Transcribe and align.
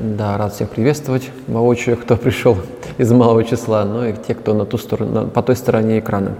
Да, 0.00 0.38
рад 0.38 0.54
всех 0.54 0.70
приветствовать 0.70 1.28
воочию, 1.46 1.94
кто 1.94 2.16
пришел 2.16 2.56
из 2.96 3.12
малого 3.12 3.44
числа, 3.44 3.84
но 3.84 4.06
и 4.06 4.14
те, 4.14 4.34
кто 4.34 4.54
на 4.54 4.64
ту 4.64 4.78
сторону, 4.78 5.26
по 5.26 5.42
той 5.42 5.54
стороне 5.54 5.98
экрана. 5.98 6.36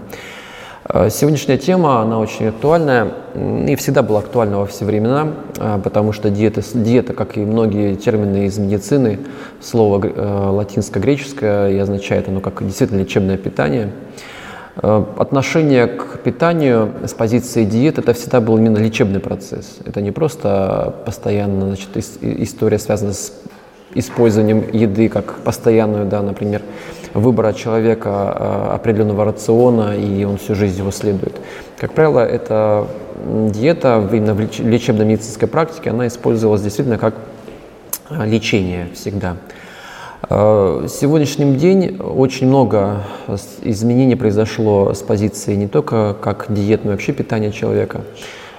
Э, 0.89 1.11
сегодняшняя 1.11 1.59
тема, 1.59 2.01
она 2.01 2.17
очень 2.17 2.47
актуальная 2.47 3.09
и 3.35 3.75
всегда 3.75 4.01
была 4.01 4.17
актуальна 4.21 4.57
во 4.57 4.65
все 4.65 4.83
времена, 4.83 5.33
э, 5.59 5.79
потому 5.83 6.11
что 6.11 6.31
диета, 6.31 6.63
диета 6.73 7.13
как 7.13 7.37
и 7.37 7.41
многие 7.41 7.93
термины 7.93 8.47
из 8.47 8.57
медицины, 8.57 9.19
слово 9.61 10.07
э, 10.07 10.49
латинско-греческое 10.49 11.71
и 11.71 11.77
означает 11.77 12.29
оно 12.29 12.39
как 12.39 12.65
действительно 12.65 13.01
лечебное 13.01 13.37
питание. 13.37 13.91
Отношение 14.75 15.87
к 15.87 16.19
питанию 16.19 16.93
с 17.05 17.13
позиции 17.13 17.65
диеты 17.65 18.01
это 18.01 18.13
всегда 18.13 18.39
был 18.39 18.57
именно 18.57 18.77
лечебный 18.77 19.19
процесс. 19.19 19.79
Это 19.85 20.01
не 20.01 20.11
просто 20.11 20.95
постоянно 21.05 21.67
значит, 21.67 21.89
история, 22.21 22.79
связанная 22.79 23.13
с 23.13 23.33
использованием 23.93 24.63
еды 24.71 25.09
как 25.09 25.39
постоянную, 25.39 26.05
да, 26.05 26.21
например, 26.21 26.61
выбора 27.13 27.53
человека 27.53 28.09
а, 28.09 28.75
определенного 28.75 29.25
рациона, 29.25 29.97
и 29.97 30.23
он 30.23 30.37
всю 30.37 30.55
жизнь 30.55 30.79
его 30.79 30.91
следует. 30.91 31.35
Как 31.77 31.93
правило, 31.93 32.19
эта 32.19 32.87
диета 33.25 34.07
именно 34.11 34.33
в 34.33 34.39
лечебно-медицинской 34.39 35.47
практике, 35.47 35.89
она 35.89 36.07
использовалась 36.07 36.61
действительно 36.61 36.97
как 36.97 37.15
а, 38.09 38.25
лечение 38.25 38.87
всегда. 38.93 39.37
А, 40.33 40.85
сегодняшнем 40.87 41.57
день 41.57 41.97
очень 41.99 42.47
много 42.47 43.03
изменений 43.63 44.15
произошло 44.15 44.93
с 44.93 45.01
позиции 45.01 45.55
не 45.55 45.67
только 45.67 46.15
как 46.21 46.45
диет, 46.47 46.85
но 46.85 46.91
и 46.91 46.93
вообще 46.93 47.11
питания 47.11 47.51
человека. 47.51 47.99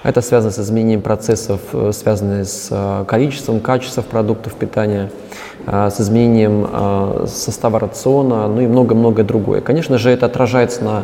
Это 0.03 0.21
связано 0.21 0.51
с 0.51 0.59
изменением 0.59 1.01
процессов, 1.01 1.61
э, 1.73 1.91
связанных 1.91 2.47
с 2.47 2.67
э, 2.69 3.05
количеством, 3.07 3.59
качеством 3.59 4.03
продуктов 4.03 4.53
питания, 4.53 5.09
э, 5.65 5.89
с 5.89 5.99
изменением 5.99 6.67
состава 7.25 7.79
рациона, 7.79 8.47
ну 8.47 8.61
и 8.61 8.67
много-много 8.67 9.23
другое. 9.23 9.61
Конечно 9.61 9.97
же, 9.97 10.11
это 10.11 10.27
отражается 10.27 10.83
на 10.83 11.03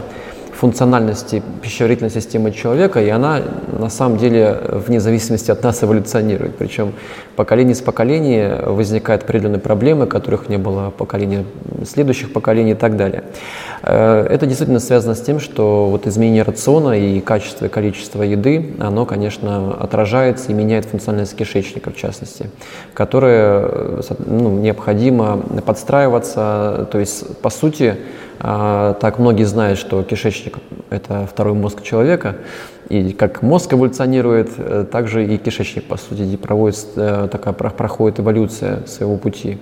функциональности 0.60 1.42
пищеварительной 1.62 2.12
системы 2.12 2.52
человека, 2.52 3.02
и 3.02 3.08
она 3.08 3.42
на 3.80 3.90
самом 3.90 4.18
деле 4.18 4.60
вне 4.88 5.00
зависимости 5.00 5.52
от 5.52 5.64
нас 5.64 5.82
эволюционирует. 5.84 6.58
Причем 6.58 6.94
поколение 7.38 7.76
с 7.76 7.80
поколения 7.80 8.62
возникают 8.66 9.24
определенные 9.24 9.62
проблемы, 9.62 10.06
которых 10.06 10.50
не 10.50 10.58
было 10.58 10.90
поколения 10.90 11.46
следующих 11.86 12.34
поколений 12.34 12.72
и 12.72 12.76
так 12.76 12.98
далее. 12.98 13.24
Э, 13.84 14.28
это 14.30 14.46
действительно 14.46 14.82
связано 14.82 15.16
с 15.16 15.22
тем, 15.22 15.40
что 15.40 15.88
вот 15.90 16.08
изменение 16.08 16.44
рациона 16.44 16.92
и 16.92 17.22
качество 17.22 17.66
и 17.66 17.70
количество 17.70 18.22
еды, 18.24 18.76
оно, 18.80 19.06
конечно, 19.06 19.74
отражается 19.80 20.52
и 20.52 20.54
меняет 20.54 20.84
функциональность 20.86 21.38
кишечника, 21.38 21.92
в 21.92 21.96
частности, 21.96 22.50
которое 22.94 23.62
э, 23.64 24.02
ну, 24.26 24.60
необходимо 24.60 25.38
подстраиваться, 25.66 26.90
то 26.92 27.00
есть, 27.00 27.38
по 27.38 27.50
сути, 27.50 27.96
а, 28.40 28.94
так 28.94 29.20
многие 29.20 29.44
знают, 29.44 29.78
что 29.78 30.02
кишечник– 30.04 30.58
это 30.90 31.28
второй 31.28 31.54
мозг 31.54 31.84
человека, 31.84 32.38
и 32.88 33.12
как 33.12 33.42
мозг 33.42 33.74
эволюционирует, 33.74 34.50
э, 34.58 34.86
так 34.92 35.08
же 35.08 35.26
и 35.26 35.38
кишечник, 35.38 35.84
по 35.86 35.98
сути, 35.98 36.38
проводит, 36.38 36.88
э, 36.96 37.28
такая, 37.32 37.54
проходит 37.54 38.20
эволюция 38.20 38.86
своего 38.88 39.18
пути. 39.18 39.60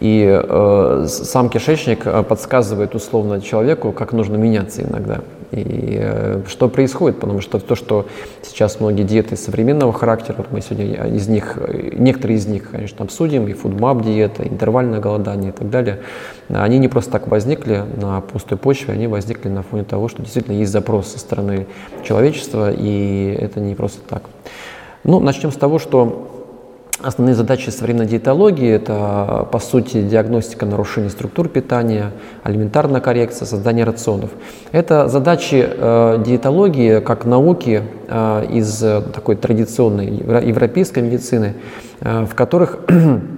И 0.00 0.24
э, 0.26 1.06
сам 1.08 1.50
кишечник 1.50 2.06
э, 2.06 2.22
подсказывает 2.22 2.94
условно 2.94 3.40
человеку, 3.40 3.92
как 3.92 4.12
нужно 4.12 4.36
меняться 4.36 4.82
иногда. 4.82 5.20
И 5.50 5.98
э, 6.00 6.42
что 6.46 6.68
происходит, 6.68 7.20
потому 7.20 7.40
что 7.40 7.58
то, 7.58 7.74
что 7.74 8.06
сейчас 8.42 8.80
многие 8.80 9.04
диеты 9.04 9.36
современного 9.36 9.92
характера, 9.92 10.36
вот 10.38 10.48
мы 10.50 10.60
сегодня 10.60 11.06
из 11.06 11.26
них, 11.28 11.58
некоторые 11.92 12.38
из 12.38 12.46
них, 12.46 12.70
конечно, 12.70 13.04
обсудим, 13.04 13.48
и 13.48 13.54
фудмап 13.54 14.02
диета, 14.02 14.46
интервальное 14.46 15.00
голодание 15.00 15.50
и 15.50 15.52
так 15.52 15.70
далее, 15.70 16.00
они 16.48 16.78
не 16.78 16.88
просто 16.88 17.12
так 17.12 17.28
возникли 17.28 17.82
на 17.96 18.20
пустой 18.20 18.58
почве, 18.58 18.92
они 18.92 19.06
возникли 19.06 19.48
на 19.48 19.62
фоне 19.62 19.84
того, 19.84 20.08
что 20.08 20.22
действительно 20.22 20.54
есть 20.54 20.72
запрос 20.72 21.08
со 21.08 21.18
стороны 21.18 21.66
человечества, 22.04 22.70
и 22.70 23.36
это 23.38 23.60
не 23.60 23.74
просто 23.74 24.00
так. 24.06 24.22
Ну, 25.04 25.20
начнем 25.20 25.50
с 25.50 25.56
того, 25.56 25.78
что 25.78 26.37
Основные 27.00 27.36
задачи 27.36 27.70
современной 27.70 28.06
диетологии– 28.06 28.68
это, 28.72 29.46
по 29.52 29.60
сути, 29.60 30.02
диагностика 30.02 30.66
нарушений 30.66 31.10
структур 31.10 31.48
питания, 31.48 32.10
алиментарная 32.42 33.00
коррекция, 33.00 33.46
создание 33.46 33.84
рационов. 33.84 34.30
Это 34.72 35.06
задачи 35.06 35.64
э, 35.64 36.22
диетологии 36.26 36.98
как 36.98 37.24
науки 37.24 37.84
э, 38.08 38.46
из 38.50 38.80
такой 39.14 39.36
традиционной 39.36 40.08
европейской 40.08 40.98
медицины, 40.98 41.54
э, 42.00 42.24
в 42.24 42.34
которых 42.34 42.80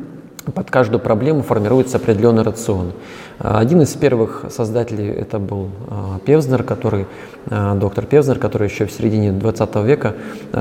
под 0.54 0.70
каждую 0.70 1.00
проблему 1.00 1.42
формируется 1.42 1.98
определенный 1.98 2.42
рацион. 2.42 2.92
Один 3.38 3.82
из 3.82 3.94
первых 3.94 4.46
создателей 4.50 5.08
это 5.08 5.38
был 5.38 5.68
а, 5.88 6.18
Певзнер, 6.24 6.62
который, 6.62 7.06
а, 7.46 7.74
доктор 7.74 8.06
Певзнер, 8.06 8.38
который 8.38 8.68
еще 8.68 8.86
в 8.86 8.92
середине 8.92 9.32
20 9.32 9.76
века 9.76 10.14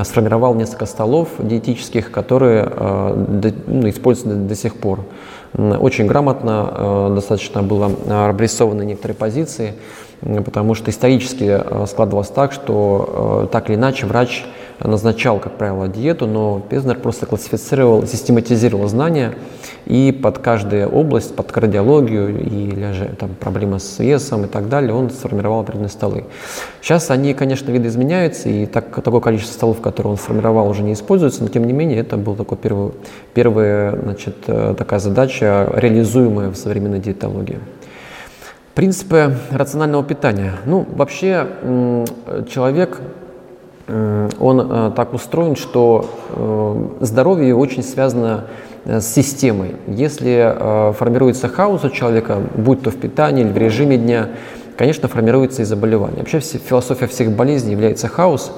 сформировал 0.04 0.56
несколько 0.56 0.86
столов 0.86 1.30
диетических, 1.40 2.12
которые 2.12 2.66
ну, 2.66 3.90
используются 3.90 4.36
до 4.36 4.56
сих 4.56 4.76
пор. 4.76 5.02
Очень 5.54 6.06
грамотно 6.08 7.12
достаточно 7.16 7.64
было 7.64 7.92
обрисованы 8.30 8.84
некоторые 8.86 9.16
позиции, 9.16 9.74
потому 10.22 10.76
что 10.76 10.92
исторически 10.92 11.60
складывалось 11.88 12.28
так, 12.28 12.52
что 12.52 13.50
так 13.52 13.70
или 13.70 13.76
иначе 13.76 14.06
врач 14.06 14.46
назначал, 14.80 15.40
как 15.40 15.54
правило, 15.54 15.88
диету, 15.88 16.28
но 16.28 16.62
Пезнер 16.70 17.00
просто 17.00 17.26
классифицировал, 17.26 18.06
систематизировал 18.06 18.88
знания 18.88 19.34
и 19.86 20.12
под 20.12 20.40
каждую 20.40 20.88
область, 20.88 21.36
под 21.36 21.52
кардиологию 21.52 22.40
или 22.40 22.92
же 22.92 23.16
там, 23.20 23.32
проблемы 23.40 23.80
с 23.80 24.00
весом 24.00 24.46
и 24.46 24.48
так 24.48 24.70
далее, 24.70 24.94
он 24.94 25.10
сформировал 25.10 25.62
определенные 25.62 25.90
столы. 25.90 26.26
Сейчас 26.82 27.12
они, 27.12 27.34
конечно, 27.34 27.72
видоизменяются, 27.72 28.50
и 28.50 28.66
так, 28.66 29.02
такое 29.02 29.20
количество 29.20 29.54
столов, 29.54 29.82
которые 29.82 30.12
он 30.12 30.18
сформировал, 30.18 30.70
уже 30.70 30.84
не 30.84 30.94
используется, 30.94 31.44
но 31.44 31.50
тем 31.50 31.66
не 31.66 31.74
менее 31.74 32.00
это 32.00 32.18
была 32.18 32.36
такой 32.36 32.58
первый, 32.58 32.92
первая 33.34 34.00
значит, 34.00 34.36
э, 34.48 34.76
такая 34.78 35.00
задача, 35.00 35.70
реализуемая 35.76 36.50
в 36.50 36.56
современной 36.56 37.00
диетологии. 37.00 37.60
Принципы 38.76 39.36
рационального 39.52 40.04
питания. 40.04 40.54
Ну, 40.66 40.86
вообще 40.90 41.48
человек 42.50 43.02
он 44.40 44.72
э, 44.72 44.92
так 44.96 45.14
устроен, 45.14 45.56
что 45.56 46.06
э, 46.30 47.06
здоровье 47.06 47.56
очень 47.56 47.82
связано 47.82 48.46
э, 48.46 48.69
с 48.86 49.06
системой. 49.06 49.76
Если 49.88 50.94
формируется 50.94 51.48
хаос 51.48 51.84
у 51.84 51.90
человека, 51.90 52.38
будь 52.56 52.82
то 52.82 52.92
в 52.92 52.98
питании 52.98 53.44
или 53.44 53.52
в 53.52 53.58
режиме 53.58 53.98
дня, 53.98 54.30
конечно, 54.78 55.08
формируется 55.08 55.62
и 55.62 55.66
заболевание. 55.66 56.20
Вообще 56.20 56.40
философия 56.40 57.08
всех 57.08 57.32
болезней 57.32 57.74
является 57.74 58.08
хаос, 58.08 58.52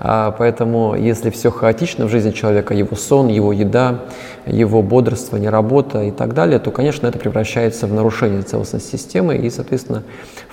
а, 0.00 0.30
поэтому 0.30 0.94
если 0.94 1.30
все 1.30 1.50
хаотично 1.50 2.06
в 2.06 2.08
жизни 2.08 2.30
человека, 2.30 2.72
его 2.72 2.96
сон, 2.96 3.28
его 3.28 3.52
еда, 3.52 4.04
его 4.46 4.82
бодрствование, 4.82 5.50
работа 5.50 6.02
и 6.02 6.10
так 6.10 6.34
далее, 6.34 6.58
то, 6.58 6.70
конечно, 6.70 7.06
это 7.06 7.18
превращается 7.18 7.86
в 7.86 7.92
нарушение 7.92 8.42
целостности 8.42 8.96
системы 8.96 9.36
и, 9.36 9.50
соответственно, 9.50 10.04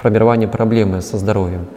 формирование 0.01 0.47
проблемы 0.47 1.01
со 1.01 1.18
здоровьем. 1.18 1.68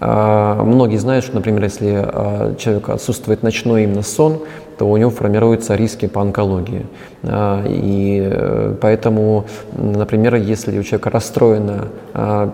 А, 0.00 0.62
многие 0.64 0.96
знают, 0.96 1.24
что, 1.24 1.36
например, 1.36 1.62
если 1.62 1.94
а, 1.94 2.54
человек 2.56 2.88
отсутствует 2.88 3.42
ночной 3.42 3.84
именно 3.84 4.02
сон, 4.02 4.42
то 4.78 4.88
у 4.88 4.96
него 4.96 5.10
формируются 5.10 5.74
риски 5.74 6.06
по 6.06 6.20
онкологии. 6.20 6.86
А, 7.22 7.64
и 7.66 8.20
э, 8.24 8.74
поэтому, 8.80 9.46
например, 9.76 10.34
если 10.36 10.78
у 10.78 10.82
человека 10.82 11.10
расстроено 11.10 11.88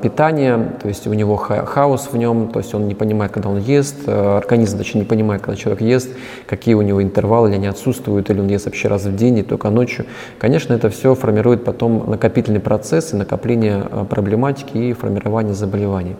питание, 0.02 0.72
то 0.80 0.88
есть 0.88 1.06
у 1.06 1.12
него 1.12 1.36
хаос 1.36 2.08
в 2.12 2.16
нем, 2.16 2.48
то 2.48 2.60
есть 2.60 2.74
он 2.74 2.88
не 2.88 2.94
понимает, 2.94 3.30
когда 3.30 3.50
он 3.50 3.58
ест, 3.58 4.08
организм 4.08 4.78
даже 4.78 4.96
не 4.96 5.04
понимает, 5.04 5.42
когда 5.42 5.54
человек 5.54 5.82
ест, 5.82 6.08
какие 6.46 6.74
у 6.74 6.82
него 6.82 7.02
интервалы, 7.02 7.48
или 7.48 7.56
они 7.56 7.66
отсутствуют, 7.66 8.30
или 8.30 8.40
он 8.40 8.48
ест 8.48 8.64
вообще 8.64 8.88
раз 8.88 9.04
в 9.04 9.14
день 9.14 9.38
и 9.38 9.42
только 9.42 9.68
ночью. 9.68 10.06
Конечно, 10.38 10.72
это 10.72 10.88
все 10.88 11.14
формирует 11.14 11.64
потом 11.64 12.10
накопительный 12.10 12.60
процесс 12.60 13.12
и 13.12 13.16
накопление 13.16 13.84
проблематики 14.08 14.78
и 14.78 14.92
формирование 14.94 15.54
заболеваний. 15.54 16.16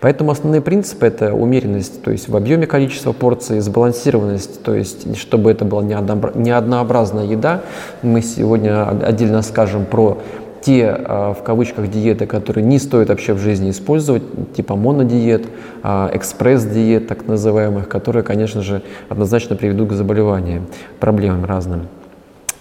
Поэтому 0.00 0.32
основные 0.32 0.62
принципы– 0.62 1.06
это 1.06 1.32
умеренность, 1.34 2.02
то 2.02 2.10
есть 2.10 2.28
в 2.28 2.36
объеме 2.36 2.66
количества 2.66 3.12
порций, 3.12 3.60
сбалансированность, 3.60 4.62
то 4.62 4.74
есть 4.74 5.16
чтобы 5.16 5.39
это 5.48 5.64
была 5.64 5.82
не 5.82 6.50
однообразная 6.50 7.24
еда. 7.24 7.62
Мы 8.02 8.20
сегодня 8.20 8.86
отдельно 8.88 9.40
скажем 9.42 9.86
про 9.86 10.18
те, 10.60 10.94
в 10.94 11.38
кавычках, 11.42 11.88
диеты, 11.88 12.26
которые 12.26 12.66
не 12.66 12.78
стоит 12.78 13.08
вообще 13.08 13.32
в 13.32 13.38
жизни 13.38 13.70
использовать, 13.70 14.22
типа 14.52 14.76
монодиет, 14.76 15.46
экспресс-диет, 15.82 17.08
так 17.08 17.26
называемых, 17.26 17.88
которые, 17.88 18.22
конечно 18.22 18.60
же, 18.60 18.82
однозначно 19.08 19.56
приведут 19.56 19.88
к 19.88 19.92
заболеваниям, 19.92 20.66
проблемам 20.98 21.46
разным. 21.46 21.88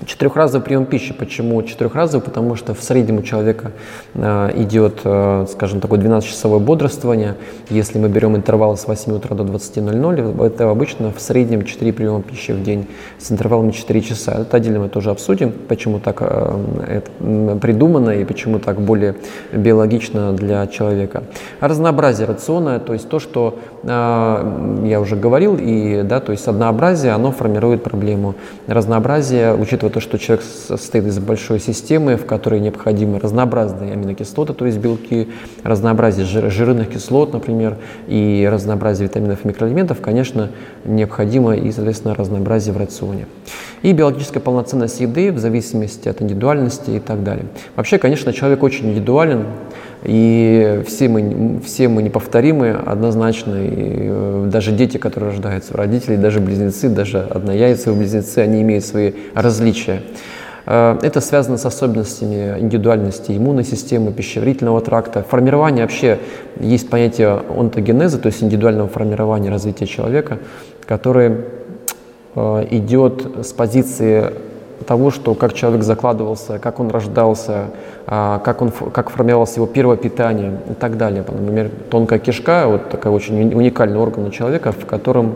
Четырехразовый 0.05 0.63
прием 0.63 0.85
пищи. 0.85 1.13
Почему 1.13 1.61
четырехразовый? 1.61 2.23
Потому 2.23 2.55
что 2.55 2.73
в 2.73 2.81
среднем 2.81 3.17
у 3.17 3.21
человека 3.21 3.73
э, 4.13 4.51
идет, 4.55 5.01
э, 5.03 5.45
скажем, 5.51 5.81
такое 5.81 5.99
12-часовое 5.99 6.59
бодрствование. 6.59 7.35
Если 7.69 7.99
мы 7.99 8.07
берем 8.07 8.37
интервал 8.37 8.77
с 8.77 8.87
8 8.87 9.11
утра 9.11 9.35
до 9.35 9.43
20.00, 9.43 10.45
это 10.45 10.69
обычно 10.69 11.11
в 11.11 11.19
среднем 11.19 11.65
4 11.65 11.91
приема 11.91 12.21
пищи 12.21 12.53
в 12.53 12.63
день 12.63 12.87
с 13.17 13.29
интервалами 13.29 13.71
4 13.71 14.01
часа. 14.01 14.39
Это 14.39 14.55
отдельно 14.55 14.79
мы 14.79 14.87
тоже 14.87 15.09
обсудим, 15.09 15.51
почему 15.51 15.99
так 15.99 16.19
э, 16.21 16.85
это 16.87 17.57
придумано 17.59 18.11
и 18.11 18.23
почему 18.23 18.59
так 18.59 18.79
более 18.79 19.15
биологично 19.51 20.31
для 20.31 20.65
человека. 20.67 21.23
Разнообразие 21.59 22.25
рациона, 22.25 22.79
то 22.79 22.93
есть 22.93 23.09
то, 23.09 23.19
что 23.19 23.59
э, 23.83 24.85
я 24.85 25.01
уже 25.01 25.17
говорил, 25.17 25.57
и, 25.59 26.03
да, 26.03 26.21
то 26.21 26.31
есть 26.31 26.47
однообразие, 26.47 27.11
оно 27.11 27.33
формирует 27.33 27.83
проблему. 27.83 28.35
Разнообразие, 28.67 29.53
учитывая 29.53 29.88
то, 29.89 29.99
что 29.99 30.17
человек 30.17 30.45
состоит 30.45 31.05
из 31.05 31.19
большой 31.19 31.59
системы, 31.59 32.15
в 32.15 32.25
которой 32.25 32.59
необходимы 32.59 33.19
разнообразные 33.19 33.93
аминокислоты, 33.93 34.53
то 34.53 34.65
есть 34.65 34.77
белки, 34.77 35.29
разнообразие 35.63 36.25
жир, 36.25 36.51
жирных 36.51 36.89
кислот, 36.89 37.33
например, 37.33 37.77
и 38.07 38.47
разнообразие 38.51 39.07
витаминов 39.07 39.43
и 39.43 39.47
микроэлементов, 39.47 40.01
конечно, 40.01 40.49
необходимо 40.85 41.55
и, 41.55 41.71
соответственно, 41.71 42.15
разнообразие 42.15 42.73
в 42.73 42.77
рационе. 42.77 43.27
И 43.81 43.93
биологическая 43.93 44.41
полноценность 44.41 44.99
еды 44.99 45.31
в 45.31 45.39
зависимости 45.39 46.09
от 46.09 46.21
индивидуальности 46.21 46.91
и 46.91 46.99
так 46.99 47.23
далее. 47.23 47.45
Вообще, 47.75 47.97
конечно, 47.97 48.33
человек 48.33 48.61
очень 48.63 48.89
индивидуален, 48.89 49.45
и 50.03 50.81
все 50.87 51.09
мы, 51.09 51.59
все 51.65 51.89
мы 51.89 52.01
неповторимы 52.03 52.71
однозначно. 52.71 53.55
И 53.55 53.71
э, 53.73 54.47
даже 54.51 54.71
дети, 54.71 54.97
которые 54.97 55.31
рождаются 55.31 55.73
у 55.73 55.77
родителей, 55.77 56.17
даже 56.17 56.39
близнецы, 56.39 56.89
даже 56.89 57.19
однояйцевые 57.19 57.97
близнецы, 57.97 58.39
они 58.39 58.61
имеют 58.61 58.85
свои 58.85 59.11
различия. 59.33 60.01
Э, 60.65 60.97
это 61.01 61.19
связано 61.19 61.57
с 61.57 61.65
особенностями 61.65 62.59
индивидуальности 62.59 63.33
иммунной 63.33 63.65
системы, 63.65 64.13
пищеварительного 64.13 64.79
тракта. 64.79 65.23
Формирование 65.23 65.83
вообще, 65.83 66.19
есть 66.59 66.89
понятие 66.89 67.41
онтогенеза, 67.57 68.19
то 68.19 68.27
есть 68.27 68.41
индивидуального 68.41 68.87
формирования 68.87 69.49
развития 69.49 69.85
человека, 69.85 70.39
которое 70.85 71.41
э, 72.35 72.67
идет 72.71 73.45
с 73.45 73.51
позиции 73.51 74.31
того, 74.85 75.11
что 75.11 75.35
как 75.35 75.53
человек 75.53 75.83
закладывался, 75.83 76.59
как 76.59 76.79
он 76.79 76.89
рождался, 76.89 77.65
а, 78.07 78.39
как, 78.39 78.61
он, 78.61 78.71
как 78.71 79.09
формировалось 79.09 79.55
его 79.55 79.65
первое 79.65 79.97
питание 79.97 80.59
и 80.69 80.73
так 80.73 80.97
далее. 80.97 81.23
Например, 81.27 81.69
тонкая 81.89 82.19
кишка, 82.19 82.65
вот 82.67 82.89
такой 82.89 83.11
очень 83.11 83.53
уникальный 83.53 83.99
орган 83.99 84.25
у 84.25 84.29
человека, 84.31 84.71
в 84.71 84.85
котором 84.85 85.35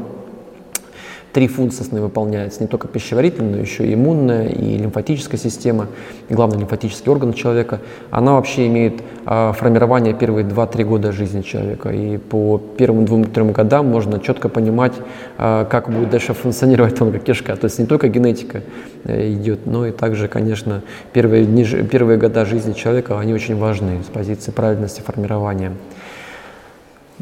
три 1.34 1.48
функции 1.48 1.84
выполняются, 2.00 2.62
не 2.62 2.68
только 2.68 2.88
пищеварительная, 2.88 3.56
но 3.56 3.58
еще 3.58 3.86
и 3.86 3.96
иммунная, 3.96 4.48
и 4.48 4.78
лимфатическая 4.78 5.40
система, 5.40 5.88
и 6.30 6.34
главный 6.34 6.60
лимфатический 6.60 7.12
орган 7.12 7.34
человека. 7.34 7.80
Она 8.12 8.34
вообще 8.34 8.68
имеет 8.68 9.02
а, 9.26 9.52
формирование 9.54 10.14
первые 10.14 10.46
2-3 10.46 10.84
года 10.84 11.12
жизни 11.12 11.42
человека. 11.42 11.90
И 11.90 12.18
по 12.18 12.62
первым 12.78 13.06
двум-трем 13.06 13.52
годам 13.52 13.88
можно 13.88 14.20
четко 14.20 14.48
понимать, 14.48 14.94
а, 15.38 15.66
как 15.66 15.90
будет 15.90 16.12
дальше 16.12 16.34
функционировать 16.34 16.96
тонкая 16.96 17.20
кишка. 17.20 17.56
То 17.56 17.66
есть 17.66 17.80
не 17.80 17.88
только 17.88 18.08
генетика 18.10 18.62
э, 19.04 19.34
идет, 19.34 19.66
но 19.66 19.88
и 19.88 19.92
также, 19.92 20.28
конечно, 20.28 20.84
первые, 21.14 21.46
дни, 21.46 21.66
первые 21.66 22.20
года 22.20 22.46
жизни 22.46 22.74
человека, 22.74 23.20
они 23.20 23.34
очень 23.34 23.58
важны 23.58 24.04
с 24.04 24.14
позиции 24.14 24.52
правильности 24.52 25.02
формирования. 25.02 25.72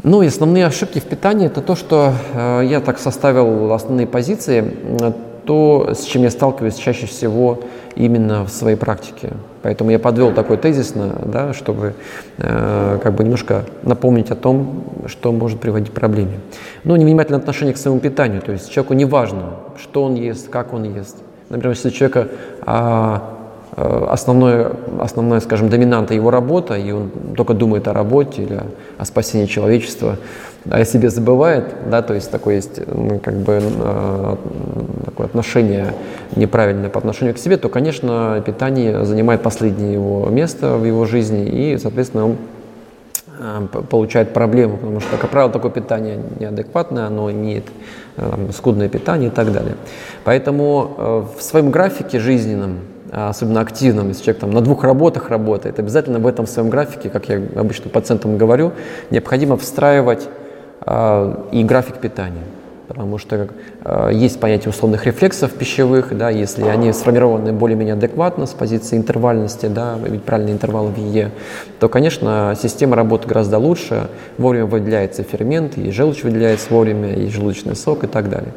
Ну 0.03 0.24
и 0.24 0.27
основные 0.27 0.65
ошибки 0.65 1.00
в 1.00 1.03
питании 1.03 1.45
это 1.45 1.62
то, 1.62 1.75
что 1.75 2.13
э, 2.33 2.62
я 2.65 2.80
так 2.80 2.98
составил 2.98 3.71
основные 3.71 4.07
позиции, 4.07 4.75
то, 5.45 5.94
с 5.94 6.03
чем 6.03 6.24
я 6.24 6.31
сталкиваюсь 6.31 6.75
чаще 6.75 7.06
всего 7.06 7.59
именно 7.95 8.45
в 8.45 8.50
своей 8.50 8.77
практике. 8.77 9.33
Поэтому 9.62 9.92
я 9.92 10.00
подвел 10.00 10.33
такой 10.33 10.57
тезисно, 10.57 11.21
да, 11.25 11.53
чтобы 11.53 11.94
э, 12.38 13.00
как 13.03 13.13
бы 13.13 13.24
немножко 13.24 13.65
напомнить 13.83 14.31
о 14.31 14.36
том, 14.36 14.83
что 15.06 15.31
может 15.31 15.59
приводить 15.59 15.92
к 15.92 15.94
проблеме. 15.94 16.39
Ну, 16.83 16.95
невнимательное 16.95 17.39
отношение 17.39 17.75
к 17.75 17.77
своему 17.77 18.00
питанию, 18.00 18.42
то 18.42 18.51
есть 18.51 18.71
человеку 18.71 18.95
не 18.95 19.06
важно, 19.06 19.54
что 19.77 20.04
он 20.04 20.15
ест, 20.15 20.50
как 20.50 20.74
он 20.74 20.83
ест. 20.83 21.18
Например, 21.50 21.75
если 21.75 21.89
у 21.89 21.92
человека 21.92 22.27
а, 22.65 23.40
Э, 23.77 24.07
основное, 24.09 24.73
основная, 25.00 25.39
скажем, 25.39 25.69
доминанта 25.69 26.13
его 26.13 26.29
работа, 26.29 26.75
и 26.75 26.91
он 26.91 27.09
только 27.38 27.53
думает 27.53 27.88
о 27.88 27.94
работе 27.94 28.44
или 28.44 28.59
о 28.97 29.06
спасении 29.06 29.45
человечества, 29.45 30.18
а 30.69 30.79
о 30.79 30.85
себе 30.85 31.09
забывает, 31.09 31.73
да, 31.89 32.01
то 32.01 32.13
есть 32.13 32.29
такое 32.29 32.56
есть 32.56 32.81
как 33.23 33.33
бы 33.35 33.62
э, 33.62 34.35
такое 35.06 35.25
отношение 35.25 35.94
неправильное 36.35 36.89
по 36.89 37.00
отношению 37.00 37.33
к 37.33 37.38
себе, 37.38 37.56
то, 37.56 37.69
конечно, 37.69 38.44
питание 38.45 39.06
занимает 39.06 39.41
последнее 39.41 39.94
его 39.94 40.25
место 40.25 40.75
в 40.75 40.83
его 40.83 41.06
жизни, 41.06 41.45
и, 41.45 41.77
соответственно, 41.77 42.25
он 42.25 42.35
э, 43.39 43.68
получает 43.89 44.33
проблему, 44.33 44.75
потому 44.75 45.00
что, 45.00 45.15
как 45.15 45.29
правило, 45.29 45.50
такое 45.50 45.71
питание 45.71 46.19
неадекватное, 46.39 47.06
оно 47.06 47.31
имеет 47.31 47.65
скудное 48.53 48.89
питание 48.89 49.29
и 49.29 49.31
так 49.31 49.53
далее. 49.53 49.77
Поэтому 50.25 51.31
в 51.38 51.41
своем 51.41 51.71
графике 51.71 52.19
жизненном 52.19 52.79
особенно 53.11 53.61
активным, 53.61 54.07
если 54.09 54.23
человек 54.23 54.41
там 54.41 54.51
на 54.51 54.61
двух 54.61 54.83
работах 54.83 55.29
работает, 55.29 55.79
обязательно 55.79 56.19
в 56.19 56.27
этом 56.27 56.47
своем 56.47 56.69
графике, 56.69 57.09
как 57.09 57.27
я 57.29 57.41
обычно 57.55 57.89
пациентам 57.89 58.37
говорю, 58.37 58.71
необходимо 59.09 59.57
встраивать 59.57 60.27
э, 60.85 61.35
и 61.51 61.63
график 61.63 61.97
питания. 61.97 62.43
Потому 62.91 63.17
что 63.17 63.47
э, 63.85 64.09
есть 64.13 64.38
понятие 64.41 64.69
условных 64.69 65.05
рефлексов 65.05 65.53
пищевых, 65.53 66.17
да, 66.17 66.29
если 66.29 66.63
они 66.63 66.91
сформированы 66.91 67.53
более-менее 67.53 67.93
адекватно 67.93 68.45
с 68.45 68.49
позиции 68.51 68.97
интервальности, 68.97 69.67
да, 69.67 69.97
ведь 70.03 70.23
правильный 70.23 70.51
интервал 70.51 70.88
в 70.88 70.97
ЕЕ, 70.97 71.31
то, 71.79 71.88
конечно, 71.88 72.53
система 72.61 72.97
работает 72.97 73.29
гораздо 73.29 73.59
лучше, 73.59 74.09
вовремя 74.38 74.65
выделяется 74.65 75.23
фермент, 75.23 75.77
и 75.77 75.89
желчь 75.91 76.23
выделяется 76.23 76.67
вовремя, 76.69 77.13
и 77.13 77.29
желудочный 77.29 77.77
сок 77.77 78.03
и 78.03 78.07
так 78.07 78.29
далее. 78.29 78.51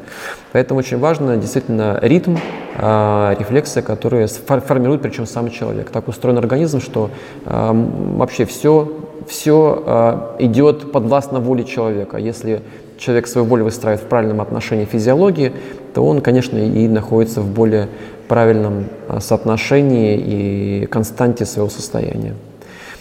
Поэтому 0.50 0.80
очень 0.80 0.98
важно 0.98 1.36
действительно 1.36 2.00
ритм, 2.02 2.36
э, 2.76 3.36
рефлексы, 3.38 3.82
которые 3.82 4.26
формируют 4.26 5.00
причем 5.00 5.26
сам 5.26 5.48
человек. 5.48 5.90
Так 5.90 6.08
устроен 6.08 6.38
организм, 6.38 6.80
что 6.80 7.10
э, 7.46 7.72
вообще 8.16 8.46
все, 8.46 8.92
все 9.28 9.82
э, 9.86 10.36
идет 10.40 10.90
подвластно 10.90 11.38
воле 11.38 11.62
человека. 11.62 12.16
Если 12.16 12.62
человек 12.98 13.26
свою 13.26 13.46
волю 13.46 13.64
выстраивает 13.64 14.04
в 14.04 14.08
правильном 14.08 14.40
отношении 14.40 14.84
физиологии, 14.84 15.52
то 15.94 16.04
он, 16.04 16.20
конечно, 16.20 16.58
и 16.58 16.88
находится 16.88 17.40
в 17.40 17.48
более 17.52 17.88
правильном 18.28 18.86
соотношении 19.20 20.16
и 20.16 20.86
константе 20.86 21.44
своего 21.44 21.68
состояния. 21.68 22.34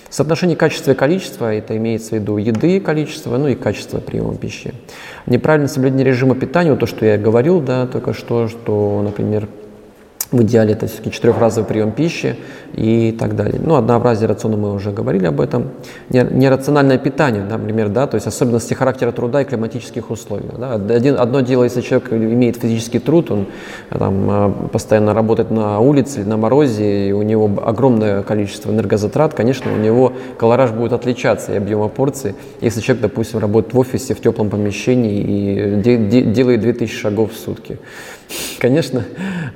Соотношение 0.10 0.56
качества 0.56 0.92
и 0.92 0.94
количества, 0.94 1.54
это 1.54 1.76
имеется 1.76 2.12
в 2.12 2.14
виду 2.14 2.38
еды 2.38 2.80
количество, 2.80 3.36
ну 3.38 3.48
и 3.48 3.56
качество 3.56 4.00
приема 4.00 4.36
пищи. 4.36 4.74
Неправильное 5.26 5.70
соблюдение 5.70 6.06
режима 6.06 6.36
питания, 6.36 6.70
вот 6.70 6.82
то, 6.82 6.86
что 6.86 7.06
я 7.06 7.18
говорил, 7.18 7.62
да, 7.62 7.88
только 7.88 8.14
что, 8.14 8.48
что, 8.48 9.02
например, 9.04 9.48
в 10.34 10.42
идеале 10.44 10.74
это 10.74 10.88
все-таки 10.88 11.12
четырехразовый 11.12 11.68
прием 11.68 11.92
пищи 11.92 12.36
и 12.74 13.16
так 13.18 13.36
далее. 13.36 13.62
Ну, 13.64 13.76
однообразие 13.76 14.28
рациона 14.28 14.58
мы 14.58 14.74
уже 14.74 14.92
говорили 14.92 15.28
об 15.28 15.40
этом. 15.40 15.70
Нерациональное 16.10 16.98
питание, 16.98 17.44
например, 17.44 17.90
да, 17.90 18.08
то 18.08 18.16
есть 18.16 18.26
особенности 18.26 18.74
характера 18.74 19.12
труда 19.12 19.44
и 19.44 19.46
климатических 19.46 20.10
условий. 20.10 20.50
Да. 20.58 20.74
Один, 20.74 21.20
одно 21.20 21.42
дело, 21.42 21.64
если 21.64 21.82
человек 21.82 22.12
имеет 22.12 22.58
физический 22.58 23.00
труд, 23.00 23.30
он 23.32 23.46
там, 23.90 24.28
а, 24.30 24.70
постоянно 24.72 25.14
работает 25.14 25.52
на 25.52 25.80
улице 25.80 26.22
или 26.22 26.28
на 26.28 26.38
морозе, 26.38 27.10
и 27.10 27.12
у 27.12 27.22
него 27.22 27.50
огромное 27.64 28.24
количество 28.24 28.72
энергозатрат, 28.72 29.36
конечно, 29.36 29.72
у 29.72 29.78
него 29.78 30.14
колораж 30.38 30.72
будет 30.72 30.94
отличаться 30.94 31.54
и 31.54 31.58
объема 31.58 31.90
порции. 31.90 32.34
Если 32.60 32.82
человек, 32.82 33.04
допустим, 33.04 33.40
работает 33.40 33.74
в 33.74 33.80
офисе, 33.80 34.16
в 34.16 34.22
теплом 34.22 34.50
помещении 34.50 35.22
и 35.22 35.76
де- 35.82 35.98
де- 35.98 36.22
делает 36.24 36.62
2000 36.62 36.96
шагов 36.96 37.34
в 37.34 37.38
сутки. 37.38 37.78
Конечно, 38.60 39.04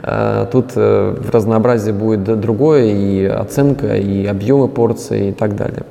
э, 0.04 0.48
тут 0.52 0.72
э, 0.76 1.16
в 1.18 1.30
разнообразии 1.30 1.92
будет 1.92 2.24
другое, 2.40 2.86
и 2.86 3.26
оценка, 3.26 3.96
и 3.96 4.26
объемы 4.26 4.68
порции, 4.68 5.30
и 5.30 5.32
так 5.32 5.56
далее. 5.56 5.84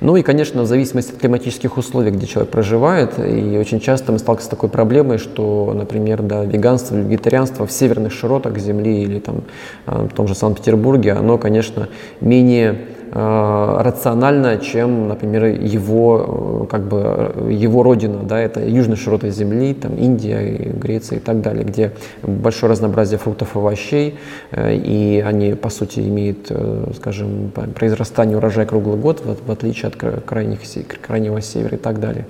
Ну 0.00 0.16
и, 0.16 0.22
конечно, 0.22 0.62
в 0.62 0.66
зависимости 0.66 1.12
от 1.12 1.18
климатических 1.18 1.76
условий, 1.76 2.10
где 2.10 2.26
человек 2.26 2.50
проживает, 2.50 3.18
и 3.18 3.56
очень 3.58 3.80
часто 3.80 4.12
мы 4.12 4.18
сталкиваемся 4.18 4.46
с 4.46 4.50
такой 4.50 4.68
проблемой, 4.68 5.18
что, 5.18 5.72
например, 5.74 6.22
да, 6.22 6.44
веганство, 6.44 6.96
вегетарианство 6.96 7.66
в 7.66 7.72
северных 7.72 8.12
широтах 8.12 8.58
Земли 8.58 9.02
или 9.02 9.20
там, 9.20 9.42
в 9.86 10.12
том 10.14 10.28
же 10.28 10.34
Санкт-Петербурге, 10.34 11.12
оно, 11.12 11.38
конечно, 11.38 11.88
менее 12.20 12.76
Э, 12.76 12.95
рационально, 13.16 14.58
чем, 14.58 15.08
например, 15.08 15.44
его, 15.44 16.64
э, 16.64 16.66
как 16.70 16.86
бы, 16.86 17.32
его 17.50 17.82
родина, 17.82 18.24
да, 18.24 18.38
это 18.38 18.60
южные 18.60 18.96
широты 18.96 19.30
земли, 19.30 19.72
там 19.72 19.96
Индия, 19.96 20.72
Греция 20.74 21.16
и 21.18 21.20
так 21.20 21.40
далее, 21.40 21.64
где 21.64 21.92
большое 22.22 22.72
разнообразие 22.72 23.18
фруктов 23.18 23.56
и 23.56 23.58
овощей, 23.58 24.18
э, 24.50 24.74
и 24.74 25.24
они, 25.26 25.54
по 25.54 25.70
сути, 25.70 26.00
имеют, 26.00 26.50
скажем, 26.96 27.52
произрастание 27.74 28.36
урожая 28.36 28.66
круглый 28.66 28.98
год, 28.98 29.22
в, 29.24 29.46
в 29.46 29.50
отличие 29.50 29.88
от 29.88 29.96
крайних, 29.96 30.60
крайнего 31.00 31.40
севера 31.40 31.76
и 31.76 31.80
так 31.80 32.00
далее. 32.00 32.26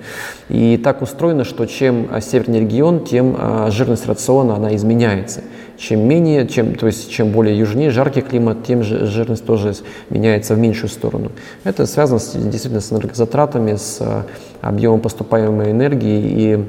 И 0.47 0.77
так 0.81 1.01
устроено, 1.01 1.43
что 1.43 1.65
чем 1.65 2.07
северный 2.21 2.61
регион, 2.61 3.03
тем 3.03 3.35
жирность 3.71 4.07
рациона, 4.07 4.55
она 4.55 4.73
изменяется. 4.75 5.41
Чем 5.77 6.07
менее, 6.07 6.47
чем, 6.47 6.75
то 6.75 6.87
есть 6.87 7.11
чем 7.11 7.31
более 7.31 7.57
южнее, 7.57 7.91
жаркий 7.91 8.21
климат, 8.21 8.65
тем 8.65 8.83
жирность 8.83 9.45
тоже 9.45 9.75
меняется 10.09 10.55
в 10.55 10.57
меньшую 10.57 10.89
сторону. 10.89 11.31
Это 11.63 11.85
связано 11.85 12.19
с, 12.19 12.33
действительно 12.33 12.81
с 12.81 12.91
энергозатратами, 12.91 13.75
с 13.75 13.97
э, 13.99 14.23
объемом 14.61 15.01
поступаемой 15.01 15.71
энергии 15.71 16.19
и 16.19 16.65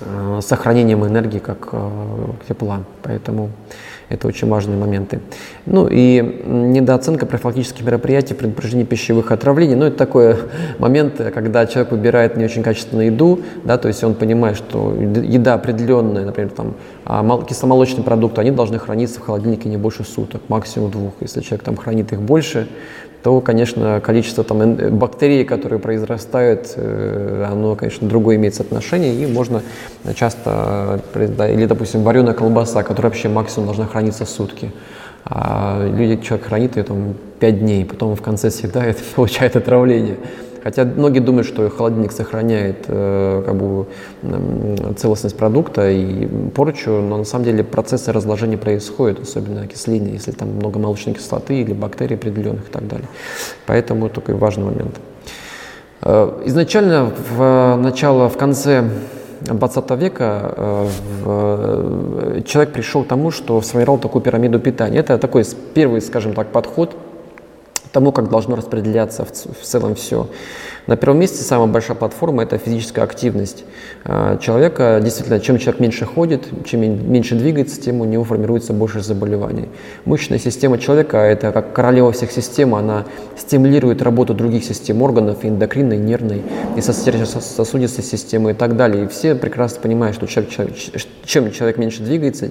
э, 0.00 0.40
сохранением 0.42 1.06
энергии 1.06 1.38
как 1.38 1.68
э, 1.70 1.90
тепла. 2.48 2.82
Поэтому 3.02 3.50
это 4.08 4.28
очень 4.28 4.48
важные 4.48 4.78
моменты. 4.78 5.20
Ну 5.66 5.88
и 5.90 6.42
недооценка 6.46 7.26
профилактических 7.26 7.84
мероприятий 7.84 8.34
при 8.34 8.44
предупреждении 8.46 8.84
пищевых 8.84 9.32
отравлений. 9.32 9.74
Ну 9.74 9.86
это 9.86 9.96
такой 9.96 10.36
момент, 10.78 11.20
когда 11.34 11.66
человек 11.66 11.92
выбирает 11.92 12.36
не 12.36 12.44
очень 12.44 12.62
качественную 12.62 13.06
еду, 13.06 13.40
да, 13.64 13.78
то 13.78 13.88
есть 13.88 14.04
он 14.04 14.14
понимает, 14.14 14.56
что 14.56 14.94
еда 14.94 15.54
определенная, 15.54 16.24
например, 16.24 16.50
там, 16.50 16.74
а 17.04 17.42
кисломолочные 17.42 18.04
продукты, 18.04 18.40
они 18.40 18.50
должны 18.50 18.78
храниться 18.78 19.20
в 19.20 19.24
холодильнике 19.24 19.68
не 19.68 19.76
больше 19.76 20.04
суток, 20.04 20.42
максимум 20.48 20.90
двух. 20.90 21.14
Если 21.20 21.40
человек 21.40 21.64
там 21.64 21.76
хранит 21.76 22.12
их 22.12 22.20
больше, 22.20 22.68
то, 23.26 23.40
конечно, 23.40 24.00
количество 24.00 24.44
там, 24.44 24.76
бактерий, 24.96 25.44
которые 25.44 25.80
произрастают, 25.80 26.74
э, 26.76 27.44
оно, 27.50 27.74
конечно, 27.74 28.08
другое 28.08 28.36
имеет 28.36 28.54
соотношение, 28.54 29.16
и 29.16 29.26
можно 29.26 29.62
часто, 30.14 31.00
да, 31.12 31.48
или, 31.48 31.66
допустим, 31.66 32.04
вареная 32.04 32.34
колбаса, 32.34 32.84
которая 32.84 33.10
вообще 33.10 33.28
максимум 33.28 33.66
должна 33.66 33.86
храниться 33.86 34.26
сутки. 34.26 34.70
А 35.24 35.84
люди, 35.92 36.22
человек 36.22 36.46
хранит 36.46 36.76
ее 36.76 36.84
там 36.84 37.14
5 37.40 37.58
дней, 37.58 37.84
потом 37.84 38.14
в 38.14 38.22
конце 38.22 38.48
съедает, 38.48 38.98
получает 39.16 39.56
отравление. 39.56 40.18
Хотя 40.66 40.84
многие 40.84 41.20
думают, 41.20 41.46
что 41.46 41.70
холодильник 41.70 42.10
сохраняет 42.10 42.86
э, 42.88 43.42
как 43.46 43.54
бы, 43.54 43.86
целостность 44.96 45.36
продукта 45.36 45.88
и 45.88 46.26
порчу, 46.56 46.90
но 46.90 47.18
на 47.18 47.24
самом 47.24 47.44
деле 47.44 47.62
процессы 47.62 48.10
разложения 48.10 48.58
происходят, 48.58 49.20
особенно 49.20 49.62
окисление, 49.62 50.14
если 50.14 50.32
там 50.32 50.48
много 50.48 50.80
молочной 50.80 51.14
кислоты 51.14 51.60
или 51.60 51.72
бактерий 51.72 52.16
определенных 52.16 52.66
и 52.68 52.72
так 52.72 52.88
далее. 52.88 53.06
Поэтому 53.66 54.08
такой 54.08 54.34
важный 54.34 54.64
момент. 54.64 54.96
Э, 56.02 56.42
изначально 56.46 57.12
в 57.30 57.76
начало, 57.76 58.28
в 58.28 58.36
конце 58.36 58.90
20 59.42 59.90
века 59.92 60.52
э, 61.24 62.40
человек 62.44 62.72
пришел 62.72 63.04
к 63.04 63.06
тому, 63.06 63.30
что 63.30 63.62
сформировал 63.62 64.00
такую 64.00 64.20
пирамиду 64.20 64.58
питания. 64.58 64.98
Это 64.98 65.16
такой 65.18 65.44
первый, 65.74 66.00
скажем 66.00 66.34
так, 66.34 66.48
подход 66.48 66.96
тому, 67.96 68.12
как 68.12 68.28
должно 68.28 68.56
распределяться 68.56 69.24
в, 69.24 69.30
в 69.30 69.62
целом 69.62 69.94
все. 69.94 70.28
На 70.86 70.96
первом 70.96 71.18
месте 71.18 71.42
самая 71.42 71.66
большая 71.66 71.96
платформа– 71.96 72.42
это 72.44 72.58
физическая 72.58 73.02
активность 73.06 73.64
а, 74.04 74.36
человека. 74.36 75.00
Действительно, 75.02 75.40
чем 75.40 75.56
человек 75.56 75.80
меньше 75.80 76.04
ходит, 76.04 76.42
чем 76.66 76.82
меньше 76.82 77.36
двигается, 77.36 77.80
тем 77.80 78.02
у 78.02 78.04
него 78.04 78.22
формируется 78.22 78.74
больше 78.74 79.00
заболеваний. 79.00 79.70
Мышечная 80.04 80.38
система 80.38 80.76
человека– 80.76 81.16
это 81.16 81.52
как 81.52 81.72
королева 81.72 82.12
всех 82.12 82.30
систем, 82.32 82.74
она 82.74 83.06
стимулирует 83.34 84.02
работу 84.02 84.34
других 84.34 84.62
систем 84.62 85.00
органов, 85.00 85.38
эндокринной, 85.42 85.96
нервной, 85.96 86.42
и 86.76 86.82
сосудистой 86.82 88.04
системы 88.04 88.50
и 88.50 88.54
так 88.54 88.76
далее. 88.76 89.06
И 89.06 89.08
все 89.08 89.34
прекрасно 89.34 89.80
понимают, 89.80 90.14
что 90.16 90.26
человек, 90.26 90.76
чем 91.24 91.50
человек 91.50 91.78
меньше 91.78 92.02
двигается, 92.02 92.50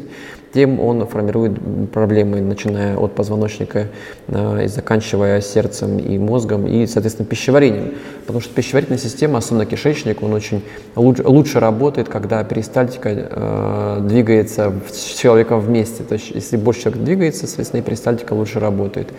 тем 0.55 0.79
он 0.79 1.05
формирует 1.05 1.59
проблемы, 1.91 2.39
начиная 2.39 2.95
от 2.95 3.13
позвоночника 3.13 3.87
э, 4.27 4.63
и 4.63 4.67
заканчивая 4.67 5.41
сердцем 5.41 5.99
и 5.99 6.17
мозгом, 6.17 6.65
и, 6.65 6.87
соответственно, 6.87 7.27
пищеварением. 7.27 7.95
Потому 8.21 8.39
что 8.39 8.53
пищеварительная 8.55 8.97
система, 8.97 9.39
особенно 9.39 9.65
кишечник, 9.65 10.23
он 10.23 10.31
очень 10.31 10.63
лучше, 10.95 11.23
лучше 11.23 11.59
работает, 11.59 12.07
когда 12.07 12.41
перистальтика 12.45 13.09
э, 13.11 13.99
двигается 14.03 14.71
с 14.89 15.19
человеком 15.19 15.59
вместе. 15.59 16.03
То 16.03 16.13
есть, 16.13 16.31
если 16.31 16.55
больше 16.55 16.83
человек 16.83 17.03
двигается, 17.03 17.47
соответственно, 17.47 17.81
и 17.81 17.83
перистальтика 17.83 18.31
лучше 18.31 18.61
работает. 18.61 19.09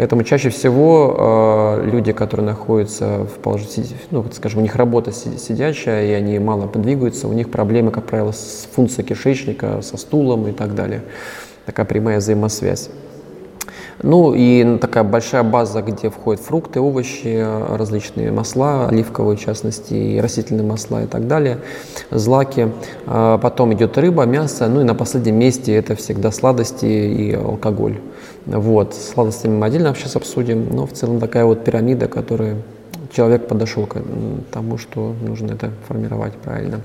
Поэтому 0.00 0.22
чаще 0.22 0.48
всего 0.48 1.14
э, 1.78 1.90
люди, 1.92 2.12
которые 2.12 2.46
находятся 2.46 3.26
в 3.26 3.38
положении, 3.42 3.86
ну, 4.10 4.24
скажем, 4.32 4.60
у 4.60 4.62
них 4.62 4.74
работа 4.76 5.12
сидячая, 5.12 6.06
и 6.06 6.12
они 6.12 6.38
мало 6.38 6.66
подвигаются, 6.68 7.28
у 7.28 7.34
них 7.34 7.50
проблемы, 7.50 7.90
как 7.90 8.06
правило, 8.06 8.32
с 8.32 8.66
функцией 8.72 9.06
кишечника, 9.06 9.82
со 9.82 9.98
стулом 9.98 10.48
и 10.48 10.52
так 10.52 10.74
далее. 10.74 11.02
Такая 11.66 11.84
прямая 11.84 12.16
взаимосвязь. 12.16 12.88
Ну 14.02 14.32
и 14.34 14.78
такая 14.78 15.04
большая 15.04 15.42
база, 15.42 15.82
где 15.82 16.08
входят 16.08 16.42
фрукты, 16.42 16.80
овощи, 16.80 17.46
различные 17.76 18.32
масла, 18.32 18.88
оливковые 18.88 19.36
в 19.36 19.40
частности, 19.40 19.92
и 19.92 20.18
растительные 20.18 20.66
масла 20.66 21.02
и 21.02 21.06
так 21.06 21.26
далее, 21.26 21.58
злаки. 22.10 22.72
А 23.06 23.36
потом 23.36 23.74
идет 23.74 23.98
рыба, 23.98 24.24
мясо, 24.24 24.66
ну 24.66 24.80
и 24.80 24.84
на 24.84 24.94
последнем 24.94 25.38
месте 25.38 25.74
это 25.74 25.94
всегда 25.94 26.30
сладости 26.30 26.86
и 26.86 27.34
алкоголь. 27.34 27.98
Вот, 28.46 28.94
с 28.94 29.10
сладостями 29.10 29.56
мы 29.56 29.66
отдельно 29.66 29.94
сейчас 29.94 30.16
обсудим, 30.16 30.68
но 30.70 30.86
в 30.86 30.92
целом 30.92 31.20
такая 31.20 31.44
вот 31.44 31.64
пирамида, 31.64 32.08
которая 32.08 32.56
человек 33.12 33.48
подошел 33.48 33.86
к 33.86 33.98
тому, 34.50 34.78
что 34.78 35.14
нужно 35.22 35.52
это 35.52 35.70
формировать 35.88 36.34
правильно. 36.34 36.80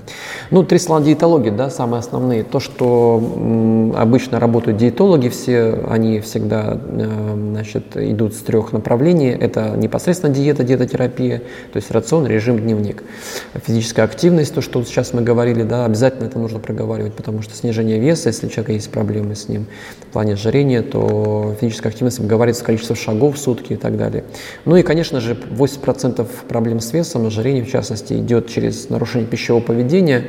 Ну, 0.50 0.62
три 0.62 0.78
слова 0.78 1.02
диетологии, 1.02 1.50
да, 1.50 1.70
самые 1.70 2.00
основные. 2.00 2.42
То, 2.42 2.60
что 2.60 3.92
обычно 3.96 4.40
работают 4.40 4.78
диетологи, 4.78 5.28
все 5.28 5.80
они 5.88 6.20
всегда 6.20 6.78
э, 6.84 7.34
значит, 7.52 7.96
идут 7.96 8.34
с 8.34 8.38
трех 8.38 8.72
направлений. 8.72 9.28
Это 9.28 9.76
непосредственно 9.76 10.34
диета, 10.34 10.64
диетотерапия, 10.64 11.38
то 11.72 11.76
есть 11.76 11.90
рацион, 11.90 12.26
режим, 12.26 12.58
дневник. 12.58 13.02
Физическая 13.54 14.04
активность, 14.04 14.54
то, 14.54 14.60
что 14.60 14.82
сейчас 14.84 15.12
мы 15.12 15.22
говорили, 15.22 15.62
да, 15.62 15.84
обязательно 15.84 16.26
это 16.26 16.38
нужно 16.38 16.58
проговаривать, 16.58 17.14
потому 17.14 17.42
что 17.42 17.54
снижение 17.54 17.98
веса, 17.98 18.28
если 18.28 18.46
у 18.46 18.50
человека 18.50 18.72
есть 18.72 18.90
проблемы 18.90 19.34
с 19.34 19.48
ним 19.48 19.66
в 20.00 20.06
плане 20.12 20.34
ожирения, 20.34 20.82
то 20.82 21.54
физическая 21.60 21.90
активность 21.90 22.18
обговаривается 22.18 22.64
количество 22.64 22.96
шагов 22.96 23.36
в 23.36 23.38
сутки 23.38 23.74
и 23.74 23.76
так 23.76 23.96
далее. 23.96 24.24
Ну 24.64 24.76
и, 24.76 24.82
конечно 24.82 25.20
же, 25.20 25.34
80% 25.34 26.15
90% 26.16 26.26
проблем 26.48 26.80
с 26.80 26.92
весом, 26.92 27.26
ожирение 27.26 27.64
в 27.64 27.70
частности, 27.70 28.14
идет 28.14 28.48
через 28.48 28.88
нарушение 28.88 29.28
пищевого 29.28 29.62
поведения, 29.62 30.24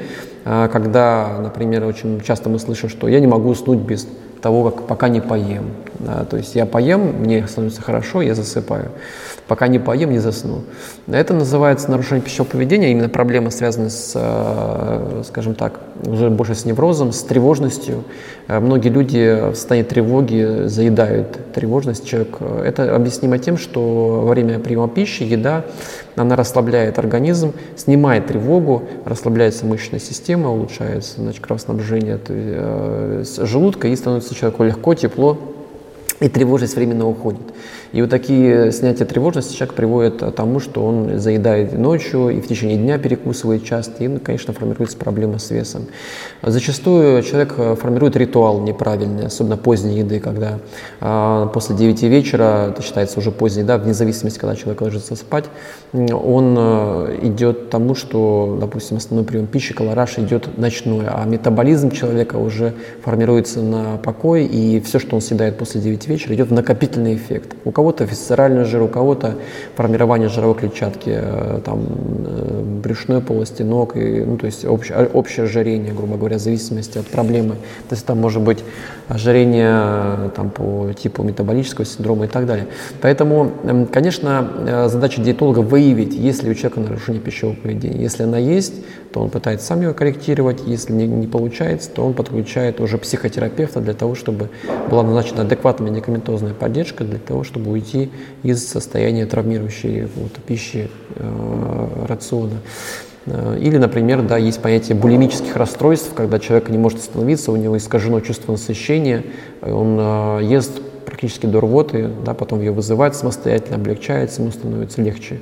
а, 0.45 0.67
когда, 0.67 1.39
например, 1.41 1.85
очень 1.85 2.21
часто 2.21 2.49
мы 2.49 2.59
слышим, 2.59 2.89
что 2.89 3.07
я 3.07 3.19
не 3.19 3.27
могу 3.27 3.49
уснуть 3.49 3.79
без 3.79 4.07
того, 4.41 4.69
как 4.69 4.87
пока 4.87 5.09
не 5.09 5.19
поем. 5.19 5.71
То 6.29 6.37
есть 6.37 6.55
я 6.55 6.67
поем, 6.67 7.21
мне 7.21 7.47
становится 7.47 7.81
хорошо, 7.81 8.21
я 8.21 8.35
засыпаю. 8.35 8.91
Пока 9.47 9.67
не 9.67 9.79
поем, 9.79 10.11
не 10.11 10.19
засну. 10.19 10.63
Это 11.07 11.33
называется 11.33 11.89
нарушение 11.89 12.21
пищевого 12.21 12.49
поведения, 12.49 12.91
именно 12.91 13.07
проблема 13.07 13.49
связана 13.49 13.89
с, 13.89 14.11
э, 14.13 15.23
скажем 15.25 15.55
так, 15.55 15.79
уже 16.05 16.29
больше 16.29 16.53
с 16.53 16.65
неврозом, 16.65 17.13
с 17.13 17.21
тревожностью. 17.23 18.03
Э, 18.47 18.59
многие 18.59 18.89
люди 18.89 19.51
в 19.51 19.55
состоянии 19.55 19.87
тревоги 19.87 20.67
заедают 20.67 21.53
тревожность 21.53 22.05
человек. 22.05 22.37
Это 22.65 22.93
объяснимо 22.93 23.37
тем, 23.37 23.57
что 23.57 24.21
во 24.25 24.31
время 24.31 24.59
приема 24.59 24.89
пищи 24.89 25.23
еда, 25.23 25.63
она 26.17 26.35
расслабляет 26.35 26.99
организм, 26.99 27.53
снимает 27.77 28.27
тревогу, 28.27 28.83
расслабляется 29.05 29.65
мышечная 29.65 29.99
система, 29.99 30.49
улучшается 30.49 31.21
значит, 31.21 31.41
кровоснабжение 31.41 32.19
э, 32.27 33.23
желудка 33.43 33.87
и 33.87 33.95
становится 33.95 34.35
человеку 34.35 34.63
легко, 34.63 34.93
тепло, 34.93 35.37
и 36.19 36.29
тревожность 36.29 36.75
временно 36.75 37.07
уходит. 37.07 37.41
И 37.93 38.01
вот 38.01 38.09
такие 38.09 38.71
снятия 38.71 39.05
тревожности 39.05 39.55
человек 39.55 39.75
приводит 39.75 40.21
к 40.21 40.31
тому, 40.31 40.59
что 40.59 40.85
он 40.85 41.19
заедает 41.19 41.77
ночью 41.77 42.29
и 42.29 42.41
в 42.41 42.47
течение 42.47 42.77
дня 42.77 42.97
перекусывает 42.97 43.63
часто, 43.63 44.03
и, 44.03 44.17
конечно, 44.17 44.53
формируется 44.53 44.97
проблема 44.97 45.39
с 45.39 45.51
весом. 45.51 45.85
Зачастую 46.41 47.23
человек 47.23 47.55
э, 47.57 47.75
формирует 47.75 48.15
ритуал 48.15 48.61
неправильный, 48.61 49.27
особенно 49.27 49.57
поздней 49.57 49.99
еды, 49.99 50.19
когда 50.19 50.59
а, 50.99 51.47
после 51.47 51.75
9 51.75 52.03
вечера, 52.03 52.69
это 52.69 52.81
считается 52.81 53.19
уже 53.19 53.31
поздней, 53.31 53.63
да, 53.63 53.77
вне 53.77 53.93
зависимости, 53.93 54.39
когда 54.39 54.55
человек 54.55 54.81
ложится 54.81 55.15
спать, 55.15 55.45
он 55.93 56.55
а, 56.57 57.17
идет 57.21 57.67
к 57.67 57.69
тому, 57.69 57.95
что, 57.95 58.57
допустим, 58.59 58.97
основной 58.97 59.25
прием 59.25 59.47
пищи, 59.47 59.73
колораж 59.73 60.17
идет 60.17 60.57
ночной, 60.57 61.05
а 61.07 61.25
метаболизм 61.25 61.91
человека 61.91 62.37
уже 62.37 62.73
формируется 63.03 63.61
на 63.61 63.97
покой, 63.97 64.45
и 64.45 64.79
все, 64.81 64.99
что 64.99 65.15
он 65.15 65.21
съедает 65.21 65.57
после 65.57 65.81
9 65.81 66.07
вечер 66.07 66.33
идет 66.33 66.49
в 66.49 66.53
накопительный 66.53 67.15
эффект. 67.15 67.55
У 67.65 67.71
кого-то 67.77 68.05
висцеральный 68.05 68.63
жир, 68.63 68.81
у 68.81 68.87
кого-то 68.87 69.35
формирование 69.75 70.29
жировой 70.29 70.55
клетчатки, 70.55 71.11
э, 71.13 71.59
там, 71.63 71.85
э, 72.25 72.63
брюшной 72.83 73.21
полости 73.21 73.61
ног, 73.61 73.95
и, 73.95 74.23
ну, 74.25 74.35
то 74.37 74.47
есть 74.47 74.65
общее, 74.65 75.07
общее 75.13 75.43
ожирение, 75.43 75.93
грубо 75.93 76.17
говоря, 76.17 76.37
в 76.37 76.41
зависимости 76.41 76.97
от 76.97 77.05
проблемы. 77.05 77.53
То 77.87 77.93
есть 77.93 78.03
там 78.03 78.19
может 78.19 78.41
быть 78.41 78.63
ожирение 79.07 79.75
э, 79.77 80.29
там, 80.35 80.49
по 80.49 80.91
типу 80.99 81.21
метаболического 81.21 81.85
синдрома 81.85 82.25
и 82.25 82.27
так 82.27 82.47
далее. 82.47 82.65
Поэтому, 82.99 83.51
эм, 83.63 83.85
конечно, 83.85 84.87
задача 84.89 85.21
диетолога 85.21 85.59
выявить, 85.59 86.15
есть 86.15 86.41
ли 86.41 86.49
у 86.49 86.55
человека 86.55 86.79
нарушение 86.79 87.21
пищевого 87.21 87.55
поведения. 87.55 88.01
Если 88.01 88.23
она 88.23 88.39
есть, 88.39 88.73
то 89.11 89.21
он 89.21 89.29
пытается 89.29 89.67
сам 89.67 89.81
ее 89.81 89.93
корректировать. 89.93 90.61
Если 90.65 90.93
не, 90.93 91.07
не 91.07 91.27
получается, 91.27 91.89
то 91.89 92.05
он 92.05 92.13
подключает 92.13 92.79
уже 92.79 92.97
психотерапевта 92.97 93.81
для 93.81 93.93
того, 93.93 94.15
чтобы 94.15 94.49
была 94.89 95.03
назначена 95.03 95.43
адекватная 95.43 95.89
медикаментозная 95.89 96.53
поддержка, 96.53 97.03
для 97.03 97.19
того, 97.19 97.43
чтобы 97.43 97.66
уйти 97.69 98.09
из 98.43 98.67
состояния 98.67 99.25
травмирующей 99.25 100.07
вот, 100.15 100.33
пищи 100.45 100.89
э, 101.15 102.05
рациона. 102.07 102.57
Э, 103.27 103.57
или, 103.59 103.77
например, 103.77 104.21
да, 104.21 104.37
есть 104.37 104.61
понятие 104.61 104.95
булимических 104.97 105.55
расстройств, 105.55 106.13
когда 106.13 106.39
человек 106.39 106.69
не 106.69 106.77
может 106.77 106.99
остановиться, 106.99 107.51
у 107.51 107.55
него 107.55 107.77
искажено 107.77 108.19
чувство 108.21 108.53
насыщения, 108.53 109.23
он 109.61 109.97
э, 109.99 110.39
ест 110.43 110.81
практически 111.05 111.45
до 111.45 111.61
рвоты, 111.61 112.09
да, 112.25 112.33
потом 112.33 112.59
ее 112.59 112.71
вызывает 112.71 113.15
самостоятельно, 113.15 113.77
облегчается, 113.77 114.41
ему 114.41 114.51
становится 114.51 115.01
легче. 115.01 115.41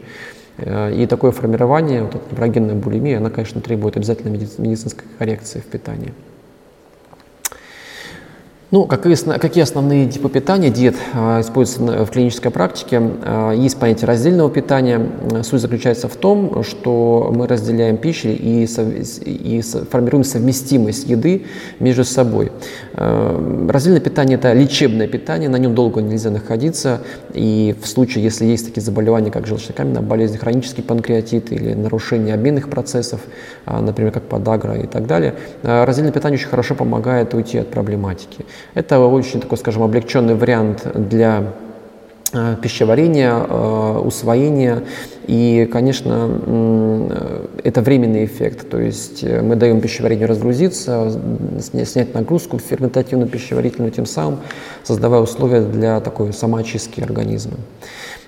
Э, 0.58 0.94
и 0.94 1.06
такое 1.06 1.32
формирование, 1.32 2.04
вот 2.04 2.16
эта 2.16 2.24
неврогенная 2.32 2.76
булимия, 2.76 3.18
она, 3.18 3.30
конечно, 3.30 3.62
требует 3.62 3.98
обязательно 3.98 4.30
медицинской 4.30 5.06
коррекции 5.18 5.60
в 5.60 5.66
питании. 5.66 6.14
Ну, 8.72 8.86
какие, 8.88 9.62
основные 9.62 10.10
типы 10.10 10.28
питания 10.28 10.72
диет 10.72 10.96
э, 11.14 11.42
используются 11.42 12.04
в 12.04 12.10
клинической 12.10 12.50
практике? 12.50 13.00
Э, 13.24 13.54
есть 13.56 13.78
понятие 13.78 14.08
раздельного 14.08 14.50
питания. 14.50 15.08
Суть 15.44 15.62
заключается 15.62 16.08
в 16.08 16.16
том, 16.16 16.64
что 16.64 17.32
мы 17.32 17.48
разделяем 17.48 17.98
пищу 17.98 18.30
и, 18.30 18.66
и 18.66 19.62
формируем 19.62 20.24
совместимость 20.24 21.08
еды 21.08 21.46
между 21.80 22.04
собой. 22.04 22.52
Э, 22.94 23.68
раздельное 23.70 24.02
питание– 24.02 24.36
это 24.40 24.52
лечебное 24.54 25.08
питание, 25.08 25.48
на 25.48 25.58
нем 25.58 25.76
долго 25.76 26.02
нельзя 26.02 26.32
находиться. 26.32 27.02
И 27.36 27.76
в 27.80 27.88
случае, 27.88 28.24
если 28.24 28.46
есть 28.46 28.66
такие 28.66 28.82
заболевания, 28.82 29.30
как 29.30 29.46
желчнокаменная 29.46 30.02
болезнь, 30.02 30.40
хронический 30.40 30.82
панкреатит 30.82 31.52
или 31.52 31.76
нарушение 31.76 32.34
обменных 32.34 32.72
процессов, 32.72 33.22
например, 33.68 34.12
как 34.12 34.24
подагра 34.24 34.76
и 34.80 34.88
так 34.88 35.06
далее, 35.06 35.36
раздельное 35.62 36.12
питание 36.12 36.40
очень 36.40 36.50
хорошо 36.50 36.74
помогает 36.74 37.36
уйти 37.36 37.60
от 37.60 37.70
проблематики. 37.70 38.44
Это 38.74 39.00
очень 39.00 39.40
такой, 39.40 39.58
скажем, 39.58 39.84
облегченный 39.84 40.36
вариант 40.36 40.88
для 40.94 41.54
э, 42.34 42.56
пищеварения, 42.62 43.34
э, 43.34 44.00
усвоения. 44.04 44.84
И, 45.28 45.68
конечно, 45.72 47.48
это 47.64 47.82
временный 47.82 48.26
эффект. 48.26 48.70
То 48.70 48.80
есть 48.80 49.24
э, 49.24 49.42
мы 49.42 49.56
даем 49.56 49.82
пищеварению 49.82 50.28
разгрузиться, 50.28 51.12
снять 51.60 52.14
нагрузку 52.14 52.60
ферментативную 52.60 53.30
пищеварительную, 53.30 53.92
тем 53.92 54.06
самым 54.06 54.40
создавая 54.84 55.22
условия 55.22 55.62
для 55.62 56.00
такой 56.00 56.34
самоочистки 56.34 57.02
организма. 57.02 57.58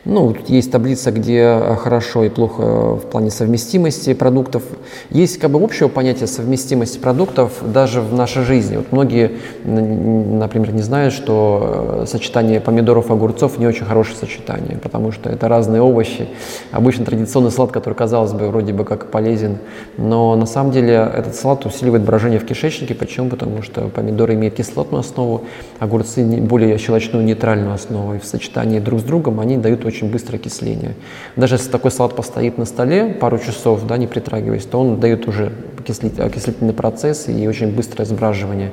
Ну, 0.09 0.31
тут 0.31 0.47
есть 0.47 0.71
таблица, 0.71 1.11
где 1.11 1.39
э, 1.41 1.75
хорошо 1.75 2.23
и 2.23 2.29
плохо 2.29 2.95
в 2.95 3.01
плане 3.11 3.29
совместимости 3.29 4.13
продуктов. 4.13 4.63
Есть 5.09 5.37
как 5.37 5.51
бы 5.51 5.61
общее 5.61 5.89
понятие 5.89 6.27
совместимости 6.27 6.97
продуктов 6.97 7.51
даже 7.61 7.99
в 7.99 8.13
нашей 8.13 8.43
жизни. 8.43 8.77
Вот 8.77 8.93
многие, 8.93 9.31
например, 9.65 10.71
не 10.71 10.81
знают, 10.81 11.13
что 11.13 12.03
э, 12.03 12.05
сочетание 12.07 12.61
помидоров 12.61 13.09
и 13.09 13.13
огурцов 13.13 13.57
не 13.57 13.67
очень 13.67 13.83
хорошее 13.83 14.15
сочетание, 14.17 14.77
потому 14.81 15.11
что 15.11 15.29
это 15.29 15.49
разные 15.49 15.81
овощи. 15.81 16.29
Обычно 16.71 17.03
традиционный 17.03 17.51
салат, 17.51 17.73
который, 17.73 17.95
казалось 17.95 18.31
бы, 18.31 18.47
вроде 18.47 18.71
бы 18.71 18.85
как 18.85 19.11
полезен, 19.11 19.57
но 19.97 20.37
на 20.37 20.45
самом 20.45 20.71
деле 20.71 20.93
этот 20.93 21.35
салат 21.35 21.65
усиливает 21.65 22.03
брожение 22.03 22.39
в 22.39 22.45
кишечнике. 22.45 22.95
Почему? 22.95 23.27
Потому 23.27 23.61
что 23.61 23.89
помидоры 23.89 24.35
имеют 24.35 24.55
кислотную 24.55 25.01
основу, 25.01 25.43
огурцы 25.79 26.23
более 26.23 26.77
щелочную 26.77 27.25
нейтральную 27.25 27.73
основу. 27.73 28.13
И 28.13 28.19
в 28.19 28.25
сочетании 28.25 28.79
друг 28.79 29.01
с 29.01 29.03
другом 29.03 29.41
они 29.41 29.57
дают 29.57 29.83
очень 29.83 29.96
очень 29.97 30.11
быстрое 30.11 30.39
окисление. 30.39 30.93
Даже 31.35 31.55
если 31.55 31.71
такой 31.71 31.91
салат 31.91 32.15
постоит 32.15 32.57
на 32.57 32.65
столе 32.65 33.09
пару 33.19 33.39
часов, 33.39 33.85
да, 33.87 33.97
не 33.97 34.05
притрагиваясь, 34.07 34.65
то 34.65 34.79
он 34.79 34.99
дает 34.99 35.27
уже 35.27 35.51
окислительный 35.79 36.73
процесс 36.73 37.27
и 37.27 37.47
очень 37.47 37.73
быстрое 37.73 38.05
сбраживание. 38.05 38.71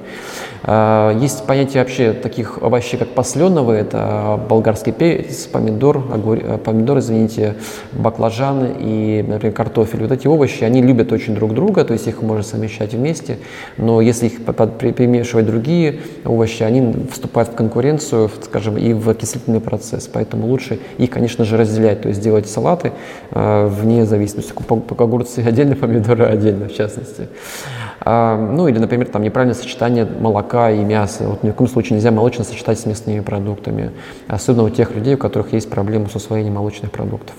А, 0.63 1.17
есть 1.19 1.47
понятие 1.47 1.83
вообще 1.83 2.13
таких 2.13 2.59
овощей, 2.61 2.99
как 2.99 3.09
посленовые, 3.11 3.83
это 3.83 4.41
болгарский 4.49 4.93
перец, 4.93 5.47
помидор, 5.47 5.99
огур... 6.13 6.39
Э, 6.39 6.59
помидор, 6.59 6.99
извините, 6.99 7.55
баклажан 7.93 8.75
и, 8.79 9.25
например, 9.27 9.55
картофель. 9.55 10.03
Вот 10.03 10.13
эти 10.13 10.27
овощи, 10.27 10.65
они 10.65 10.83
любят 10.83 11.13
очень 11.13 11.35
друг 11.35 11.55
друга, 11.55 11.85
то 11.85 11.93
есть 11.93 12.07
их 12.07 12.23
можно 12.23 12.43
совмещать 12.43 12.95
вместе, 12.95 13.39
но 13.77 14.01
если 14.01 14.27
их 14.27 14.45
перемешивать 14.45 15.47
другие 15.47 16.01
овощи, 16.25 16.63
они 16.63 17.07
вступают 17.11 17.51
в 17.51 17.55
конкуренцию, 17.55 18.31
скажем, 18.43 18.77
и 18.77 18.93
в 18.93 19.09
окислительный 19.09 19.61
процесс, 19.61 20.09
поэтому 20.13 20.47
лучше 20.47 20.79
их, 21.05 21.11
конечно 21.11 21.45
же, 21.45 21.57
разделять, 21.57 22.03
то 22.03 22.09
есть 22.09 22.21
делать 22.21 22.49
салаты 22.49 22.93
э, 23.31 23.67
вне 23.67 24.05
зависимости, 24.05 24.53
огурцы 24.99 25.41
отдельно, 25.41 25.77
помидоры 25.81 26.25
отдельно, 26.25 26.69
в 26.69 26.75
частности. 26.75 27.29
А, 28.01 28.37
ну 28.37 28.69
или, 28.69 28.79
например, 28.79 29.07
там 29.09 29.23
неправильное 29.23 29.55
сочетание 29.55 30.05
молока 30.05 30.71
и 30.71 30.85
мяса. 30.85 31.25
Вот 31.25 31.43
ни 31.43 31.51
в 31.51 31.55
коем 31.55 31.71
случае 31.71 31.97
нельзя 31.97 32.11
молочное 32.11 32.45
сочетать 32.45 32.79
с 32.79 32.87
мясными 32.87 33.21
продуктами. 33.21 33.93
Особенно 34.29 34.65
у 34.65 34.71
тех 34.71 34.95
людей, 34.95 35.15
у 35.15 35.19
которых 35.19 35.53
есть 35.53 35.71
проблемы 35.71 36.09
с 36.09 36.15
усвоением 36.15 36.55
молочных 36.55 36.91
продуктов 36.91 37.35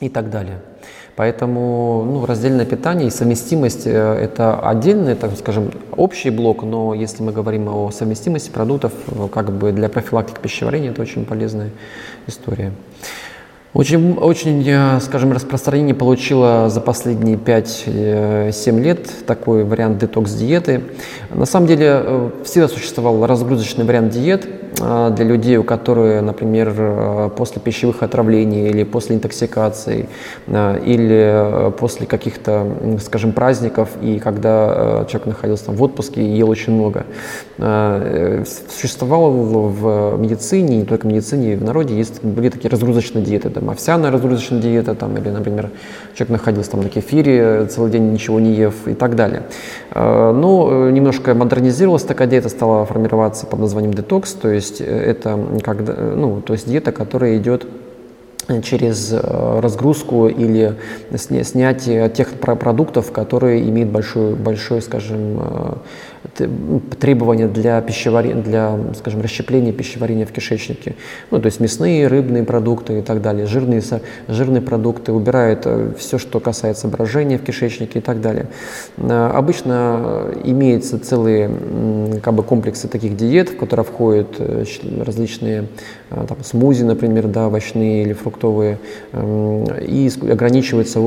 и 0.00 0.08
так 0.08 0.30
далее. 0.30 0.58
Поэтому 1.20 2.02
ну, 2.10 2.24
раздельное 2.24 2.64
питание 2.64 3.08
и 3.08 3.10
совместимость 3.10 3.82
э,– 3.84 3.90
это 4.22 4.58
отдельный, 4.58 5.14
так 5.14 5.32
скажем, 5.38 5.70
общий 5.94 6.30
блок, 6.30 6.62
но 6.62 6.94
если 6.94 7.22
мы 7.22 7.30
говорим 7.30 7.68
о 7.68 7.90
совместимости 7.90 8.48
продуктов, 8.48 8.94
э, 9.06 9.28
как 9.30 9.52
бы 9.52 9.70
для 9.72 9.90
профилактики 9.90 10.38
пищеварения, 10.40 10.92
это 10.92 11.02
очень 11.02 11.26
полезная 11.26 11.72
история. 12.26 12.72
Очень, 13.74 14.14
очень, 14.14 14.66
э, 14.66 14.98
скажем, 15.00 15.32
распространение 15.32 15.94
получила 15.94 16.70
за 16.70 16.80
последние 16.80 17.36
5-7 17.36 18.78
э, 18.78 18.80
лет 18.80 19.06
такой 19.26 19.64
вариант 19.64 19.98
детокс-диеты. 19.98 20.84
На 21.34 21.44
самом 21.44 21.66
деле 21.66 22.32
всегда 22.44 22.66
существовал 22.66 23.26
разгрузочный 23.26 23.84
вариант 23.84 24.12
диет 24.14 24.48
для 24.76 25.24
людей, 25.24 25.56
у 25.56 25.64
которых, 25.64 26.22
например, 26.22 27.30
после 27.36 27.60
пищевых 27.60 28.02
отравлений 28.02 28.68
или 28.68 28.84
после 28.84 29.16
интоксикации, 29.16 30.08
или 30.48 31.72
после 31.78 32.06
каких-то, 32.06 32.66
скажем, 33.02 33.32
праздников, 33.32 33.90
и 34.00 34.18
когда 34.18 35.04
человек 35.08 35.26
находился 35.26 35.66
там 35.66 35.74
в 35.74 35.82
отпуске 35.82 36.22
и 36.22 36.36
ел 36.36 36.48
очень 36.48 36.72
много. 36.72 37.04
Существовало 38.70 39.30
в 39.30 40.18
медицине, 40.18 40.78
не 40.78 40.84
только 40.84 41.06
в 41.06 41.08
медицине, 41.08 41.54
и 41.54 41.56
в 41.56 41.64
народе 41.64 41.96
есть, 41.96 42.22
были 42.22 42.48
такие 42.48 42.70
разгрузочные 42.70 43.24
диеты 43.24 43.50
там, 43.50 43.70
овсяная 43.70 44.10
разгрузочная 44.10 44.60
диета, 44.60 44.94
там, 44.94 45.16
или, 45.16 45.28
например, 45.30 45.70
человек 46.20 46.30
находился 46.30 46.72
там 46.72 46.82
на 46.82 46.88
кефире, 46.90 47.66
целый 47.66 47.90
день 47.90 48.12
ничего 48.12 48.40
не 48.40 48.54
ев 48.54 48.86
и 48.86 48.94
так 48.94 49.16
далее. 49.16 49.44
Э, 49.92 50.32
ну, 50.32 50.88
э, 50.88 50.90
немножко 50.90 51.34
модернизировалась 51.34 52.02
такая 52.02 52.28
диета, 52.28 52.50
стала 52.50 52.84
формироваться 52.84 53.46
под 53.46 53.60
названием 53.60 53.94
детокс, 53.94 54.34
то 54.34 54.48
есть 54.48 54.82
э, 54.82 54.84
это 54.84 55.38
когда, 55.62 55.94
ну, 55.94 56.42
то 56.42 56.52
есть 56.52 56.68
диета, 56.68 56.92
которая 56.92 57.38
идет 57.38 57.66
через 58.62 59.12
разгрузку 59.12 60.28
или 60.28 60.76
снятие 61.16 62.08
тех 62.08 62.28
продуктов, 62.34 63.12
которые 63.12 63.68
имеют 63.68 63.90
большой, 63.90 64.34
большой 64.34 64.82
скажем, 64.82 65.40
требования 67.00 67.48
для 67.48 67.80
пищеварения, 67.80 68.42
для, 68.42 68.78
скажем, 68.98 69.20
расщепления 69.22 69.72
пищеварения 69.72 70.26
в 70.26 70.32
кишечнике. 70.32 70.94
Ну, 71.30 71.40
то 71.40 71.46
есть 71.46 71.60
мясные, 71.60 72.06
рыбные 72.06 72.44
продукты 72.44 72.98
и 72.98 73.02
так 73.02 73.22
далее, 73.22 73.46
жирные, 73.46 73.82
жирные 74.28 74.60
продукты, 74.60 75.12
убирают 75.12 75.62
э, 75.64 75.92
все, 75.98 76.18
что 76.18 76.38
касается 76.40 76.88
брожения 76.88 77.38
в 77.38 77.42
кишечнике 77.42 78.00
и 78.00 78.02
так 78.02 78.20
далее. 78.20 78.46
Э, 78.98 79.30
обычно 79.32 80.26
имеются 80.44 80.98
целые 80.98 81.50
как 82.22 82.34
бы, 82.34 82.42
комплексы 82.42 82.86
таких 82.88 83.16
диет, 83.16 83.50
в 83.50 83.56
которые 83.56 83.84
входят 83.84 84.28
э, 84.38 84.64
различные 85.04 85.68
там, 86.10 86.38
смузи, 86.42 86.82
например, 86.82 87.28
да, 87.28 87.46
овощные 87.46 88.02
или 88.02 88.12
фруктовые, 88.12 88.39
эм, 88.46 89.64
и 89.80 90.10
ограничивается, 90.30 91.00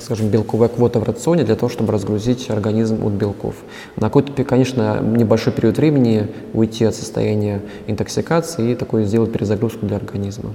скажем, 0.00 0.28
белковая 0.28 0.68
квота 0.68 1.00
в 1.00 1.04
рационе 1.04 1.44
для 1.44 1.56
того, 1.56 1.68
чтобы 1.68 1.92
разгрузить 1.92 2.50
организм 2.50 3.04
от 3.04 3.12
белков. 3.12 3.54
На 3.96 4.08
какой-то, 4.08 4.44
конечно, 4.44 5.00
небольшой 5.00 5.52
период 5.52 5.76
времени 5.76 6.28
уйти 6.52 6.84
от 6.84 6.94
состояния 6.94 7.62
интоксикации 7.86 8.72
и 8.72 8.74
такой 8.74 9.04
сделать 9.04 9.32
перезагрузку 9.32 9.86
для 9.86 9.96
организма. 9.96 10.50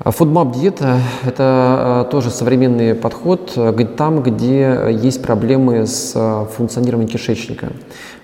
А 0.00 0.10
фудмап-диета– 0.10 0.98
это 1.24 1.38
а, 1.38 2.04
тоже 2.10 2.30
современный 2.30 2.94
подход 2.94 3.56
там, 3.96 4.22
где 4.22 4.88
есть 4.90 5.22
проблемы 5.22 5.86
с 5.86 6.12
а, 6.16 6.46
функционированием 6.46 7.08
кишечника. 7.08 7.68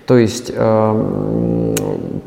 То 0.05 0.17
есть 0.17 0.51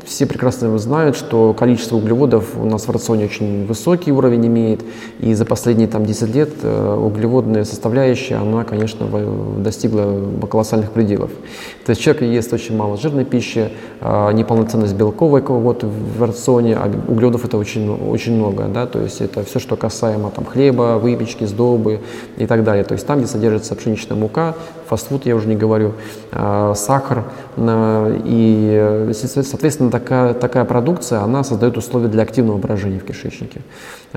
все 0.05 0.25
прекрасно 0.25 0.77
знают, 0.77 1.15
что 1.15 1.53
количество 1.53 1.97
углеводов 1.97 2.57
у 2.57 2.65
нас 2.65 2.87
в 2.87 2.91
рационе 2.91 3.25
очень 3.25 3.65
высокий 3.65 4.11
уровень 4.11 4.47
имеет, 4.47 4.81
и 5.19 5.33
за 5.33 5.45
последние 5.45 5.87
там, 5.87 6.05
10 6.05 6.35
лет 6.35 6.49
э, 6.61 6.95
углеводная 6.95 7.63
составляющая, 7.63 8.35
она, 8.35 8.63
конечно, 8.63 9.07
достигла 9.57 10.21
колоссальных 10.49 10.91
пределов. 10.91 11.31
То 11.85 11.91
есть 11.91 12.01
человек 12.01 12.23
ест 12.23 12.53
очень 12.53 12.75
мало 12.75 12.97
жирной 12.97 13.25
пищи, 13.25 13.69
а, 14.01 14.31
неполноценность 14.31 14.95
белковой 14.95 15.41
вот 15.41 15.83
в 15.83 16.23
рационе, 16.23 16.75
а 16.75 16.91
углеводов 17.07 17.45
это 17.45 17.57
очень, 17.57 17.89
очень 17.89 18.35
много, 18.35 18.65
да, 18.65 18.85
то 18.85 18.99
есть 19.01 19.21
это 19.21 19.43
все, 19.43 19.59
что 19.59 19.75
касаемо 19.75 20.31
там, 20.31 20.45
хлеба, 20.45 20.97
выпечки, 20.97 21.45
сдобы 21.45 22.01
и 22.37 22.45
так 22.45 22.63
далее. 22.63 22.83
То 22.83 22.93
есть 22.93 23.05
там, 23.07 23.19
где 23.19 23.27
содержится 23.27 23.75
пшеничная 23.75 24.17
мука, 24.17 24.55
фастфуд 24.87 25.25
я 25.25 25.35
уже 25.35 25.47
не 25.47 25.55
говорю, 25.55 25.93
а, 26.31 26.73
сахар, 26.75 27.23
и, 27.57 29.11
соответственно, 29.13 29.91
такая, 29.91 30.33
такая 30.33 30.65
продукция, 30.65 31.21
она 31.21 31.43
создает 31.43 31.77
условия 31.77 32.07
для 32.07 32.23
активного 32.23 32.57
брожения 32.57 32.99
в 32.99 33.03
кишечнике. 33.03 33.61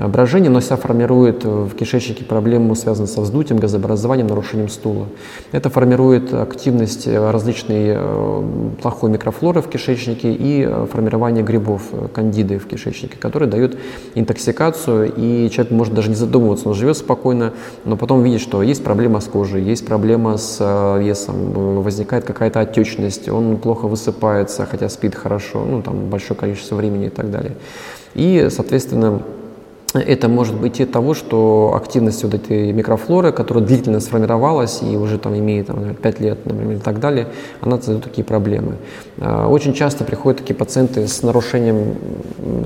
Брожение, 0.07 0.49
но 0.49 0.61
себя 0.61 0.77
формирует 0.77 1.43
в 1.43 1.75
кишечнике 1.75 2.23
проблему, 2.23 2.73
связанную 2.75 3.07
со 3.07 3.21
вздутием, 3.21 3.59
газообразованием, 3.59 4.27
нарушением 4.27 4.69
стула. 4.69 5.07
Это 5.51 5.69
формирует 5.69 6.33
активность 6.33 7.05
различной 7.07 7.95
э, 7.95 8.43
плохой 8.81 9.09
микрофлоры 9.09 9.61
в 9.61 9.67
кишечнике 9.67 10.31
и 10.31 10.65
э, 10.65 10.87
формирование 10.89 11.43
грибов, 11.43 11.81
э, 11.91 12.07
кандиды 12.13 12.59
в 12.59 12.67
кишечнике, 12.67 13.17
которые 13.17 13.49
дают 13.49 13.77
интоксикацию, 14.15 15.11
и 15.13 15.49
человек 15.49 15.71
может 15.71 15.93
даже 15.93 16.09
не 16.09 16.15
задумываться, 16.15 16.69
он 16.69 16.75
живет 16.75 16.95
спокойно, 16.95 17.53
но 17.83 17.97
потом 17.97 18.23
видит, 18.23 18.39
что 18.39 18.63
есть 18.63 18.83
проблема 18.83 19.19
с 19.19 19.25
кожей, 19.25 19.61
есть 19.63 19.85
проблема 19.85 20.37
с 20.37 20.59
весом, 20.99 21.81
возникает 21.81 22.23
какая-то 22.23 22.61
отечность, 22.61 23.27
он 23.27 23.57
плохо 23.57 23.87
высыпается, 23.87 24.65
хотя 24.65 24.87
спит 24.87 25.15
хорошо, 25.15 25.65
ну 25.65 25.81
там 25.81 26.09
большое 26.09 26.39
количество 26.39 26.75
времени 26.75 27.07
и 27.07 27.09
так 27.09 27.29
далее. 27.31 27.57
И, 28.15 28.47
соответственно, 28.49 29.21
это 29.93 30.27
может 30.27 30.55
быть 30.55 30.79
и 30.79 30.85
того, 30.85 31.13
что 31.13 31.73
активность 31.75 32.23
вот 32.23 32.33
этой 32.33 32.71
микрофлоры, 32.71 33.31
которая 33.31 33.63
длительно 33.63 33.99
сформировалась 33.99 34.81
и 34.83 34.95
уже 34.95 35.17
там 35.17 35.37
имеет 35.37 35.67
там, 35.67 35.95
5 35.95 36.19
лет, 36.19 36.45
например, 36.45 36.77
и 36.77 36.79
так 36.79 36.99
далее, 36.99 37.27
она 37.61 37.77
создает 37.77 38.03
такие 38.03 38.23
проблемы. 38.23 38.75
А, 39.19 39.47
очень 39.47 39.73
часто 39.73 40.03
приходят 40.03 40.39
такие 40.41 40.55
пациенты 40.55 41.07
с 41.07 41.23
нарушением, 41.23 41.95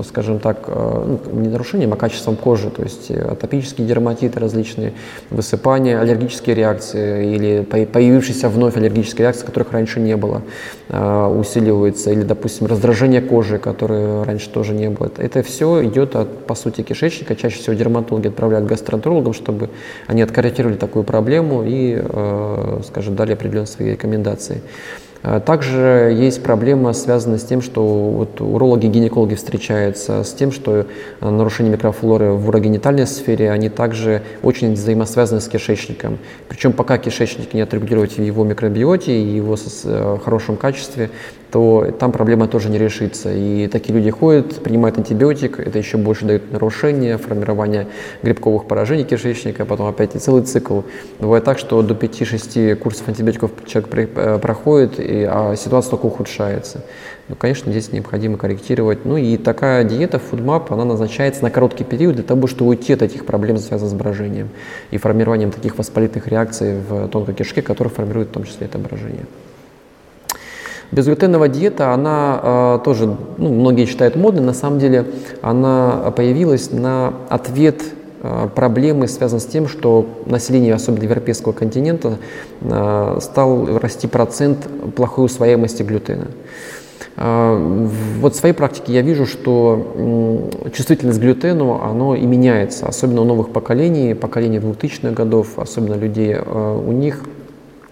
скажем 0.06 0.38
так, 0.40 0.64
а, 0.66 1.18
ну, 1.24 1.40
не 1.40 1.48
нарушением, 1.48 1.92
а 1.92 1.96
качеством 1.96 2.36
кожи, 2.36 2.70
то 2.70 2.82
есть 2.82 3.10
атопические 3.10 3.86
дерматиты 3.86 4.40
различные, 4.40 4.92
высыпания, 5.30 6.00
аллергические 6.00 6.56
реакции 6.56 7.34
или 7.34 7.62
появившиеся 7.62 8.48
вновь 8.48 8.76
аллергические 8.76 9.24
реакции, 9.24 9.46
которых 9.46 9.72
раньше 9.72 10.00
не 10.00 10.16
было, 10.16 10.42
а, 10.88 11.28
усиливаются, 11.28 12.10
или, 12.10 12.22
допустим, 12.22 12.66
раздражение 12.66 13.20
кожи, 13.20 13.58
которое 13.58 14.24
раньше 14.24 14.50
тоже 14.50 14.74
не 14.74 14.90
было. 14.90 15.10
Это 15.16 15.42
все 15.42 15.84
идет 15.84 16.16
от, 16.16 16.46
по 16.46 16.54
сути, 16.54 16.82
кишечника, 16.82 17.04
кишечника. 17.04 17.36
Чаще 17.36 17.58
всего 17.58 17.74
дерматологи 17.74 18.28
отправляют 18.28 18.66
гастроэнтерологам, 18.66 19.32
чтобы 19.32 19.70
они 20.06 20.22
откорректировали 20.22 20.76
такую 20.76 21.04
проблему 21.04 21.64
и, 21.64 22.00
э, 22.02 22.80
скажем, 22.86 23.16
дали 23.16 23.32
определенные 23.32 23.66
свои 23.66 23.90
рекомендации. 23.90 24.62
Э, 25.24 25.40
также 25.44 26.14
есть 26.14 26.42
проблема, 26.42 26.92
связанная 26.92 27.38
с 27.38 27.44
тем, 27.44 27.62
что 27.62 27.82
вот 27.82 28.40
урологи 28.40 28.86
и 28.86 28.88
гинекологи 28.88 29.34
встречаются 29.34 30.22
с 30.22 30.32
тем, 30.32 30.52
что 30.52 30.86
э, 31.20 31.30
нарушения 31.30 31.70
микрофлоры 31.70 32.32
в 32.32 32.48
урогенитальной 32.48 33.06
сфере, 33.06 33.50
они 33.50 33.70
также 33.70 34.22
очень 34.42 34.74
взаимосвязаны 34.74 35.40
с 35.40 35.48
кишечником. 35.48 36.18
Причем 36.48 36.72
пока 36.72 36.98
кишечник 36.98 37.54
не 37.54 37.62
отрегулировать 37.62 38.18
в 38.18 38.22
его 38.22 38.44
микробиоте 38.44 39.18
и 39.18 39.36
его 39.36 39.56
в 39.56 40.18
хорошем 40.18 40.56
качестве, 40.56 41.10
то 41.54 41.86
там 42.00 42.10
проблема 42.10 42.48
тоже 42.48 42.68
не 42.68 42.78
решится. 42.78 43.32
И 43.32 43.68
такие 43.68 43.94
люди 43.94 44.10
ходят, 44.10 44.60
принимают 44.60 44.98
антибиотик, 44.98 45.60
это 45.60 45.78
еще 45.78 45.98
больше 45.98 46.24
дает 46.24 46.50
нарушение, 46.50 47.16
формирование 47.16 47.86
грибковых 48.24 48.66
поражений 48.66 49.04
кишечника, 49.04 49.64
потом 49.64 49.86
опять 49.86 50.16
и 50.16 50.18
целый 50.18 50.42
цикл. 50.42 50.80
Бывает 51.20 51.44
так, 51.44 51.60
что 51.60 51.80
до 51.82 51.94
5-6 51.94 52.74
курсов 52.74 53.06
антибиотиков 53.08 53.52
человек 53.68 54.10
э, 54.16 54.38
проходит, 54.40 54.98
и, 54.98 55.28
а 55.30 55.54
ситуация 55.54 55.90
только 55.90 56.06
ухудшается. 56.06 56.80
Ну, 57.28 57.36
конечно, 57.36 57.70
здесь 57.70 57.92
необходимо 57.92 58.36
корректировать. 58.36 59.04
Ну 59.04 59.16
и 59.16 59.36
такая 59.36 59.84
диета, 59.84 60.20
FoodMap, 60.32 60.72
она 60.74 60.84
назначается 60.84 61.44
на 61.44 61.52
короткий 61.52 61.84
период 61.84 62.16
для 62.16 62.24
того, 62.24 62.48
чтобы 62.48 62.70
уйти 62.70 62.94
от 62.94 63.02
этих 63.02 63.26
проблем, 63.26 63.58
связанных 63.58 63.92
с 63.92 63.94
брожением 63.94 64.48
и 64.90 64.98
формированием 64.98 65.52
таких 65.52 65.78
воспалительных 65.78 66.26
реакций 66.26 66.80
в 66.80 67.06
тонкой 67.10 67.36
кишке, 67.36 67.62
которые 67.62 67.94
формируют 67.94 68.30
в 68.30 68.32
том 68.32 68.42
числе 68.42 68.66
это 68.66 68.78
брожение. 68.78 69.26
Безглютеновая 70.94 71.48
диета, 71.48 71.92
она 71.92 72.40
э, 72.40 72.78
тоже, 72.84 73.16
ну, 73.36 73.52
многие 73.52 73.84
считают 73.86 74.14
модной, 74.14 74.42
на 74.42 74.54
самом 74.54 74.78
деле 74.78 75.06
она 75.42 76.12
появилась 76.16 76.70
на 76.70 77.14
ответ 77.28 77.82
э, 78.22 78.48
проблемы, 78.54 79.08
связанной 79.08 79.40
с 79.40 79.46
тем, 79.46 79.66
что 79.66 80.06
население, 80.26 80.72
особенно 80.72 81.02
европейского 81.02 81.50
континента, 81.50 82.18
э, 82.60 83.18
стал 83.20 83.78
расти 83.78 84.06
процент 84.06 84.68
плохой 84.94 85.24
усвояемости 85.24 85.82
глютена. 85.82 86.26
Вот 87.16 88.34
в 88.34 88.36
своей 88.36 88.54
практике 88.54 88.92
я 88.92 89.02
вижу, 89.02 89.24
что 89.24 90.50
чувствительность 90.74 91.20
к 91.20 91.22
глютену, 91.22 91.80
оно 91.80 92.16
и 92.16 92.26
меняется, 92.26 92.86
особенно 92.86 93.20
у 93.20 93.24
новых 93.24 93.50
поколений, 93.50 94.14
поколений 94.14 94.58
2000-х 94.58 95.10
годов, 95.10 95.60
особенно 95.60 95.94
людей, 95.94 96.36
у 96.36 96.90
них 96.90 97.20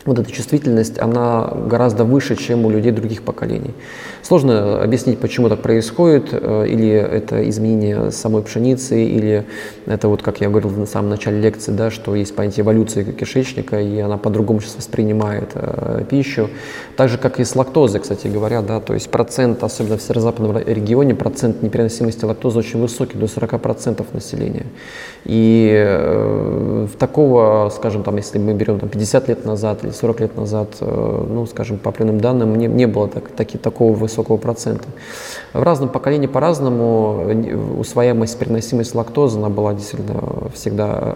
вот 0.04 0.18
эта 0.18 0.30
чувствительность, 0.32 0.98
она 0.98 1.52
гораздо 1.66 2.04
выше, 2.04 2.36
чем 2.36 2.64
у 2.64 2.70
людей 2.70 2.92
других 2.92 3.22
поколений. 3.22 3.74
Сложно 4.22 4.82
объяснить, 4.82 5.18
почему 5.18 5.48
так 5.48 5.62
происходит, 5.62 6.28
э, 6.32 6.66
или 6.68 6.90
это 6.90 7.48
изменение 7.48 8.10
самой 8.10 8.42
пшеницы, 8.42 9.04
или 9.04 9.46
это 9.86 10.08
вот, 10.08 10.22
как 10.22 10.40
я 10.40 10.48
говорил 10.48 10.70
на 10.70 10.86
самом 10.86 11.10
начале 11.10 11.40
лекции, 11.40 11.72
да, 11.72 11.90
что 11.90 12.14
есть 12.16 12.34
понятие 12.34 12.64
эволюции 12.64 13.04
кишечника, 13.04 13.80
и 13.80 13.98
она 14.00 14.16
по-другому 14.16 14.60
сейчас 14.60 14.76
воспринимает 14.76 15.50
э, 15.54 16.04
пищу. 16.08 16.50
Так 16.96 17.08
же, 17.08 17.18
как 17.18 17.38
и 17.38 17.44
с 17.44 17.54
лактозой, 17.54 18.00
кстати 18.00 18.26
говоря, 18.26 18.62
да, 18.62 18.80
то 18.80 18.94
есть 18.94 19.08
процент, 19.10 19.62
особенно 19.62 19.98
в 19.98 20.02
северо-западном 20.02 20.58
регионе, 20.66 21.14
процент 21.14 21.62
непереносимости 21.62 22.24
лактозы 22.24 22.58
очень 22.58 22.80
высокий, 22.80 23.18
до 23.18 23.26
40% 23.26 24.04
населения. 24.12 24.66
И 25.24 25.72
э, 25.74 26.88
такого, 26.98 27.70
скажем, 27.74 28.02
там, 28.02 28.16
если 28.16 28.38
мы 28.38 28.54
берем 28.54 28.80
там, 28.80 28.88
50 28.88 29.28
лет 29.28 29.44
назад 29.44 29.84
или 29.84 29.91
40 29.92 30.20
лет 30.20 30.36
назад, 30.36 30.68
э, 30.80 31.26
ну, 31.28 31.46
скажем, 31.46 31.78
по 31.78 31.90
определенным 31.90 32.20
данным, 32.20 32.56
не, 32.56 32.66
не 32.66 32.86
было 32.86 33.08
так, 33.08 33.28
таки, 33.28 33.58
такого 33.58 33.94
высокого 33.94 34.36
процента. 34.36 34.88
В 35.52 35.62
разном 35.62 35.88
поколении 35.88 36.26
по-разному 36.26 37.78
усвояемость, 37.78 38.38
переносимость 38.38 38.94
лактозы, 38.94 39.38
она 39.38 39.48
была 39.48 39.74
действительно 39.74 40.50
всегда 40.54 41.14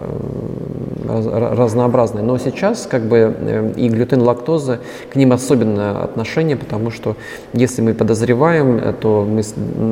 э, 1.05 1.53
разнообразной. 1.55 2.21
Но 2.23 2.37
сейчас 2.37 2.87
как 2.89 3.03
бы 3.03 3.35
э, 3.37 3.73
и 3.75 3.89
глютен, 3.89 4.21
лактоза, 4.21 4.79
к 5.11 5.15
ним 5.15 5.33
особенное 5.33 6.03
отношение, 6.03 6.55
потому 6.55 6.91
что 6.91 7.15
если 7.53 7.81
мы 7.81 7.93
подозреваем, 7.93 8.95
то 9.01 9.27
мы 9.27 9.41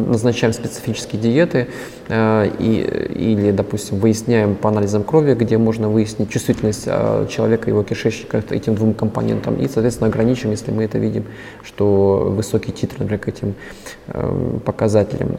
назначаем 0.08 0.54
специфические 0.54 1.22
диеты 1.22 1.68
и, 2.10 3.10
или, 3.16 3.52
допустим, 3.52 3.98
выясняем 3.98 4.56
по 4.56 4.70
анализам 4.70 5.04
крови, 5.04 5.34
где 5.34 5.58
можно 5.58 5.90
выяснить 5.90 6.30
чувствительность 6.30 6.86
человека, 6.86 7.70
его 7.70 7.84
кишечника 7.84 8.44
этим 8.50 8.75
двум 8.76 8.94
компонентам 8.94 9.56
и, 9.56 9.68
соответственно, 9.68 10.10
ограничим, 10.10 10.52
если 10.52 10.72
мы 10.72 10.84
это 10.84 10.98
видим, 10.98 11.26
что 11.64 12.28
высокий 12.30 12.72
титр, 12.72 12.96
например, 13.00 13.20
к 13.20 13.28
этим 13.28 13.56
э, 14.08 14.60
показателям. 14.64 15.38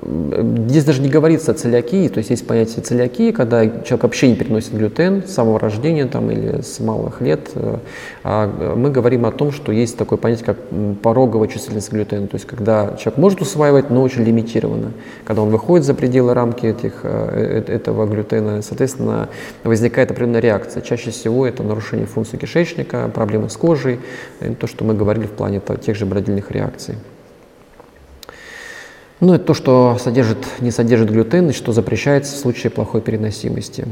Здесь 0.00 0.84
даже 0.84 1.02
не 1.02 1.08
говорится 1.08 1.50
о 1.50 1.54
целиакии, 1.54 2.06
то 2.08 2.18
есть 2.18 2.30
есть 2.30 2.46
понятие 2.46 2.84
целиакии, 2.84 3.32
когда 3.32 3.66
человек 3.66 4.04
вообще 4.04 4.28
не 4.28 4.36
переносит 4.36 4.72
глютен 4.72 5.24
с 5.26 5.32
самого 5.32 5.58
рождения 5.58 6.06
там, 6.06 6.30
или 6.30 6.60
с 6.60 6.78
малых 6.78 7.20
лет. 7.20 7.50
Э, 7.56 7.78
а 8.22 8.74
мы 8.76 8.92
говорим 8.92 9.26
о 9.26 9.32
том, 9.32 9.50
что 9.50 9.72
есть 9.72 9.98
такое 9.98 10.16
понятие, 10.16 10.46
как 10.46 10.56
пороговая 11.02 11.48
чувствительность 11.48 11.90
глютена, 11.90 12.28
то 12.28 12.36
есть 12.36 12.46
когда 12.46 12.96
человек 12.96 13.18
может 13.18 13.40
усваивать, 13.40 13.90
но 13.90 14.02
очень 14.02 14.22
лимитированно. 14.22 14.92
Когда 15.24 15.42
он 15.42 15.50
выходит 15.50 15.84
за 15.84 15.94
пределы 15.94 16.32
рамки 16.32 16.66
этих, 16.66 17.00
э, 17.02 17.62
э, 17.66 17.72
этого 17.72 18.06
глютена, 18.06 18.62
соответственно, 18.62 19.28
возникает 19.64 20.12
определенная 20.12 20.40
реакция. 20.40 20.80
Чаще 20.80 21.10
всего 21.10 21.44
это 21.44 21.64
нарушение 21.64 22.06
функции 22.06 22.36
кишечника, 22.36 23.10
проблемы 23.12 23.50
с 23.50 23.56
кожей, 23.56 23.98
то, 24.60 24.68
что 24.68 24.84
мы 24.84 24.94
говорили 24.94 25.26
в 25.26 25.32
плане 25.32 25.60
тех 25.84 25.96
же 25.96 26.06
бродильных 26.06 26.52
реакций. 26.52 26.94
Ну, 29.20 29.34
это 29.34 29.46
то, 29.46 29.54
что 29.54 29.96
содержит, 29.98 30.38
не 30.60 30.70
содержит 30.70 31.10
глютен 31.10 31.50
и 31.50 31.52
что 31.52 31.72
запрещается 31.72 32.36
в 32.36 32.38
случае 32.38 32.70
плохой 32.70 33.00
переносимости. 33.00 33.86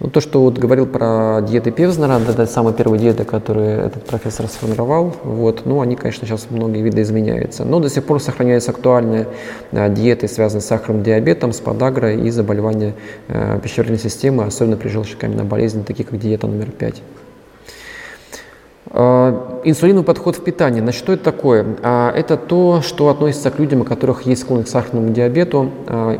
Ну, 0.00 0.08
то, 0.08 0.20
что 0.20 0.40
вот 0.40 0.58
говорил 0.58 0.86
про 0.86 1.42
диеты 1.46 1.70
Певзнера, 1.70 2.18
это 2.18 2.46
самые 2.46 2.74
первые 2.74 2.98
диеты, 2.98 3.24
которые 3.24 3.86
этот 3.86 4.04
профессор 4.04 4.48
сформировал, 4.48 5.14
вот, 5.22 5.66
ну, 5.66 5.80
они, 5.80 5.94
конечно, 5.94 6.26
сейчас 6.26 6.46
многие 6.50 6.82
виды 6.82 7.02
изменяются. 7.02 7.64
Но 7.64 7.78
до 7.80 7.90
сих 7.90 8.02
пор 8.04 8.20
сохраняются 8.20 8.70
актуальные 8.70 9.28
а, 9.70 9.90
диеты, 9.90 10.26
связанные 10.26 10.62
с 10.62 10.66
сахарным 10.66 11.02
диабетом, 11.02 11.52
с 11.52 11.60
подагрой 11.60 12.26
и 12.26 12.30
заболевания 12.30 12.94
э, 13.28 13.60
пищеварительной 13.62 14.00
системы, 14.00 14.44
особенно 14.44 14.76
при 14.76 14.88
желчекаменной 14.88 15.44
болезни, 15.44 15.82
такие 15.82 16.04
как 16.04 16.18
диета 16.18 16.46
номер 16.46 16.70
5. 16.70 17.02
Инсулиновый 18.90 20.04
подход 20.04 20.36
в 20.36 20.42
питании. 20.42 20.80
Значит, 20.80 20.98
что 20.98 21.12
это 21.12 21.22
такое? 21.22 21.64
А, 21.82 22.12
это 22.14 22.36
то, 22.36 22.82
что 22.82 23.08
относится 23.08 23.50
к 23.50 23.58
людям, 23.58 23.82
у 23.82 23.84
которых 23.84 24.22
есть 24.22 24.42
склонность 24.42 24.70
к 24.70 24.72
сахарному 24.72 25.10
диабету, 25.10 25.70
а, 25.86 26.18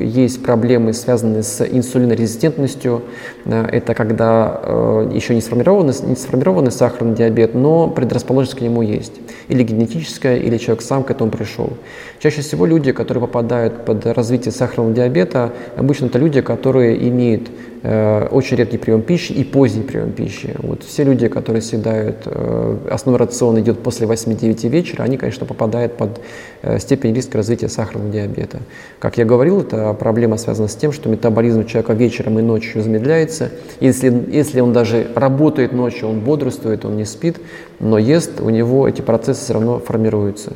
есть 0.00 0.42
проблемы, 0.42 0.92
связанные 0.92 1.42
с 1.42 1.64
инсулинорезистентностью. 1.64 3.02
А, 3.46 3.66
это 3.66 3.94
когда 3.94 4.60
еще 5.12 5.34
не 5.34 5.40
сформированный, 5.40 5.94
не 6.02 6.16
сформированный 6.16 6.72
сахарный 6.72 7.14
диабет, 7.14 7.54
но 7.54 7.88
предрасположенность 7.88 8.58
к 8.58 8.60
нему 8.60 8.82
есть. 8.82 9.12
Или 9.48 9.62
генетическая, 9.62 10.36
или 10.36 10.58
человек 10.58 10.82
сам 10.82 11.04
к 11.04 11.10
этому 11.10 11.30
пришел. 11.30 11.70
Чаще 12.20 12.42
всего 12.42 12.66
люди, 12.66 12.92
которые 12.92 13.22
попадают 13.22 13.86
под 13.86 14.04
развитие 14.06 14.52
сахарного 14.52 14.92
диабета, 14.92 15.52
обычно 15.76 16.06
это 16.06 16.18
люди, 16.18 16.42
которые 16.42 17.08
имеют 17.08 17.50
Э, 17.82 18.28
очень 18.30 18.58
редкий 18.58 18.76
прием 18.76 19.00
пищи 19.00 19.32
и 19.32 19.42
поздний 19.42 19.82
прием 19.82 20.12
пищи. 20.12 20.54
Вот 20.58 20.82
все 20.82 21.02
люди, 21.02 21.28
которые 21.28 21.62
съедают, 21.62 22.16
э, 22.26 22.76
основной 22.90 23.20
рацион 23.20 23.58
идет 23.60 23.78
после 23.78 24.06
8-9 24.06 24.68
вечера, 24.68 25.02
они, 25.02 25.16
конечно, 25.16 25.46
попадают 25.46 25.96
под 25.96 26.20
э, 26.60 26.78
степень 26.78 27.14
риска 27.14 27.38
развития 27.38 27.70
сахарного 27.70 28.10
диабета. 28.10 28.58
Как 28.98 29.16
я 29.16 29.24
говорил, 29.24 29.62
это 29.62 29.94
проблема 29.94 30.36
связана 30.36 30.68
с 30.68 30.76
тем, 30.76 30.92
что 30.92 31.08
метаболизм 31.08 31.64
человека 31.64 31.94
вечером 31.94 32.38
и 32.38 32.42
ночью 32.42 32.82
замедляется. 32.82 33.50
Если, 33.80 34.12
если 34.30 34.60
он 34.60 34.74
даже 34.74 35.06
работает 35.14 35.72
ночью, 35.72 36.08
он 36.08 36.20
бодрствует, 36.20 36.84
он 36.84 36.98
не 36.98 37.06
спит, 37.06 37.38
но 37.78 37.96
ест, 37.96 38.42
у 38.42 38.50
него 38.50 38.86
эти 38.86 39.00
процессы 39.00 39.44
все 39.44 39.54
равно 39.54 39.78
формируются. 39.78 40.52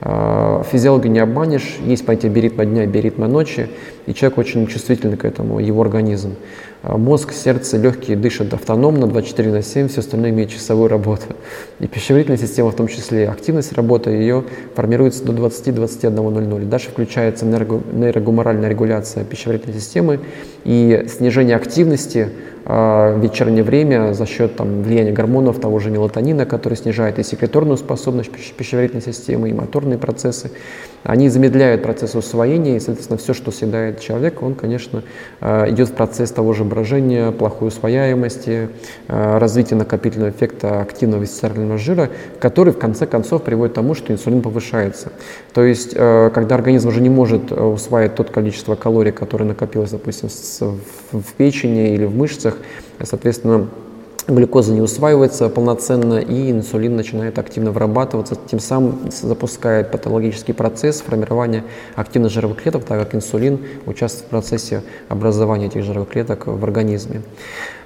Физиологию 0.00 1.10
не 1.10 1.18
обманешь, 1.18 1.78
есть 1.84 2.06
понятие 2.06 2.30
беритма 2.30 2.64
дня 2.64 2.84
и 2.84 2.86
беритма 2.86 3.26
ночи, 3.26 3.68
и 4.06 4.14
человек 4.14 4.38
очень 4.38 4.66
чувствительный 4.68 5.16
к 5.16 5.24
этому, 5.24 5.58
его 5.58 5.82
организм. 5.82 6.36
А 6.82 6.96
мозг, 6.96 7.32
сердце, 7.32 7.76
легкие 7.76 8.16
дышат 8.16 8.54
автономно 8.54 9.08
24 9.08 9.50
на 9.50 9.62
7, 9.62 9.88
все 9.88 9.98
остальное 9.98 10.30
имеет 10.30 10.50
часовую 10.50 10.88
работу. 10.88 11.24
И 11.80 11.88
пищеварительная 11.88 12.38
система, 12.38 12.70
в 12.70 12.76
том 12.76 12.86
числе 12.86 13.28
активность 13.28 13.72
работы, 13.72 14.10
ее 14.10 14.44
формируется 14.76 15.24
до 15.24 15.32
20-21.00. 15.32 16.66
Дальше 16.66 16.90
включается 16.90 17.44
нейрогуморальная 17.46 18.68
регуляция 18.68 19.24
пищеварительной 19.24 19.80
системы 19.80 20.20
и 20.64 21.06
снижение 21.08 21.56
активности 21.56 22.28
а, 22.57 22.57
в 22.68 23.20
вечернее 23.20 23.64
время 23.64 24.12
за 24.12 24.26
счет 24.26 24.56
там, 24.56 24.82
влияния 24.82 25.10
гормонов 25.10 25.58
того 25.58 25.78
же 25.78 25.90
мелатонина, 25.90 26.44
который 26.44 26.74
снижает 26.74 27.18
и 27.18 27.22
секреторную 27.22 27.78
способность 27.78 28.30
пищеварительной 28.30 29.02
системы, 29.02 29.48
и 29.48 29.54
моторные 29.54 29.98
процессы. 29.98 30.50
Они 31.04 31.28
замедляют 31.28 31.82
процесс 31.82 32.14
усвоения, 32.14 32.76
и, 32.76 32.80
соответственно, 32.80 33.18
все, 33.18 33.34
что 33.34 33.50
съедает 33.50 34.00
человек, 34.00 34.42
он, 34.42 34.54
конечно, 34.54 35.02
а, 35.40 35.68
идет 35.70 35.88
в 35.88 35.92
процесс 35.92 36.30
того 36.30 36.52
же 36.52 36.64
брожения, 36.64 37.30
плохой 37.30 37.68
усвояемости, 37.68 38.68
а, 39.08 39.38
развития 39.38 39.76
накопительного 39.76 40.30
эффекта 40.30 40.80
активного 40.80 41.22
висцерального 41.22 41.78
жира, 41.78 42.10
который, 42.40 42.72
в 42.72 42.78
конце 42.78 43.06
концов, 43.06 43.42
приводит 43.42 43.72
к 43.72 43.76
тому, 43.76 43.94
что 43.94 44.12
инсулин 44.12 44.42
повышается. 44.42 45.12
То 45.52 45.64
есть, 45.64 45.94
когда 45.94 46.54
организм 46.54 46.88
уже 46.88 47.00
не 47.00 47.08
может 47.08 47.50
усваивать 47.50 48.14
тот 48.14 48.30
количество 48.30 48.74
калорий, 48.74 49.12
которое 49.12 49.44
накопилось, 49.44 49.90
допустим, 49.90 50.28
в 51.12 51.32
печени 51.36 51.94
или 51.94 52.04
в 52.04 52.14
мышцах, 52.14 52.56
Соответственно, 53.04 53.68
глюкоза 54.28 54.72
не 54.72 54.80
усваивается 54.80 55.48
полноценно, 55.48 56.18
и 56.18 56.50
инсулин 56.50 56.96
начинает 56.96 57.38
активно 57.38 57.72
вырабатываться, 57.72 58.36
тем 58.36 58.60
самым 58.60 59.10
запускает 59.10 59.90
патологический 59.90 60.54
процесс 60.54 61.00
формирования 61.00 61.64
активных 61.96 62.30
жировых 62.30 62.62
клеток, 62.62 62.84
так 62.84 63.00
как 63.00 63.14
инсулин 63.14 63.60
участвует 63.86 64.26
в 64.26 64.30
процессе 64.30 64.82
образования 65.08 65.66
этих 65.66 65.82
жировых 65.82 66.10
клеток 66.10 66.46
в 66.46 66.62
организме. 66.62 67.22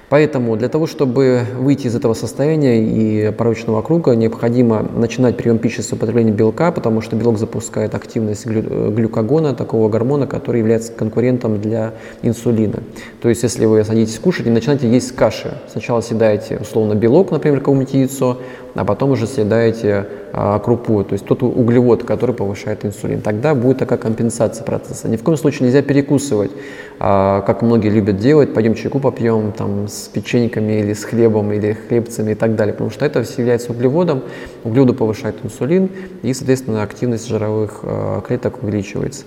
Поэтому 0.09 0.55
для 0.55 0.69
того, 0.69 0.85
чтобы 0.85 1.41
выйти 1.57 1.87
из 1.87 1.95
этого 1.95 2.13
состояния 2.13 2.83
и 2.83 3.31
порочного 3.31 3.81
круга, 3.81 4.15
необходимо 4.15 4.85
начинать 4.95 5.37
прием 5.37 5.57
пищи 5.57 5.81
с 5.81 5.91
употребления 5.91 6.31
белка, 6.31 6.71
потому 6.71 7.01
что 7.01 7.15
белок 7.15 7.37
запускает 7.37 7.95
активность 7.95 8.45
глюкогона, 8.45 9.55
такого 9.55 9.89
гормона, 9.89 10.27
который 10.27 10.59
является 10.59 10.91
конкурентом 10.91 11.59
для 11.59 11.93
инсулина. 12.21 12.79
То 13.21 13.29
есть, 13.29 13.43
если 13.43 13.65
вы 13.65 13.83
садитесь 13.83 14.19
кушать 14.19 14.45
и 14.47 14.49
начинаете 14.49 14.89
есть 14.89 15.15
каши, 15.15 15.57
сначала 15.71 16.01
съедаете 16.01 16.57
условно 16.57 16.93
белок, 16.93 17.31
например, 17.31 17.59
какое-нибудь 17.59 17.93
яйцо, 17.93 18.37
а 18.75 18.85
потом 18.85 19.11
уже 19.11 19.27
съедаете 19.27 20.07
а, 20.33 20.57
крупу, 20.59 21.03
то 21.03 21.13
есть 21.13 21.25
тот 21.25 21.43
углевод, 21.43 22.03
который 22.03 22.33
повышает 22.33 22.85
инсулин. 22.85 23.21
Тогда 23.21 23.53
будет 23.53 23.77
такая 23.77 23.99
компенсация 23.99 24.65
процесса. 24.65 25.07
Ни 25.07 25.17
в 25.17 25.23
коем 25.23 25.37
случае 25.37 25.67
нельзя 25.67 25.83
перекусывать, 25.83 26.51
а, 26.99 27.41
как 27.41 27.61
многие 27.61 27.89
любят 27.89 28.17
делать, 28.17 28.53
пойдем 28.53 28.73
чайку 28.73 28.99
попьем 28.99 29.51
там, 29.51 29.87
с 29.87 30.07
печеньками 30.07 30.79
или 30.79 30.93
с 30.93 31.03
хлебом 31.03 31.53
или 31.53 31.73
хлебцами 31.73 32.31
и 32.31 32.35
так 32.35 32.55
далее, 32.55 32.73
потому 32.73 32.89
что 32.89 33.05
это 33.05 33.21
все 33.23 33.41
является 33.41 33.71
углеводом, 33.71 34.23
углеводы 34.63 34.93
повышают 34.93 35.37
инсулин 35.43 35.89
и, 36.23 36.33
соответственно, 36.33 36.81
активность 36.81 37.27
жировых 37.27 37.81
а, 37.83 38.21
клеток 38.21 38.63
увеличивается. 38.63 39.25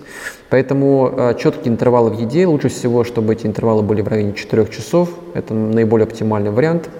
Поэтому 0.50 1.12
а, 1.16 1.34
четкие 1.34 1.72
интервалы 1.72 2.10
в 2.10 2.20
еде, 2.20 2.46
лучше 2.46 2.68
всего, 2.68 3.04
чтобы 3.04 3.34
эти 3.34 3.46
интервалы 3.46 3.82
были 3.82 4.02
в 4.02 4.08
районе 4.08 4.32
4 4.32 4.66
часов, 4.66 5.10
это 5.34 5.54
наиболее 5.54 6.04
оптимальный 6.04 6.50
вариант– 6.50 6.90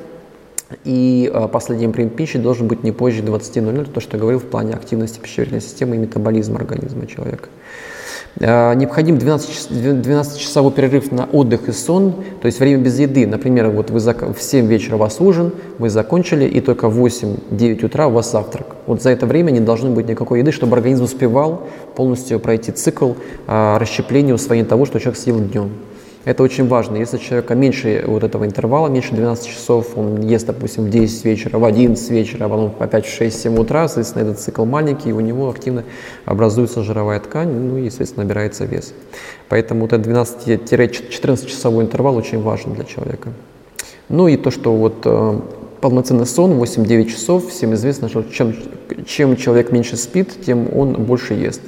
и 0.84 1.30
э, 1.32 1.48
последний 1.48 1.88
прием 1.88 2.10
пищи 2.10 2.38
должен 2.38 2.66
быть 2.66 2.82
не 2.82 2.92
позже 2.92 3.22
20.00, 3.22 3.90
то, 3.92 4.00
что 4.00 4.16
я 4.16 4.20
говорил 4.20 4.40
в 4.40 4.44
плане 4.44 4.74
активности 4.74 5.20
пищеварительной 5.20 5.60
системы 5.60 5.96
и 5.96 5.98
метаболизма 5.98 6.56
организма 6.58 7.06
человека. 7.06 7.48
Э, 8.38 8.74
необходим 8.74 9.16
12-часовой 9.16 10.72
перерыв 10.72 11.12
на 11.12 11.24
отдых 11.26 11.68
и 11.68 11.72
сон, 11.72 12.24
то 12.42 12.46
есть 12.46 12.58
время 12.58 12.82
без 12.82 12.98
еды. 12.98 13.26
Например, 13.26 13.70
вот 13.70 13.90
вы 13.90 14.00
в 14.00 14.42
7 14.42 14.66
вечера 14.66 14.96
у 14.96 14.98
вас 14.98 15.20
ужин, 15.20 15.52
вы 15.78 15.88
закончили, 15.88 16.44
и 16.44 16.60
только 16.60 16.88
в 16.88 16.98
8-9 16.98 17.84
утра 17.84 18.08
у 18.08 18.10
вас 18.10 18.32
завтрак. 18.32 18.66
Вот 18.86 19.02
за 19.02 19.10
это 19.10 19.26
время 19.26 19.52
не 19.52 19.60
должно 19.60 19.90
быть 19.90 20.08
никакой 20.08 20.40
еды, 20.40 20.50
чтобы 20.50 20.76
организм 20.76 21.04
успевал 21.04 21.68
полностью 21.94 22.40
пройти 22.40 22.72
цикл 22.72 23.12
э, 23.46 23.76
расщепления, 23.78 24.34
усвоения 24.34 24.68
того, 24.68 24.84
что 24.84 24.98
человек 24.98 25.18
съел 25.18 25.38
днем. 25.38 25.70
Это 26.26 26.42
очень 26.42 26.66
важно. 26.66 26.96
Если 26.96 27.18
человека 27.18 27.54
меньше 27.54 28.02
вот 28.04 28.24
этого 28.24 28.44
интервала, 28.44 28.88
меньше 28.88 29.14
12 29.14 29.46
часов, 29.46 29.96
он 29.96 30.20
ест, 30.22 30.44
допустим, 30.44 30.86
в 30.86 30.90
10 30.90 31.24
вечера, 31.24 31.56
в 31.56 31.64
11 31.64 32.10
вечера, 32.10 32.46
а 32.46 32.48
потом 32.48 32.74
опять 32.80 33.06
в 33.06 33.20
6-7 33.20 33.56
утра, 33.56 33.86
соответственно, 33.86 34.24
этот 34.24 34.40
цикл 34.40 34.64
маленький, 34.64 35.12
у 35.12 35.20
него 35.20 35.48
активно 35.48 35.84
образуется 36.24 36.82
жировая 36.82 37.20
ткань, 37.20 37.52
ну 37.52 37.78
и, 37.78 37.88
соответственно, 37.90 38.24
набирается 38.24 38.64
вес. 38.64 38.92
Поэтому 39.48 39.82
вот 39.82 39.92
этот 39.92 40.08
12-14 40.08 41.46
часовой 41.46 41.84
интервал 41.84 42.16
очень 42.16 42.42
важен 42.42 42.74
для 42.74 42.82
человека. 42.82 43.32
Ну 44.08 44.26
и 44.26 44.36
то, 44.36 44.50
что 44.50 44.74
вот 44.74 45.02
э, 45.04 45.40
полноценный 45.80 46.26
сон 46.26 46.60
8-9 46.60 47.04
часов, 47.04 47.50
всем 47.50 47.72
известно, 47.74 48.08
что 48.08 48.24
чем, 48.24 48.52
чем 49.06 49.36
человек 49.36 49.70
меньше 49.70 49.96
спит, 49.96 50.44
тем 50.44 50.76
он 50.76 50.94
больше 51.04 51.34
ест. 51.34 51.60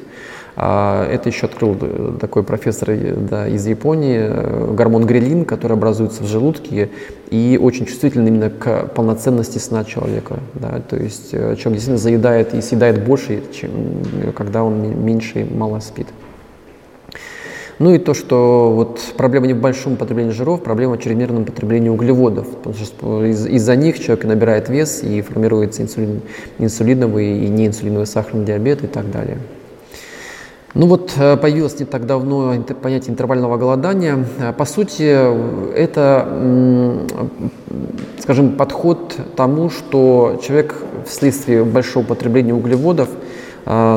А 0.60 1.08
это 1.08 1.28
еще 1.28 1.46
открыл 1.46 1.76
э, 1.80 2.14
такой 2.20 2.42
профессор 2.42 2.90
э, 2.90 3.14
да, 3.14 3.46
из 3.46 3.64
Японии, 3.64 4.18
э, 4.18 4.74
гормон 4.74 5.06
грелин, 5.06 5.44
который 5.44 5.74
образуется 5.74 6.24
в 6.24 6.26
желудке 6.26 6.90
и 7.30 7.56
очень 7.62 7.86
чувствительный 7.86 8.26
именно 8.26 8.50
к 8.50 8.86
полноценности 8.88 9.58
сна 9.58 9.84
человека. 9.84 10.40
Да, 10.54 10.80
то 10.80 10.96
есть 10.96 11.30
человек 11.30 11.58
действительно 11.64 11.98
заедает 11.98 12.54
и 12.54 12.60
съедает 12.60 13.04
больше, 13.04 13.40
чем 13.52 13.70
когда 14.36 14.64
он 14.64 15.04
меньше 15.04 15.42
и 15.42 15.44
мало 15.44 15.78
спит. 15.78 16.08
Ну 17.78 17.94
и 17.94 17.98
то, 17.98 18.12
что 18.12 18.72
вот 18.74 19.00
проблема 19.16 19.46
не 19.46 19.54
в 19.54 19.60
большом 19.60 19.94
потреблении 19.94 20.32
жиров, 20.32 20.64
проблема 20.64 20.96
в 20.96 21.00
чрезмерном 21.00 21.44
потреблении 21.44 21.88
углеводов. 21.88 22.48
Потому 22.48 22.74
что 22.74 23.24
из- 23.24 23.46
из-за 23.46 23.76
них 23.76 24.00
человек 24.00 24.24
набирает 24.24 24.68
вес 24.68 25.04
и 25.04 25.22
формируется 25.22 25.82
инсулин, 25.82 26.22
инсулиновый 26.58 27.44
и 27.44 27.48
неинсулиновый 27.48 28.08
сахарный 28.08 28.44
диабет 28.44 28.82
и 28.82 28.88
так 28.88 29.08
далее. 29.12 29.38
Ну 30.78 30.86
вот 30.86 31.12
э, 31.18 31.36
появилось 31.36 31.80
не 31.80 31.86
так 31.86 32.06
давно 32.06 32.54
понятие 32.80 33.10
интервального 33.10 33.56
голодания. 33.56 34.24
Э, 34.38 34.52
по 34.52 34.64
сути, 34.64 35.02
это, 35.74 36.28
скажем, 38.20 38.52
подход 38.52 39.16
тому, 39.34 39.70
что 39.70 40.40
человек 40.40 40.76
вследствие 41.04 41.64
большого 41.64 42.04
потребления 42.04 42.54
углеводов– 42.54 43.08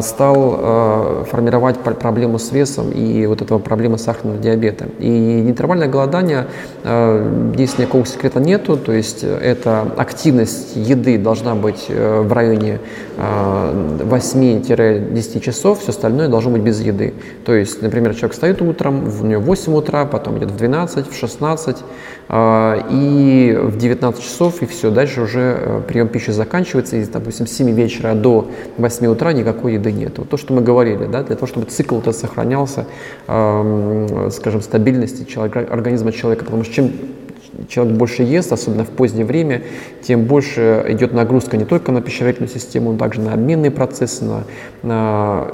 стал 0.01 0.57
э, 0.59 1.23
формировать 1.31 1.79
проблему 1.79 2.39
с 2.39 2.51
весом 2.51 2.91
и 2.91 3.25
вот 3.25 3.41
этого 3.41 3.59
проблемы 3.59 3.97
сахарного 3.97 4.37
диабета. 4.37 4.87
И 4.99 5.45
интервальное 5.47 5.87
голодание, 5.87 6.47
э, 6.83 7.51
здесь 7.53 7.77
никакого 7.77 8.05
секрета 8.05 8.41
нету, 8.41 8.75
то 8.75 8.91
есть 8.91 9.23
это 9.23 9.87
активность 9.95 10.75
еды 10.75 11.17
должна 11.17 11.55
быть 11.55 11.85
в 11.87 12.33
районе 12.33 12.79
8-10 13.17 15.39
часов, 15.39 15.79
все 15.79 15.91
остальное 15.91 16.27
должно 16.27 16.51
быть 16.51 16.63
без 16.63 16.81
еды. 16.81 17.13
То 17.45 17.53
есть, 17.53 17.81
например, 17.81 18.13
человек 18.13 18.33
встает 18.33 18.61
утром, 18.61 19.09
у 19.21 19.25
него 19.25 19.41
8 19.41 19.73
утра, 19.73 20.05
потом 20.05 20.37
идет 20.37 20.51
в 20.51 20.57
12, 20.57 21.09
в 21.09 21.15
16, 21.15 21.77
и 22.33 23.59
в 23.61 23.77
19 23.77 24.23
часов, 24.23 24.61
и 24.61 24.65
все, 24.65 24.89
дальше 24.89 25.21
уже 25.21 25.83
прием 25.87 26.07
пищи 26.07 26.31
заканчивается, 26.31 26.97
и, 26.97 27.05
допустим, 27.05 27.47
с 27.47 27.51
7 27.51 27.71
вечера 27.71 28.13
до 28.13 28.49
8 28.77 29.07
утра 29.07 29.33
никакого 29.33 29.60
никакой 29.61 29.73
еды 29.73 29.91
нет. 29.91 30.17
Вот 30.17 30.29
то, 30.29 30.37
что 30.37 30.53
мы 30.53 30.61
говорили, 30.61 31.05
да, 31.05 31.23
для 31.23 31.35
того, 31.35 31.47
чтобы 31.47 31.67
цикл 31.67 31.99
этот 31.99 32.15
сохранялся, 32.15 32.85
э, 33.27 34.29
скажем, 34.31 34.61
стабильности 34.61 35.23
человека, 35.23 35.59
организма 35.69 36.11
человека, 36.11 36.45
потому 36.45 36.63
что 36.63 36.73
чем 36.73 36.91
человек 37.67 37.97
больше 37.97 38.23
ест, 38.23 38.51
особенно 38.51 38.83
в 38.83 38.89
позднее 38.89 39.25
время, 39.25 39.61
тем 40.01 40.23
больше 40.23 40.85
идет 40.89 41.13
нагрузка 41.13 41.57
не 41.57 41.65
только 41.65 41.91
на 41.91 42.01
пищеварительную 42.01 42.49
систему, 42.49 42.91
но 42.91 42.97
также 42.97 43.21
на 43.21 43.33
обменные 43.33 43.71
процессы, 43.71 44.23
на, 44.23 44.43
на 44.83 45.47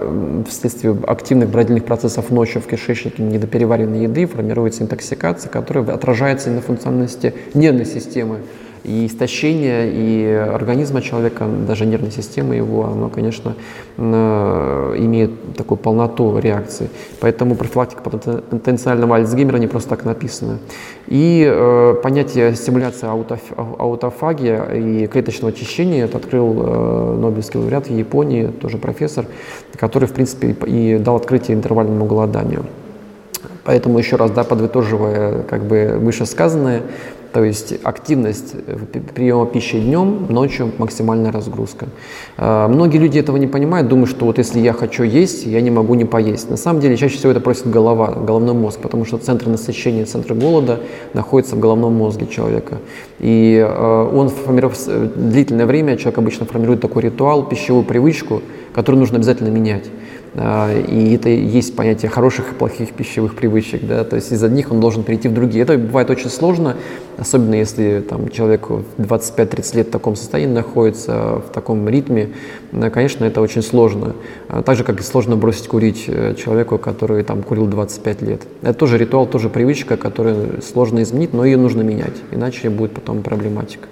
вследствие 0.48 0.96
активных 1.08 1.50
бродильных 1.50 1.86
процессов 1.86 2.30
ночью 2.30 2.62
в 2.62 2.68
кишечнике, 2.68 3.24
недопереваренной 3.24 4.04
еды 4.04 4.26
формируется 4.26 4.84
интоксикация, 4.84 5.50
которая 5.50 5.86
отражается 5.94 6.50
и 6.50 6.54
на 6.54 6.62
функциональности 6.62 7.34
нервной 7.54 7.86
системы 7.86 8.40
и 8.88 9.06
истощение 9.06 9.92
и 9.92 10.26
организма 10.26 11.02
человека, 11.02 11.46
даже 11.68 11.86
нервной 11.86 12.12
системы 12.12 12.56
его, 12.56 12.86
оно, 12.86 13.10
конечно, 13.10 13.56
имеет 13.98 15.56
такую 15.56 15.78
полноту 15.78 16.40
реакции. 16.40 16.90
Поэтому 17.20 17.56
профилактика 17.56 18.02
потенциального 18.02 19.18
Альцгеймера 19.18 19.58
не 19.58 19.68
просто 19.68 19.90
так 19.90 20.06
написана. 20.06 20.60
И 21.08 21.46
э, 21.48 21.96
понятие 22.02 22.56
стимуляции 22.56 23.08
аутоф, 23.08 23.42
аутофагия 23.56 24.64
и 24.74 25.08
клеточного 25.08 25.54
очищения 25.54 26.06
это 26.06 26.18
открыл 26.18 26.56
э, 26.58 27.18
Нобелевский 27.20 27.60
лауреат 27.60 27.88
в 27.88 27.98
Японии, 27.98 28.48
тоже 28.48 28.78
профессор, 28.78 29.26
который, 29.76 30.08
в 30.08 30.14
принципе, 30.14 30.56
и 30.66 30.98
дал 30.98 31.16
открытие 31.16 31.58
интервальному 31.58 32.06
голоданию. 32.06 32.66
Поэтому 33.68 34.00
еще 34.00 34.16
раз, 34.16 34.32
да, 34.32 34.46
подытоживая 34.46 35.44
как 35.44 35.66
бы 35.66 35.98
вышесказанное, 36.00 36.84
то 37.34 37.44
есть 37.44 37.74
активность 37.84 38.56
э, 38.66 38.78
приема 39.14 39.46
пищи 39.46 39.78
днем, 39.78 40.28
ночью 40.30 40.72
максимальная 40.78 41.34
разгрузка. 41.34 41.88
А, 42.38 42.70
многие 42.70 42.98
люди 42.98 43.20
этого 43.20 43.36
не 43.36 43.46
понимают, 43.46 43.90
думают, 43.90 44.10
что 44.10 44.26
вот 44.26 44.38
если 44.38 44.62
я 44.62 44.72
хочу 44.72 45.04
есть, 45.04 45.46
я 45.46 45.60
не 45.60 45.70
могу 45.70 45.96
не 45.96 46.06
поесть. 46.06 46.50
На 46.50 46.56
самом 46.56 46.80
деле 46.80 46.96
чаще 46.96 47.18
всего 47.18 47.32
это 47.34 47.42
просит 47.42 47.70
голова, 47.70 48.12
головной 48.12 48.54
мозг, 48.54 48.80
потому 48.80 49.04
что 49.04 49.18
центр 49.18 49.50
насыщения, 49.50 50.06
центр 50.06 50.34
голода 50.34 50.80
находится 51.14 51.58
в 51.58 51.60
головном 51.60 51.94
мозге 51.94 52.28
человека. 52.28 52.78
И 53.20 53.62
а, 53.62 54.10
он 54.10 54.30
формирует, 54.30 54.78
э, 54.88 55.10
длительное 55.14 55.66
время 55.66 55.98
человек 55.98 56.20
обычно 56.20 56.46
формирует 56.46 56.80
такой 56.80 57.04
ритуал, 57.04 57.44
пищевую 57.44 57.84
привычку, 57.84 58.42
которую 58.74 59.02
нужно 59.02 59.18
обязательно 59.18 59.50
менять. 59.50 59.84
А, 60.40 60.72
и 60.72 61.16
это 61.16 61.30
есть 61.30 61.76
понятие 61.76 62.12
хороших 62.12 62.52
и 62.52 62.54
плохих 62.54 62.94
пищевых 62.94 63.36
привычек, 63.36 63.82
да, 63.88 64.04
то 64.04 64.16
есть 64.16 64.32
из 64.32 64.44
одних 64.44 64.72
он 64.72 64.80
должен 64.80 65.02
перейти 65.02 65.28
в 65.28 65.34
другие. 65.34 65.64
Это 65.64 65.80
бывает 65.80 66.12
очень 66.12 66.30
сложно, 66.30 66.78
особенно 67.18 67.56
если 67.56 68.06
там, 68.08 68.30
человек 68.30 68.70
в 68.70 68.84
25-30 69.00 69.76
лет 69.78 69.88
в 69.88 69.92
таком 69.92 70.16
состоянии 70.16 70.54
находится, 70.54 71.42
в 71.48 71.52
таком 71.52 71.90
ритме, 71.90 72.30
конечно, 72.94 73.26
это 73.26 73.42
очень 73.42 73.64
сложно. 73.64 74.14
А, 74.48 74.62
так 74.62 74.78
же, 74.78 74.84
как 74.84 75.00
и 75.00 75.04
сложно 75.04 75.38
бросить 75.38 75.68
курить 75.68 76.04
э, 76.06 76.36
человеку, 76.36 76.78
который 76.78 77.24
там 77.24 77.42
курил 77.42 77.66
25 77.66 78.22
лет. 78.22 78.42
Это 78.62 78.76
тоже 78.76 79.00
ритуал, 79.00 79.26
тоже 79.26 79.50
привычка, 79.50 79.98
которую 79.98 80.62
сложно 80.62 81.02
изменить, 81.02 81.34
но 81.34 81.46
ее 81.46 81.58
нужно 81.58 81.82
менять, 81.82 82.16
иначе 82.32 82.70
будет 82.70 82.92
потом 82.92 83.24
проблематика. 83.24 83.88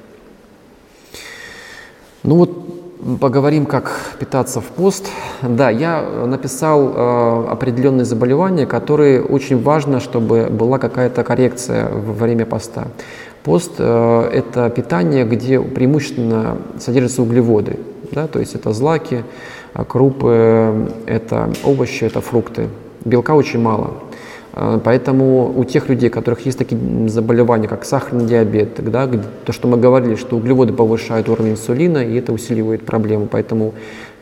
Ну 2.21 2.35
вот 2.35 2.84
Поговорим, 3.19 3.65
как 3.65 4.15
питаться 4.19 4.61
в 4.61 4.65
пост. 4.65 5.07
Да, 5.41 5.69
я 5.69 6.01
написал 6.25 6.93
э, 6.95 7.47
определенные 7.49 8.05
заболевания, 8.05 8.65
которые 8.65 9.21
очень 9.21 9.61
важно, 9.61 9.99
чтобы 9.99 10.47
была 10.49 10.79
какая-то 10.79 11.23
коррекция 11.23 11.89
во 11.89 12.13
время 12.13 12.45
поста. 12.45 12.87
Пост 13.43 13.73
э,– 13.79 14.29
это 14.33 14.69
питание, 14.69 15.25
где 15.25 15.59
преимущественно 15.59 16.57
содержатся 16.79 17.21
углеводы, 17.21 17.79
да, 18.11 18.27
то 18.27 18.39
есть 18.39 18.55
это 18.55 18.71
злаки, 18.71 19.25
крупы, 19.87 20.89
это 21.05 21.51
овощи, 21.65 22.05
это 22.05 22.21
фрукты. 22.21 22.69
Белка 23.03 23.35
очень 23.35 23.59
мало. 23.61 23.91
А, 24.57 24.79
поэтому 24.79 25.53
у 25.55 25.65
тех 25.65 25.89
людей, 25.89 26.09
у 26.09 26.11
которых 26.13 26.45
есть 26.45 26.57
такие 26.57 26.79
заболевания, 27.09 27.67
как 27.67 27.83
сахарный 27.83 28.25
диабет, 28.25 28.79
да, 28.89 29.07
то, 29.43 29.51
что 29.51 29.67
мы 29.67 29.77
говорили, 29.77 30.15
что 30.15 30.37
углеводы 30.37 30.71
повышают 30.71 31.27
уровень 31.27 31.51
инсулина, 31.51 31.97
и 31.97 32.15
это 32.15 32.31
усиливает 32.31 32.85
проблему. 32.85 33.27
Поэтому 33.29 33.73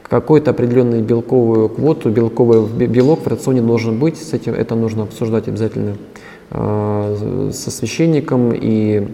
какой-то 0.01 0.51
определенный 0.51 1.01
белковую 1.01 1.69
квоту, 1.69 2.09
белковый 2.09 2.65
белок 2.87 3.21
в 3.23 3.27
рационе 3.27 3.61
должен 3.61 3.99
быть, 3.99 4.17
с 4.17 4.33
этим 4.33 4.53
это 4.53 4.73
нужно 4.73 5.03
обсуждать 5.03 5.47
обязательно 5.47 5.97
э, 6.49 7.49
со 7.53 7.71
священником 7.71 8.53
и 8.53 9.07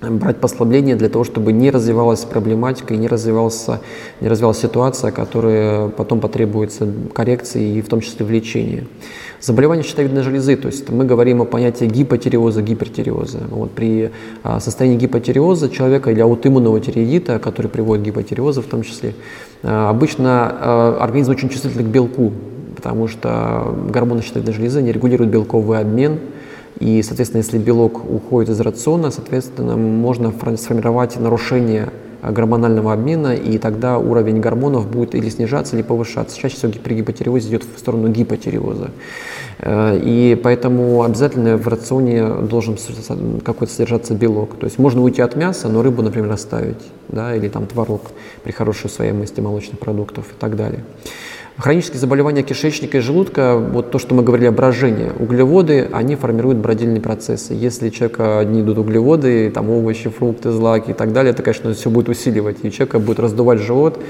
брать 0.00 0.36
послабление 0.36 0.96
для 0.96 1.08
того, 1.08 1.24
чтобы 1.24 1.52
не 1.52 1.70
развивалась 1.70 2.24
проблематика 2.24 2.94
и 2.94 2.96
не, 2.96 3.08
развивался, 3.08 3.80
не 4.20 4.28
развивалась 4.28 4.58
ситуация, 4.58 5.10
которая 5.10 5.88
потом 5.88 6.20
потребуется 6.20 6.88
коррекции 7.12 7.78
и 7.78 7.82
в 7.82 7.88
том 7.88 8.00
числе 8.00 8.24
в 8.24 8.30
лечении. 8.30 8.86
Заболевание 9.40 9.84
щитовидной 9.84 10.22
железы, 10.22 10.56
то 10.56 10.66
есть 10.66 10.88
мы 10.90 11.04
говорим 11.04 11.42
о 11.42 11.44
понятии 11.44 11.84
гипотиреоза, 11.84 12.60
гипертиреоза. 12.60 13.38
Вот 13.50 13.70
при 13.70 14.10
а, 14.42 14.58
состоянии 14.58 14.96
гипотиреоза 14.96 15.70
человека 15.70 16.10
или 16.10 16.20
аутоиммунного 16.20 16.80
тиреидита, 16.80 17.38
который 17.38 17.68
приводит 17.68 18.02
к 18.02 18.06
гипотиреозу 18.06 18.62
в 18.62 18.66
том 18.66 18.82
числе, 18.82 19.14
а, 19.62 19.90
обычно 19.90 20.56
а, 20.60 20.98
организм 21.00 21.32
очень 21.32 21.48
чувствителен 21.50 21.86
к 21.86 21.88
белку, 21.88 22.32
потому 22.74 23.06
что 23.06 23.76
гормоны 23.88 24.22
щитовидной 24.22 24.54
железы 24.54 24.82
не 24.82 24.90
регулируют 24.90 25.30
белковый 25.30 25.78
обмен, 25.78 26.18
и, 26.78 27.02
соответственно, 27.02 27.42
если 27.42 27.58
белок 27.58 28.04
уходит 28.08 28.50
из 28.50 28.60
рациона, 28.60 29.10
соответственно, 29.10 29.76
можно 29.76 30.32
сформировать 30.56 31.18
нарушение 31.18 31.88
гормонального 32.22 32.92
обмена, 32.92 33.34
и 33.34 33.58
тогда 33.58 33.98
уровень 33.98 34.40
гормонов 34.40 34.88
будет 34.88 35.14
или 35.14 35.28
снижаться, 35.28 35.76
или 35.76 35.82
повышаться. 35.82 36.36
Чаще 36.36 36.56
всего 36.56 36.72
при 36.72 36.94
гипотиреозе 36.94 37.48
идет 37.48 37.64
в 37.64 37.78
сторону 37.78 38.08
гипотиреоза. 38.08 38.90
Э, 39.58 39.98
и 40.02 40.34
поэтому 40.42 41.02
обязательно 41.02 41.56
в 41.56 41.68
рационе 41.68 42.26
должен 42.42 42.76
какой-то 43.44 43.72
содержаться 43.72 44.14
белок. 44.14 44.56
То 44.58 44.66
есть 44.66 44.78
можно 44.78 45.02
уйти 45.02 45.22
от 45.22 45.36
мяса, 45.36 45.68
но 45.68 45.82
рыбу, 45.82 46.02
например, 46.02 46.30
оставить, 46.32 46.82
да, 47.08 47.34
или 47.34 47.48
там 47.48 47.66
творог 47.66 48.02
при 48.42 48.52
хорошей 48.52 48.86
усвояемости 48.86 49.40
молочных 49.40 49.78
продуктов 49.78 50.26
и 50.26 50.40
так 50.40 50.56
далее. 50.56 50.84
Хронические 51.58 51.98
заболевания 51.98 52.44
кишечника 52.44 52.98
и 52.98 53.00
желудка, 53.00 53.56
вот 53.56 53.90
то, 53.90 53.98
что 53.98 54.14
мы 54.14 54.22
говорили, 54.22 54.48
брожение, 54.48 55.10
углеводы, 55.18 55.88
они 55.92 56.14
формируют 56.14 56.58
бродильные 56.58 57.00
процессы. 57.00 57.52
Если 57.52 57.88
у 57.88 57.90
человека 57.90 58.38
одни 58.38 58.60
идут 58.60 58.78
углеводы, 58.78 59.50
там 59.50 59.68
овощи, 59.68 60.08
фрукты, 60.08 60.52
злаки 60.52 60.92
и 60.92 60.94
так 60.94 61.12
далее, 61.12 61.32
это, 61.32 61.42
конечно, 61.42 61.74
все 61.74 61.90
будет 61.90 62.08
усиливать, 62.08 62.58
и 62.62 62.70
человека 62.70 63.00
будет 63.00 63.18
раздувать 63.18 63.58
живот, 63.58 64.00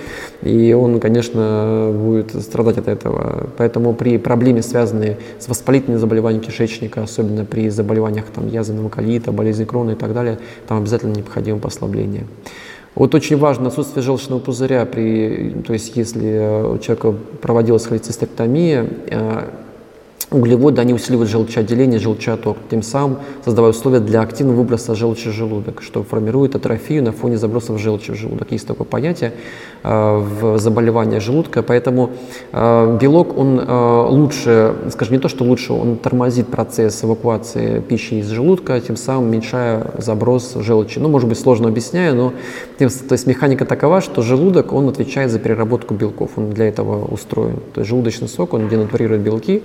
и 0.43 0.75
он, 0.75 1.01
конечно, 1.01 1.91
будет 1.91 2.35
страдать 2.35 2.77
от 2.77 2.89
этого. 2.89 3.49
Поэтому 3.57 3.95
при 3.95 4.19
проблеме, 4.19 4.61
связанной 4.61 5.17
с 5.39 5.49
воспалительными 5.49 5.99
заболеваниями 5.99 6.45
кишечника, 6.45 7.05
особенно 7.05 7.47
при 7.47 7.71
заболеваниях 7.71 8.27
там, 8.27 8.47
язвенного 8.47 8.91
колита, 8.91 9.33
болезни 9.33 9.65
крона 9.65 9.93
и 9.93 9.95
так 9.95 10.13
далее, 10.13 10.39
там 10.67 10.77
обязательно 10.77 11.15
необходимо 11.15 11.61
послабление. 11.61 12.27
Вот 12.99 13.15
очень 13.15 13.37
важно 13.37 13.69
отсутствие 13.69 14.03
желчного 14.03 14.41
пузыря, 14.41 14.85
при, 14.85 15.55
то 15.65 15.73
есть 15.73 15.97
если 15.97 16.73
у 16.75 16.79
человека 16.79 17.15
проводилась 17.41 17.87
холецистектомия, 17.87 18.89
э, 19.07 19.45
Углеводы, 20.31 20.83
они 20.83 20.93
усиливают 20.93 21.31
желчеотделение, 21.31 21.99
желчеоток, 21.99 22.59
тем 22.71 22.83
самым 22.83 23.17
создавая 23.47 23.71
условия 23.71 24.01
для 24.01 24.21
активного 24.21 24.57
выброса 24.57 24.95
желчи 24.95 25.31
в 25.31 25.33
желудок, 25.33 25.81
что 25.81 26.03
формирует 26.03 26.55
атрофию 26.55 27.03
на 27.03 27.13
фоне 27.13 27.39
забросов 27.39 27.81
желчи 27.81 28.13
в 28.13 28.15
желудок. 28.15 28.53
Есть 28.53 28.67
такое 28.67 28.87
понятие 28.87 29.33
э, 29.83 30.19
в 30.19 30.59
заболевании 30.59 31.19
желудка, 31.19 31.63
поэтому 31.63 32.11
э, 32.53 32.99
белок, 33.01 33.39
он 33.39 33.59
э, 33.59 34.07
лучше, 34.11 34.75
скажем, 34.91 35.15
не 35.15 35.19
то, 35.19 35.29
что 35.29 35.45
лучше, 35.45 35.73
он 35.73 35.97
тормозит 35.97 36.49
процесс 36.49 37.03
эвакуации 37.03 37.81
пищи 37.81 38.15
из 38.21 38.29
желудка, 38.29 38.79
тем 38.83 38.97
самым 38.97 39.29
уменьшая 39.29 39.93
заброс 39.97 40.57
желчи. 40.57 40.99
Ну, 40.99 41.09
может 41.09 41.27
быть, 41.27 41.39
сложно 41.39 41.69
объясняю, 41.69 42.15
но 42.15 42.33
тем, 42.79 42.91
то 42.91 43.15
есть 43.15 43.27
механика 43.27 43.65
такова, 43.65 44.03
что 44.03 44.21
желудок, 44.21 44.75
он 44.75 44.91
отвечает 44.91 45.31
за 45.31 45.39
переработку 45.39 45.95
белков, 45.95 46.33
он 46.37 46.51
для 46.51 46.69
этого 46.69 47.07
устроен. 47.07 47.61
То 47.73 47.81
есть 47.81 47.89
желудочный 47.89 48.29
сок, 48.29 48.53
он 48.53 48.69
денатурирует 48.69 49.23
белки, 49.23 49.63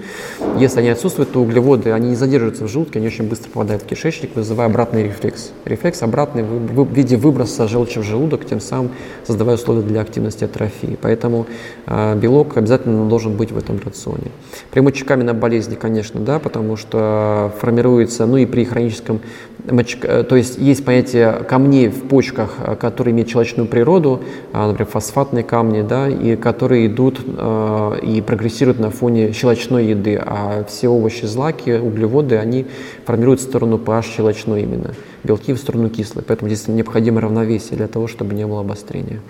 если 0.58 0.80
они 0.80 0.90
отсутствуют, 0.90 1.32
то 1.32 1.42
углеводы, 1.42 1.92
они 1.92 2.10
не 2.10 2.16
задерживаются 2.16 2.66
в 2.66 2.68
желудке, 2.68 3.00
они 3.00 3.08
очень 3.08 3.28
быстро 3.28 3.50
попадают 3.50 3.84
в 3.84 3.86
кишечник, 3.86 4.36
вызывая 4.36 4.68
обратный 4.68 5.04
рефлекс. 5.04 5.52
Рефлекс 5.66 6.02
обратный 6.02 6.44
в 6.44 6.94
виде 6.94 7.18
выброса 7.18 7.68
желчи 7.68 8.00
в 8.00 8.04
желудок, 8.04 8.46
тем 8.46 8.60
самым 8.60 8.92
создавая 9.26 9.56
условия 9.56 9.82
для 9.82 10.02
активности 10.02 10.44
атрофии. 10.44 10.98
Поэтому 11.02 11.48
э, 11.86 12.16
белок 12.16 12.58
обязательно 12.58 13.08
должен 13.08 13.36
быть 13.36 13.52
в 13.52 13.58
этом 13.58 13.80
рационе. 13.84 14.32
При 14.72 14.82
мочекаменной 14.82 15.34
болезни, 15.34 15.76
конечно, 15.76 16.20
да, 16.20 16.40
потому 16.40 16.78
что 16.78 17.54
формируется, 17.60 18.26
ну 18.26 18.38
и 18.38 18.46
при 18.46 18.66
хроническом 18.66 19.22
Э, 19.66 20.24
то 20.24 20.36
есть 20.36 20.58
есть 20.58 20.84
понятие 20.84 21.32
камней 21.48 21.88
в 21.88 22.08
почках, 22.08 22.56
э, 22.60 22.76
которые 22.76 23.14
имеют 23.14 23.30
человечную 23.30 23.68
природу, 23.68 24.22
а, 24.52 24.68
например, 24.68 24.92
фосфатные 24.92 25.44
камни, 25.44 25.82
да, 25.82 26.10
и 26.10 26.36
которые 26.36 26.88
идут 26.88 27.20
э, 27.26 28.00
и 28.02 28.22
прогрессируют 28.22 28.80
на 28.80 28.90
фоне 28.90 29.32
щелочной 29.32 29.88
еды, 29.88 30.22
а 30.24 30.43
а 30.44 30.64
все 30.66 30.90
овощи, 30.90 31.26
злаки, 31.26 31.72
углеводы, 31.72 32.38
они 32.38 32.66
формируют 33.06 33.42
сторону 33.42 33.78
pH 33.78 34.04
щелочной 34.16 34.64
именно, 34.64 34.94
белки 35.24 35.54
в 35.54 35.58
сторону 35.58 35.90
кислой. 35.90 36.24
Поэтому 36.28 36.50
здесь 36.50 36.68
необходимо 36.68 37.22
равновесие 37.22 37.78
для 37.78 37.88
того, 37.88 38.08
чтобы 38.08 38.34
не 38.34 38.46
было 38.46 38.62
обострения. 38.62 39.22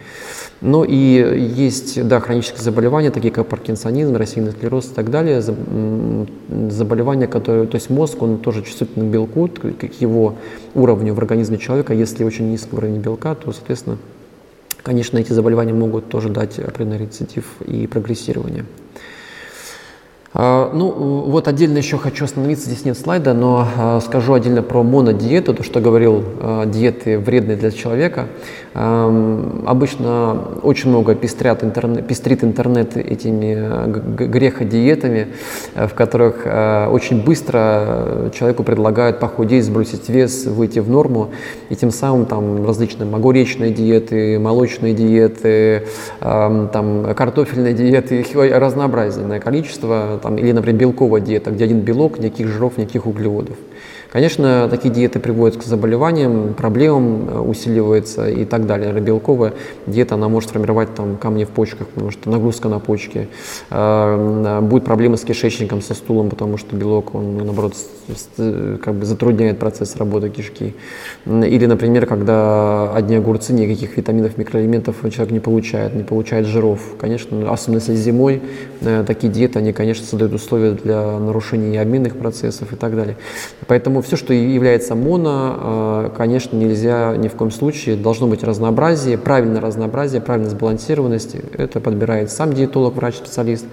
Ну 0.62 0.84
и 0.84 0.96
есть, 0.96 2.08
да, 2.08 2.20
хронические 2.20 2.62
заболевания, 2.62 3.12
такие 3.12 3.32
как 3.32 3.48
паркинсонизм, 3.48 4.16
рассеянный 4.16 4.52
склероз 4.52 4.86
и 4.88 4.94
так 4.96 5.12
далее, 5.12 5.42
заболевания, 5.42 7.28
которые, 7.28 7.68
то 7.68 7.76
есть 7.76 7.90
мозг, 7.90 8.22
он 8.22 8.38
тоже 8.38 8.64
чувствителен 8.64 9.10
к 9.10 9.12
белку, 9.12 9.48
к 9.48 10.02
его 10.02 10.36
уровню 10.74 11.14
в 11.14 11.20
организме 11.20 11.58
человека. 11.58 11.94
Если 11.94 12.24
очень 12.24 12.50
низкий 12.50 12.76
уровень 12.76 13.00
белка, 13.00 13.36
то, 13.36 13.52
соответственно, 13.52 13.98
конечно, 14.82 15.18
эти 15.18 15.34
заболевания 15.34 15.74
могут 15.74 16.10
тоже 16.10 16.30
дать 16.30 16.60
определенный 16.60 17.00
рецидив 17.00 17.46
и 17.66 17.88
прогрессирование. 17.88 18.66
А, 20.36 20.72
ну, 20.74 20.90
вот 20.90 21.48
отдельно 21.48 21.78
еще 21.78 21.98
хочу 21.98 22.26
остановиться, 22.26 22.66
здесь 22.66 22.86
нет 22.86 22.98
слайда, 22.98 23.34
но 23.34 23.68
а, 23.78 24.00
скажу 24.02 24.34
отдельно 24.34 24.64
про 24.64 24.82
монодиету, 24.82 25.54
то, 25.54 25.64
что 25.64 25.80
говорил, 25.80 26.24
а, 26.40 26.66
диеты 26.66 27.20
вредные 27.20 27.56
для 27.56 27.70
человека. 27.70 28.28
Обычно 28.74 30.42
очень 30.64 30.90
много 30.90 31.14
пестрят 31.14 31.64
интернет, 31.64 32.08
пестрит 32.08 32.44
интернет 32.44 32.98
этими 32.98 34.26
греходиетами, 34.26 35.28
э, 35.76 35.88
в 35.88 35.94
которых 35.94 36.42
э, 36.46 36.88
очень 36.88 37.24
быстро 37.24 38.32
человеку 38.34 38.64
предлагают 38.64 39.20
похудеть, 39.20 39.66
сбросить 39.66 40.10
вес, 40.10 40.46
выйти 40.46 40.80
в 40.80 40.90
норму, 40.90 41.30
и 41.70 41.76
тем 41.76 41.92
самым 41.92 42.26
там 42.26 42.66
различные 42.66 43.14
огуречные 43.14 43.72
диеты, 43.72 44.40
молочные 44.40 44.94
диеты, 44.94 45.84
там 46.20 47.14
картофельные 47.16 47.74
диеты, 47.74 48.22
их 48.22 48.36
разнообразное 48.36 49.40
количество, 49.40 50.20
там, 50.22 50.38
или, 50.38 50.52
например, 50.52 50.80
белковая 50.80 51.22
диета, 51.22 51.52
где 51.52 51.66
один 51.66 51.82
белок, 51.82 52.20
никаких 52.20 52.48
жиров, 52.48 52.78
никаких 52.78 53.06
углеводов. 53.06 53.56
Конечно, 54.14 54.68
такие 54.70 54.94
диеты 54.94 55.20
приводят 55.20 55.58
к 55.58 55.64
заболеваниям, 55.64 56.54
проблемам, 56.54 57.30
э, 57.30 57.40
усиливается 57.40 58.30
и 58.30 58.46
так 58.46 58.68
далее. 58.68 58.94
Белковая 58.94 59.54
диета, 59.88 60.14
она 60.14 60.30
может 60.30 60.52
формировать 60.52 60.94
там, 60.94 61.18
камни 61.18 61.46
в 61.46 61.50
почках, 61.50 61.88
потому 61.88 62.12
что 62.12 62.30
нагрузка 62.30 62.70
на 62.70 62.78
почки. 62.78 63.28
Э, 63.72 64.60
будет 64.62 64.86
проблемы 64.86 65.18
с 65.18 65.22
кишечником, 65.22 65.82
со 65.82 65.96
стулом, 65.96 66.30
потому 66.30 66.58
что 66.58 66.76
белок, 66.76 67.16
он, 67.16 67.38
наоборот, 67.38 67.74
как 68.84 68.94
бы 68.94 69.06
затрудняет 69.06 69.58
процесс 69.58 69.96
работы 69.96 70.30
кишки. 70.30 70.76
Или, 71.26 71.66
например, 71.66 72.06
когда 72.06 72.94
одни 72.94 73.16
огурцы, 73.16 73.52
никаких 73.52 73.98
витаминов, 73.98 74.38
микроэлементов 74.38 74.98
человек 75.10 75.32
не 75.32 75.40
получает, 75.40 75.96
не 75.96 76.04
получает 76.04 76.46
жиров. 76.46 76.82
Конечно, 77.00 77.52
особенно 77.52 77.80
если 77.80 77.96
зимой, 77.96 78.44
э, 78.82 79.04
такие 79.08 79.34
диеты, 79.34 79.58
они, 79.58 79.74
конечно, 79.74 80.06
создают 80.06 80.34
условия 80.34 80.74
для 80.74 81.18
нарушения 81.18 81.82
обменных 81.82 82.16
процессов 82.16 82.74
и 82.74 82.76
так 82.76 82.96
далее. 82.96 83.18
Поэтому 83.66 84.03
все, 84.04 84.16
что 84.16 84.34
является 84.34 84.96
моно, 84.96 85.58
э, 85.58 86.10
конечно, 86.16 86.56
нельзя 86.56 87.16
ни 87.18 87.28
в 87.28 87.34
коем 87.34 87.52
случае. 87.52 87.96
Должно 87.96 88.28
быть 88.28 88.44
разнообразие, 88.44 89.18
правильное 89.18 89.62
разнообразие, 89.62 90.22
правильная 90.22 90.52
сбалансированность. 90.52 91.36
Это 91.58 91.80
подбирает 91.80 92.30
сам 92.30 92.54
диетолог, 92.54 92.96
врач-специалист. 92.96 93.66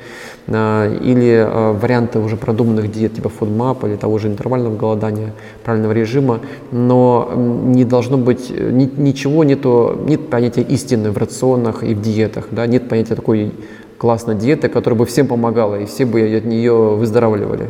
Э, 0.47 0.97
или 1.03 1.33
э, 1.33 1.73
варианты 1.73 2.19
уже 2.19 2.37
продуманных 2.37 2.91
диет 2.91 3.15
типа 3.15 3.31
FoodMap 3.41 3.87
или 3.87 3.97
того 3.97 4.19
же 4.19 4.29
интервального 4.29 4.77
голодания, 4.77 5.35
правильного 5.65 5.93
режима. 5.93 6.41
Но 6.73 7.33
не 7.37 7.85
должно 7.85 8.17
быть, 8.17 8.51
ничего 8.51 9.45
нету, 9.45 9.99
нет 10.07 10.31
понятия 10.31 10.63
истины 10.63 11.11
в 11.11 11.19
рационах 11.19 11.83
и 11.83 11.95
в 11.95 12.01
диетах. 12.01 12.47
Да? 12.51 12.67
Нет 12.67 12.89
понятия 12.89 13.15
такой 13.15 13.53
классной 14.01 14.35
диеты, 14.35 14.69
которая 14.69 14.99
бы 14.99 15.05
всем 15.05 15.27
помогала, 15.27 15.79
и 15.79 15.85
все 15.85 16.07
бы 16.07 16.23
от 16.23 16.47
нее 16.47 16.73
выздоравливали. 16.73 17.69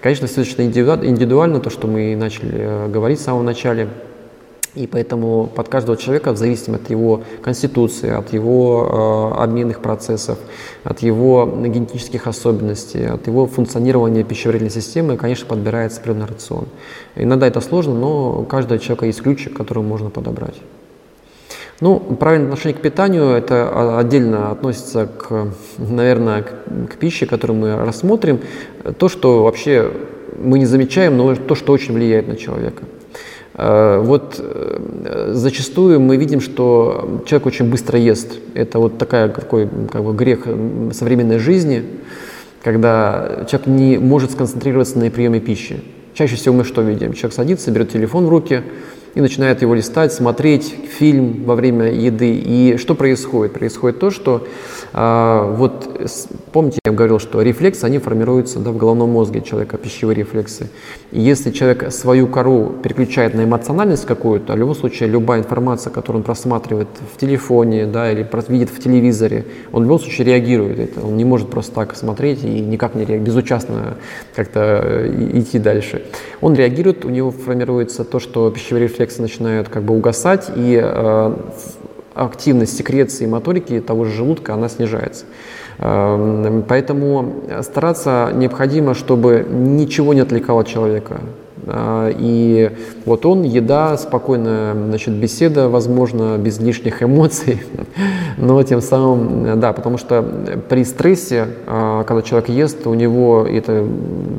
Конечно, 0.00 0.26
очень 0.26 0.66
индивидуально, 0.66 1.60
то, 1.60 1.70
что 1.70 1.88
мы 1.88 2.14
начали 2.14 2.52
э, 2.54 2.88
говорить 2.88 3.18
в 3.18 3.22
самом 3.22 3.44
начале. 3.44 3.88
И 4.74 4.86
поэтому 4.86 5.46
под 5.46 5.68
каждого 5.68 5.96
человека, 5.96 6.32
в 6.32 6.36
зависимости 6.36 6.84
от 6.84 6.90
его 6.90 7.22
конституции, 7.42 8.10
от 8.10 8.32
его 8.32 9.32
э, 9.34 9.42
обменных 9.42 9.80
процессов, 9.80 10.38
от 10.84 11.00
его 11.00 11.46
генетических 11.46 12.28
особенностей, 12.28 13.06
от 13.06 13.26
его 13.26 13.46
функционирования 13.46 14.22
пищеварительной 14.22 14.70
системы, 14.70 15.16
конечно, 15.16 15.46
подбирается 15.46 16.00
определенный 16.00 16.28
рацион. 16.28 16.68
Иногда 17.16 17.48
это 17.48 17.60
сложно, 17.60 17.94
но 17.94 18.40
у 18.40 18.44
каждого 18.44 18.78
человека 18.78 19.06
есть 19.06 19.20
ключик, 19.20 19.56
который 19.56 19.82
можно 19.82 20.10
подобрать. 20.10 20.54
Ну, 21.80 22.00
правильное 22.00 22.48
отношение 22.48 22.76
к 22.76 22.82
питанию, 22.82 23.26
это 23.26 23.98
отдельно 23.98 24.50
относится 24.50 25.06
к, 25.06 25.52
наверное, 25.78 26.42
к, 26.42 26.92
к 26.92 26.96
пище, 26.96 27.26
которую 27.26 27.60
мы 27.60 27.76
рассмотрим. 27.76 28.40
То, 28.98 29.08
что 29.08 29.44
вообще 29.44 29.92
мы 30.36 30.58
не 30.58 30.66
замечаем, 30.66 31.16
но 31.16 31.36
то, 31.36 31.54
что 31.54 31.72
очень 31.72 31.94
влияет 31.94 32.26
на 32.26 32.34
человека. 32.34 32.82
Э, 33.54 34.00
вот 34.00 34.40
э, 34.40 35.30
зачастую 35.34 36.00
мы 36.00 36.16
видим, 36.16 36.40
что 36.40 37.22
человек 37.26 37.46
очень 37.46 37.70
быстро 37.70 37.96
ест. 37.96 38.32
Это 38.54 38.80
вот 38.80 38.98
такая, 38.98 39.28
такой 39.28 39.68
как 39.92 40.02
бы 40.02 40.12
грех 40.14 40.48
современной 40.92 41.38
жизни, 41.38 41.84
когда 42.64 43.46
человек 43.48 43.68
не 43.68 43.98
может 43.98 44.32
сконцентрироваться 44.32 44.98
на 44.98 45.10
приеме 45.10 45.38
пищи. 45.38 45.80
Чаще 46.14 46.34
всего 46.34 46.56
мы 46.56 46.64
что 46.64 46.82
видим? 46.82 47.12
Человек 47.12 47.34
садится, 47.34 47.70
берет 47.70 47.92
телефон 47.92 48.26
в 48.26 48.28
руки, 48.28 48.62
и 49.14 49.20
начинает 49.20 49.62
его 49.62 49.74
листать, 49.74 50.12
смотреть 50.12 50.74
фильм 50.98 51.44
во 51.44 51.54
время 51.54 51.92
еды. 51.92 52.34
И 52.34 52.76
что 52.78 52.94
происходит? 52.94 53.54
Происходит 53.54 53.98
то, 53.98 54.10
что 54.10 54.46
а, 54.92 55.52
вот 55.52 55.88
помните, 56.52 56.78
я 56.84 56.92
говорил, 56.92 57.18
что 57.18 57.42
рефлексы, 57.42 57.84
они 57.84 57.98
формируются 57.98 58.58
да, 58.58 58.70
в 58.70 58.76
головном 58.76 59.10
мозге 59.10 59.42
человека, 59.42 59.76
пищевые 59.76 60.16
рефлексы. 60.16 60.70
И 61.12 61.20
если 61.20 61.50
человек 61.50 61.92
свою 61.92 62.26
кору 62.26 62.74
переключает 62.82 63.34
на 63.34 63.44
эмоциональность 63.44 64.06
какую-то, 64.06 64.52
в 64.52 64.56
любом 64.56 64.74
случае 64.74 65.08
любая 65.08 65.40
информация, 65.40 65.90
которую 65.90 66.20
он 66.20 66.24
просматривает 66.24 66.88
в 67.14 67.18
телефоне 67.18 67.86
да, 67.86 68.10
или 68.10 68.26
видит 68.48 68.70
в 68.70 68.82
телевизоре, 68.82 69.44
он 69.72 69.82
в 69.82 69.84
любом 69.84 70.00
случае 70.00 70.26
реагирует. 70.26 70.78
Это, 70.78 71.06
он 71.06 71.16
не 71.16 71.24
может 71.24 71.50
просто 71.50 71.74
так 71.74 71.96
смотреть 71.96 72.44
и 72.44 72.60
никак 72.60 72.94
не 72.94 73.02
реагирует, 73.02 73.22
безучастно 73.24 73.96
как-то 74.34 74.80
э, 74.82 75.30
идти 75.34 75.58
дальше. 75.58 76.02
Он 76.40 76.54
реагирует, 76.54 77.04
у 77.04 77.10
него 77.10 77.30
формируется 77.30 78.04
то, 78.04 78.20
что 78.20 78.50
пищевые 78.50 78.84
рефлексы 78.84 79.07
начинают 79.16 79.68
как 79.68 79.82
бы 79.82 79.96
угасать, 79.96 80.50
и 80.54 80.78
э, 80.82 81.36
активность 82.14 82.76
секреции 82.76 83.26
моторики 83.26 83.80
того 83.80 84.04
же 84.04 84.12
желудка, 84.12 84.54
она 84.54 84.68
снижается. 84.68 85.24
Эм, 85.78 86.64
поэтому 86.68 87.42
стараться 87.62 88.30
необходимо, 88.34 88.94
чтобы 88.94 89.46
ничего 89.48 90.14
не 90.14 90.20
отвлекало 90.20 90.64
человека. 90.64 91.20
А, 91.66 92.10
и 92.16 92.70
вот 93.04 93.26
он, 93.26 93.42
еда, 93.42 93.96
спокойная 93.96 94.74
значит, 94.74 95.14
беседа, 95.14 95.68
возможно, 95.68 96.38
без 96.38 96.58
лишних 96.60 97.02
эмоций, 97.02 97.62
но 98.36 98.62
тем 98.62 98.80
самым, 98.80 99.60
да, 99.60 99.72
потому 99.72 99.98
что 99.98 100.22
при 100.68 100.84
стрессе, 100.84 101.46
а, 101.66 102.04
когда 102.04 102.22
человек 102.22 102.48
ест, 102.48 102.86
у 102.86 102.94
него, 102.94 103.46
это 103.48 103.86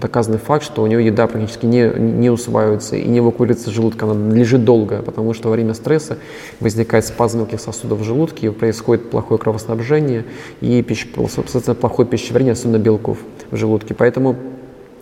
доказанный 0.02 0.40
факт, 0.40 0.64
что 0.64 0.84
у 0.84 0.88
него 0.88 1.02
еда 1.02 1.28
практически 1.28 1.66
не, 1.66 1.90
не 1.98 2.30
усваивается 2.30 2.96
и 2.96 3.08
не 3.08 3.20
эвакуируется 3.20 3.72
желудка, 3.72 4.06
она 4.06 4.34
лежит 4.34 4.64
долго, 4.64 5.02
потому 5.02 5.34
что 5.34 5.50
во 5.50 5.54
время 5.54 5.74
стресса 5.74 6.18
возникает 6.60 7.06
спазм 7.06 7.40
мелких 7.40 7.60
сосудов 7.60 8.00
в 8.00 8.04
желудке, 8.04 8.52
происходит 8.52 9.10
плохое 9.10 9.40
кровоснабжение 9.40 10.26
и, 10.62 10.82
пищ, 10.82 11.08
соответственно, 11.16 11.76
плохое 11.76 12.08
пищеварение, 12.08 12.54
особенно 12.54 12.78
белков 12.78 13.18
в 13.52 13.56
желудке. 13.56 13.94
Поэтому 13.94 14.36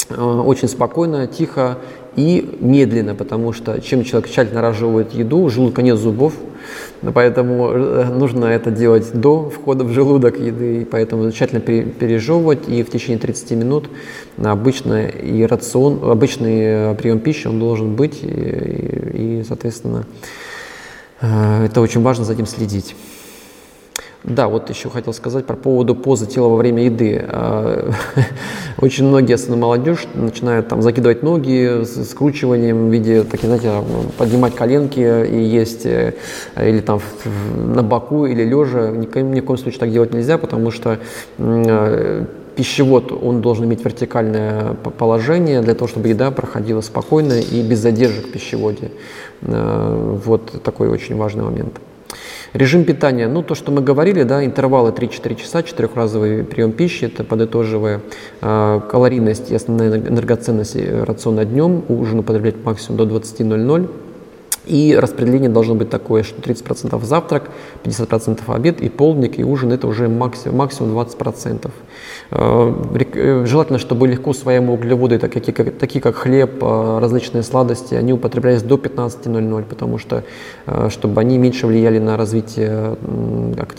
э, 0.09 0.21
очень 0.21 0.67
спокойно, 0.67 1.27
тихо 1.27 1.77
и 2.17 2.57
медленно, 2.59 3.13
потому 3.15 3.53
что 3.53 3.79
чем 3.79 4.03
человек 4.03 4.29
тщательно 4.29 4.61
разжевывает 4.61 5.13
еду, 5.13 5.47
желудка 5.49 5.83
нет 5.83 5.97
зубов, 5.97 6.33
поэтому 7.13 7.69
э, 7.69 8.05
нужно 8.09 8.45
это 8.45 8.71
делать 8.71 9.13
до 9.13 9.51
входа 9.51 9.83
в 9.83 9.93
желудок 9.93 10.39
еды, 10.39 10.81
и 10.81 10.85
поэтому 10.85 11.31
тщательно 11.31 11.61
пережевывать, 11.61 12.67
и 12.67 12.81
в 12.83 12.89
течение 12.89 13.19
30 13.19 13.51
минут 13.51 13.89
обычно 14.43 15.05
и 15.05 15.43
рацион, 15.43 15.99
обычный 16.09 16.91
э, 16.91 16.95
прием 16.95 17.19
пищи 17.19 17.47
он 17.47 17.59
должен 17.59 17.95
быть, 17.95 18.23
и, 18.23 18.27
и, 18.27 19.39
и 19.41 19.43
соответственно, 19.47 20.07
э, 21.21 21.65
это 21.65 21.81
очень 21.81 22.01
важно 22.01 22.25
за 22.25 22.33
этим 22.33 22.47
следить. 22.47 22.95
Да, 24.23 24.47
вот 24.47 24.69
еще 24.69 24.89
хотел 24.89 25.13
сказать 25.13 25.45
про 25.45 25.55
поводу 25.55 25.95
позы 25.95 26.25
тела 26.25 26.49
во 26.49 26.57
время 26.57 26.83
еды. 26.83 27.23
А, 27.29 27.91
очень 28.81 29.05
многие, 29.05 29.33
особенно 29.35 29.57
молодежь, 29.57 30.05
начинают 30.15 30.67
там 30.67 30.81
закидывать 30.81 31.23
ноги 31.23 31.83
с 31.83 32.09
скручиванием 32.09 32.89
в 32.89 32.91
виде, 32.91 33.23
так, 33.23 33.39
знаете, 33.41 33.71
поднимать 34.17 34.55
коленки 34.55 34.99
и 34.99 35.39
есть, 35.39 35.85
э, 35.85 36.13
или 36.57 36.79
там 36.79 36.99
на 37.55 37.83
боку, 37.83 38.25
или 38.25 38.43
лежа. 38.43 38.89
Ни, 38.89 39.05
в 39.05 39.45
коем 39.45 39.57
случае 39.57 39.79
так 39.79 39.91
делать 39.91 40.13
нельзя, 40.13 40.37
потому 40.37 40.71
что 40.71 40.99
э, 41.37 42.25
пищевод, 42.55 43.11
он 43.11 43.41
должен 43.41 43.65
иметь 43.65 43.85
вертикальное 43.85 44.73
положение 44.73 45.61
для 45.61 45.75
того, 45.75 45.87
чтобы 45.87 46.09
еда 46.09 46.31
проходила 46.31 46.81
спокойно 46.81 47.33
и 47.33 47.61
без 47.61 47.79
задержек 47.79 48.27
в 48.27 48.31
пищеводе. 48.31 48.91
Э, 49.43 50.17
вот 50.25 50.63
такой 50.63 50.89
очень 50.89 51.15
важный 51.15 51.43
момент. 51.43 51.79
Режим 52.53 52.85
питания, 52.85 53.27
ну 53.27 53.43
то, 53.43 53.55
что 53.55 53.71
мы 53.71 53.81
говорили, 53.81 54.23
да, 54.23 54.45
интервалы 54.45 54.91
3-4 54.91 55.35
часа, 55.35 55.63
четырехразовый 55.63 56.43
прием 56.43 56.71
пищи, 56.71 57.05
это 57.05 57.23
подытоживая 57.23 58.01
э, 58.41 58.81
калорийность 58.89 59.51
и 59.51 59.55
основная 59.55 59.97
энергоценность 59.97 60.77
рациона 60.77 61.45
днем, 61.45 61.83
ужин 61.89 62.19
употреблять 62.19 62.55
максимум 62.63 62.97
до 62.97 63.17
20.00, 63.17 63.89
и 64.67 64.95
распределение 64.95 65.49
должно 65.49 65.75
быть 65.75 65.89
такое, 65.89 66.23
что 66.23 66.41
30% 66.41 67.03
завтрак, 67.03 67.49
50% 67.83 68.41
обед 68.47 68.81
и 68.81 68.89
полдник, 68.89 69.39
и 69.39 69.43
ужин 69.43 69.71
это 69.71 69.87
уже 69.87 70.09
максимум, 70.09 70.57
максимум 70.57 70.97
20%. 70.97 71.71
Э, 72.31 72.73
э, 73.15 73.45
желательно, 73.45 73.79
чтобы 73.79 74.07
легко 74.07 74.31
усвояемые 74.31 74.77
углеводы, 74.77 75.19
такие 75.19 75.53
как, 75.53 75.77
такие 75.77 76.01
как 76.01 76.15
хлеб, 76.15 76.61
э, 76.61 76.99
различные 76.99 77.43
сладости, 77.43 77.95
они 77.95 78.13
употреблялись 78.13 78.63
до 78.63 78.75
15.00, 78.75 79.63
потому 79.63 79.97
что 79.97 80.23
чтобы 80.89 81.21
они 81.21 81.37
меньше 81.37 81.67
влияли 81.67 81.99
на 81.99 82.17
развитие 82.17 82.97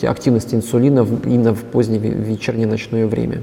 активности 0.02 0.54
инсулина 0.54 1.06
именно 1.24 1.54
в 1.54 1.62
позднее 1.64 2.00
вечернее 2.00 2.66
ночное 2.66 3.06
время. 3.06 3.42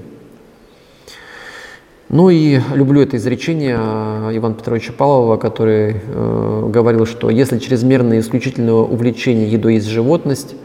Ну 2.09 2.29
и 2.29 2.59
люблю 2.73 3.01
это 3.01 3.17
изречение 3.17 3.77
э, 3.79 4.31
Ивана 4.37 4.53
Петровича 4.53 4.93
Павлова, 4.93 5.37
который 5.37 5.95
э, 6.05 6.69
говорил, 6.69 7.07
что 7.07 7.31
если 7.31 7.57
чрезмерное 7.57 8.19
исключительное 8.19 8.73
увлечение 8.73 9.51
едой 9.51 9.75
есть 9.75 9.87
животность, 9.87 10.55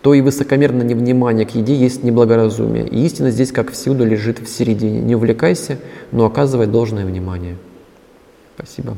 то 0.00 0.14
и 0.14 0.22
высокомерное 0.22 0.86
невнимание 0.86 1.44
к 1.44 1.50
еде 1.50 1.74
есть 1.74 2.02
неблагоразумие. 2.02 2.88
И 2.88 3.04
истина 3.04 3.30
здесь, 3.30 3.52
как 3.52 3.72
всюду, 3.72 4.06
лежит 4.06 4.38
в 4.38 4.48
середине. 4.48 5.00
Не 5.00 5.16
увлекайся, 5.16 5.78
но 6.12 6.24
оказывай 6.24 6.66
должное 6.66 7.04
внимание. 7.04 7.56
Спасибо. 8.54 8.96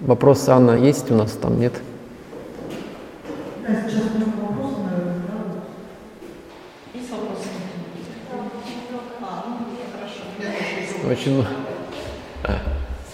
Вопрос, 0.00 0.48
Анна, 0.48 0.72
есть 0.72 1.10
у 1.10 1.14
нас 1.14 1.32
там, 1.32 1.58
нет? 1.58 1.72
Очень... 11.08 11.44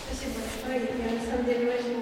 Спасибо 0.07 0.35
большое. 0.39 0.95
Я 0.99 1.11
на 1.15 1.23
самом 1.27 1.45
деле 1.47 1.65
очень 1.71 1.99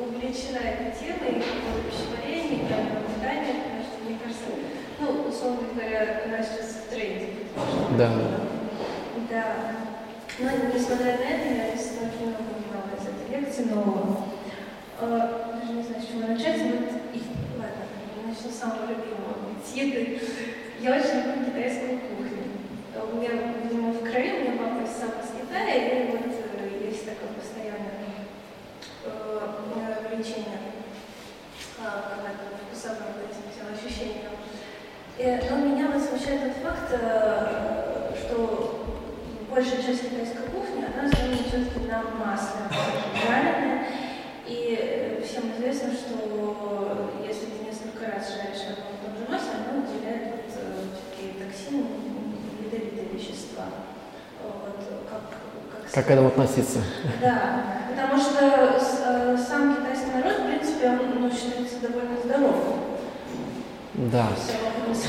увлечена 0.00 0.58
этой 0.58 0.90
темой 0.98 1.42
пищеварения, 1.90 2.66
правильного 2.66 3.06
питания, 3.14 3.54
потому 3.62 3.82
что, 3.82 3.94
мне 4.04 4.14
кажется, 4.22 4.50
ну, 5.00 5.06
условно 5.28 5.66
говоря, 5.74 6.22
у 6.24 6.28
нас 6.30 6.46
сейчас 6.46 6.68
в 6.70 6.90
тренде. 6.90 7.26
Да. 7.98 8.08
Да. 9.30 9.44
Но, 10.38 10.48
несмотря 10.74 11.18
на 11.18 11.24
это, 11.24 11.46
я 11.54 11.70
действительно 11.72 12.10
очень 12.10 12.26
много 12.26 12.42
понимала 12.50 12.90
из 12.98 13.04
этой 13.06 13.26
лекции, 13.40 13.64
но 13.70 13.80
э, 15.00 15.04
даже 15.60 15.72
не 15.72 15.82
знаю, 15.82 16.02
с 16.02 16.06
чего 16.06 16.20
начать. 16.26 16.60
Вот, 16.62 16.90
и, 17.12 17.22
ладно, 17.58 17.82
самого 18.50 18.86
любимого. 18.88 19.36
С 19.62 19.76
еды. 19.76 20.20
Я 20.80 20.96
очень 20.96 21.22
люблю 21.22 21.44
китайскую 21.46 22.00
кухню. 22.00 22.42
У 23.12 23.16
меня, 23.16 23.30
видимо, 23.62 23.92
в 23.92 24.00
крови, 24.00 24.32
у 24.32 24.40
меня 24.40 24.58
папа 24.58 24.86
сам 24.86 25.10
из 25.20 25.30
Китая, 25.30 25.74
и 25.74 26.06
вот 26.10 26.26
э, 26.26 26.86
есть 26.88 27.04
такое 27.04 27.28
постоянное 27.38 28.26
э, 29.04 30.08
влечение 30.08 30.58
э, 31.78 31.82
к 31.82 32.66
вкусовым 32.66 33.14
этим. 33.30 33.42
И, 35.18 35.40
но 35.48 35.56
меня 35.56 35.88
вот 35.88 36.02
смущает 36.02 36.42
тот 36.42 36.62
факт, 36.64 36.90
э, 36.90 38.12
что 38.18 38.86
большая 39.48 39.82
часть 39.82 40.02
китайской 40.02 40.48
кухни, 40.50 40.82
она 40.82 41.08
основана 41.08 41.36
все-таки 41.46 41.86
на 41.86 42.02
масле, 42.18 42.66
жареная. 43.24 43.86
И 44.46 45.22
всем 45.24 45.52
известно, 45.52 45.92
что 45.92 47.12
если 47.24 47.46
ты 47.46 47.64
несколько 47.64 48.10
раз 48.10 48.34
жаришь 48.34 48.66
на 48.66 48.72
одном 48.72 48.94
и 48.94 49.04
том 49.04 49.16
же 49.16 49.30
масле, 49.30 49.52
оно 49.62 49.82
выделяет 49.82 50.32
вот, 50.32 50.50
э, 50.56 50.90
такие 51.12 51.32
токсины, 51.38 51.84
ядовитые 52.64 53.08
вещества. 53.12 53.66
Вот, 54.42 54.61
как, 55.10 55.20
как, 55.84 55.92
как 55.92 56.06
к 56.06 56.10
этому 56.10 56.28
относиться? 56.28 56.80
Да, 57.20 57.64
потому 57.90 58.20
что 58.20 58.38
э, 58.42 59.36
сам 59.36 59.76
китайский 59.76 60.10
народ, 60.14 60.40
в 60.40 60.46
принципе, 60.46 60.88
он 60.88 61.20
ну, 61.20 61.30
считается 61.30 61.80
довольно 61.80 62.16
здоровым. 62.24 62.82
Да. 63.94 64.26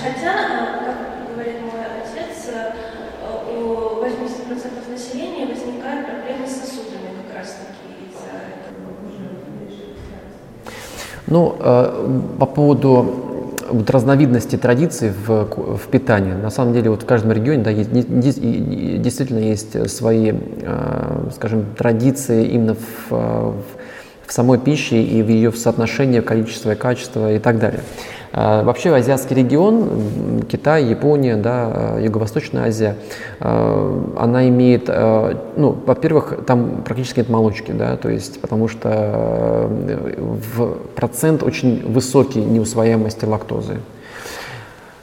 Хотя, 0.01 0.33
как 0.85 1.33
говорит 1.33 1.61
мой 1.61 1.81
отец, 1.81 2.49
у 3.49 4.03
80% 4.03 4.91
населения 4.91 5.45
возникают 5.45 6.05
проблемы 6.05 6.47
с 6.47 6.51
сосудами 6.51 7.13
как 7.33 7.43
из-за 7.43 8.27
этого. 8.35 8.83
Ну, 11.27 11.55
э, 11.59 12.21
по 12.39 12.45
поводу 12.45 13.32
вот 13.73 13.89
разновидности 13.89 14.55
традиций 14.55 15.11
в, 15.11 15.77
в 15.77 15.87
питании. 15.89 16.33
На 16.33 16.49
самом 16.49 16.73
деле 16.73 16.89
вот 16.89 17.03
в 17.03 17.05
каждом 17.05 17.31
регионе 17.31 17.63
да, 17.63 17.71
есть, 17.71 17.91
действительно 17.91 19.39
есть 19.39 19.89
свои, 19.89 20.33
э, 20.33 21.29
скажем, 21.35 21.65
традиции 21.77 22.45
именно 22.45 22.75
в, 22.75 23.11
в, 23.11 23.55
в 24.27 24.33
самой 24.33 24.59
пище 24.59 25.01
и 25.01 25.21
в 25.21 25.29
ее 25.29 25.51
соотношении 25.51 26.19
количества 26.19 26.71
и 26.71 26.75
качества 26.75 27.33
и 27.33 27.39
так 27.39 27.59
далее. 27.59 27.81
А, 28.35 28.63
вообще 28.63 28.93
азиатский 28.93 29.35
регион, 29.35 30.41
Китай, 30.49 30.85
Япония, 30.85 31.35
да, 31.35 31.97
Юго-Восточная 31.99 32.65
Азия, 32.65 32.95
а, 33.39 34.15
она 34.17 34.49
имеет, 34.49 34.85
а, 34.87 35.39
ну, 35.55 35.77
во-первых, 35.85 36.39
там 36.47 36.81
практически 36.83 37.19
нет 37.19 37.29
молочки, 37.29 37.71
да, 37.71 37.95
то 37.95 38.09
есть 38.09 38.41
потому 38.41 38.67
что 38.67 39.69
в 39.69 40.77
процент 40.95 41.43
очень 41.43 41.87
высокий 41.87 42.41
неусвояемости 42.41 43.25
лактозы. 43.25 43.77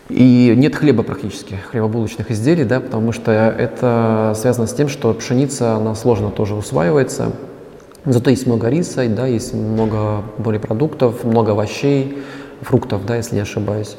И 0.09 0.53
нет 0.57 0.75
хлеба 0.75 1.05
практически, 1.05 1.55
хлебобулочных 1.71 2.33
изделий, 2.33 2.65
да, 2.65 2.81
потому 2.81 3.13
что 3.13 3.31
это 3.31 4.33
связано 4.37 4.67
с 4.67 4.75
тем, 4.75 4.89
что 4.89 5.15
пшеница, 5.15 5.77
она 5.77 5.95
сложно 5.95 6.31
тоже 6.31 6.57
усваивается. 6.57 7.31
Зато 8.05 8.31
есть 8.31 8.47
много 8.47 8.69
риса, 8.69 9.07
да, 9.09 9.27
есть 9.27 9.55
много 9.55 10.23
морепродуктов, 10.39 11.23
много 11.23 11.53
овощей, 11.53 12.19
фруктов, 12.63 13.07
да, 13.07 13.17
если 13.17 13.37
не 13.37 13.43
ошибаюсь. 13.43 13.97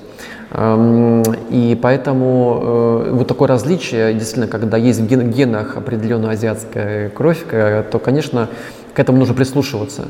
Эм, 0.51 1.24
и 1.49 1.78
поэтому 1.82 2.59
э, 2.62 3.12
вот 3.14 3.28
такое 3.28 3.47
различие, 3.47 4.14
действительно, 4.14 4.47
когда 4.47 4.78
есть 4.78 4.99
в 4.99 5.07
генах 5.07 5.78
определенная 5.78 6.32
азиатская 6.32 7.09
кровь, 7.09 7.43
то, 7.49 8.01
конечно, 8.03 8.49
к 8.93 8.99
этому 8.99 9.20
нужно 9.20 9.34
прислушиваться. 9.34 10.07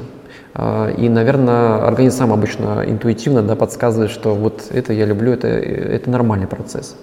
Э, 0.56 0.94
и, 0.98 1.10
наверное, 1.10 1.86
организм 1.86 2.18
сам 2.18 2.34
обычно 2.34 2.84
интуитивно 2.86 3.42
да, 3.42 3.56
подсказывает, 3.56 4.12
что 4.12 4.34
вот 4.34 4.64
это 4.72 4.94
я 4.94 5.06
люблю, 5.06 5.32
это, 5.32 5.48
это 5.48 6.10
нормальный 6.10 6.48
процесс. 6.48 6.96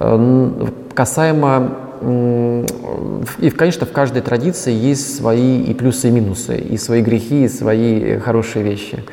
Эм, 0.00 0.74
касаемо 0.94 1.78
и, 3.38 3.50
конечно, 3.50 3.86
в 3.86 3.92
каждой 3.92 4.20
традиции 4.20 4.72
есть 4.72 5.16
свои 5.16 5.62
и 5.62 5.72
плюсы, 5.72 6.08
и 6.08 6.10
минусы, 6.10 6.58
и 6.58 6.76
свои 6.76 7.00
грехи, 7.00 7.44
и 7.44 7.48
свои 7.48 8.18
хорошие 8.18 8.62
вещи. 8.62 9.04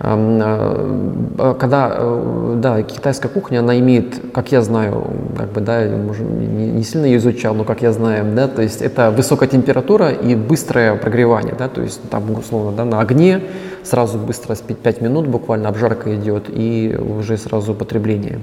А, 0.00 1.56
когда, 1.58 1.92
э, 1.92 2.54
да, 2.58 2.82
китайская 2.82 3.28
кухня, 3.28 3.58
она 3.58 3.78
имеет, 3.80 4.32
как 4.32 4.52
я 4.52 4.62
знаю, 4.62 5.04
как 5.36 5.50
бы, 5.52 5.60
да, 5.60 5.86
не 5.86 6.82
сильно 6.84 7.06
ее 7.06 7.18
изучал, 7.18 7.54
но 7.54 7.64
как 7.64 7.82
я 7.82 7.92
знаю, 7.92 8.24
да, 8.34 8.46
то 8.46 8.62
есть 8.62 8.80
это 8.80 9.10
высокая 9.10 9.48
температура 9.48 10.10
и 10.10 10.36
быстрое 10.36 10.94
прогревание, 10.94 11.54
да, 11.58 11.68
то 11.68 11.82
есть 11.82 12.00
там, 12.10 12.30
условно, 12.30 12.72
да, 12.72 12.84
на 12.84 13.00
огне 13.00 13.40
сразу 13.82 14.18
быстро 14.18 14.54
спить 14.54 14.78
5 14.78 15.00
минут, 15.00 15.26
буквально 15.26 15.68
обжарка 15.68 16.14
идет 16.14 16.44
и 16.48 16.96
уже 16.96 17.36
сразу 17.36 17.72
употребление. 17.72 18.38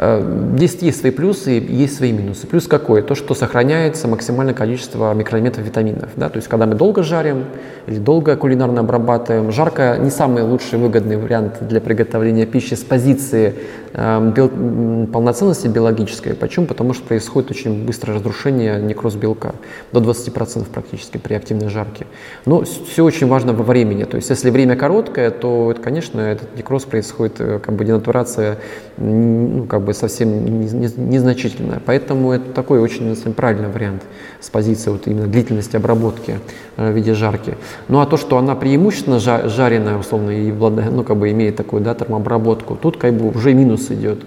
Э, 0.00 0.52
здесь 0.56 0.76
есть 0.80 1.00
свои 1.00 1.10
плюсы, 1.10 1.50
есть 1.50 1.96
свои 1.96 2.12
минусы. 2.12 2.46
Плюс 2.46 2.68
какой? 2.68 3.02
То, 3.02 3.16
что 3.16 3.34
сохраняется 3.34 4.06
максимальное 4.06 4.54
количество 4.54 5.12
микроэлементов, 5.12 5.64
витаминов. 5.64 6.10
Да? 6.14 6.28
То 6.28 6.36
есть, 6.36 6.46
когда 6.46 6.66
мы 6.66 6.76
долго 6.76 7.02
жарим 7.02 7.46
или 7.88 7.98
долго 7.98 8.36
кулинарно 8.36 8.80
обрабатываем, 8.80 9.50
жарко 9.50 9.98
не 10.00 10.10
самый 10.10 10.44
лучший 10.44 10.78
выгодный 10.78 11.16
вариант 11.16 11.56
для 11.60 11.80
приготовления 11.80 12.46
пищи 12.46 12.74
с 12.74 12.84
позиции 12.84 13.54
э, 13.87 13.87
полноценности 13.92 15.68
биологической. 15.68 16.34
Почему? 16.34 16.66
Потому 16.66 16.94
что 16.94 17.04
происходит 17.04 17.50
очень 17.50 17.86
быстрое 17.86 18.16
разрушение 18.18 18.80
некроз 18.80 19.14
белка, 19.14 19.54
до 19.92 20.00
20% 20.00 20.66
практически 20.72 21.18
при 21.18 21.34
активной 21.34 21.68
жарке. 21.68 22.06
Но 22.46 22.62
все 22.62 23.04
очень 23.04 23.26
важно 23.28 23.52
во 23.52 23.64
времени. 23.64 24.04
То 24.04 24.16
есть, 24.16 24.30
если 24.30 24.50
время 24.50 24.76
короткое, 24.76 25.30
то, 25.30 25.74
конечно, 25.82 26.20
этот 26.20 26.56
некроз 26.56 26.84
происходит, 26.84 27.40
э, 27.40 27.58
как 27.58 27.74
бы 27.74 27.84
денатурация 27.84 28.58
ну, 28.96 29.64
как 29.68 29.82
бы 29.82 29.94
совсем 29.94 30.60
незначительная. 30.60 31.80
Поэтому 31.84 32.32
это 32.32 32.52
такой 32.52 32.80
очень 32.80 33.14
правильный 33.34 33.68
вариант 33.68 34.02
с 34.40 34.50
позиции 34.50 34.90
вот 34.90 35.06
именно 35.06 35.26
длительности 35.26 35.76
обработки 35.76 36.38
э, 36.76 36.92
в 36.92 36.94
виде 36.94 37.14
жарки. 37.14 37.56
Ну 37.88 38.00
а 38.00 38.06
то, 38.06 38.16
что 38.16 38.38
она 38.38 38.54
преимущественно 38.54 39.18
жареная, 39.18 39.98
условно, 39.98 40.30
и 40.30 40.50
ну, 40.50 41.04
как 41.04 41.16
бы 41.16 41.30
имеет 41.30 41.56
такую 41.56 41.82
да, 41.82 41.94
термообработку, 41.94 42.76
тут 42.76 42.96
как 42.96 43.14
бы 43.14 43.30
уже 43.30 43.54
минус 43.54 43.87
идет. 43.90 44.18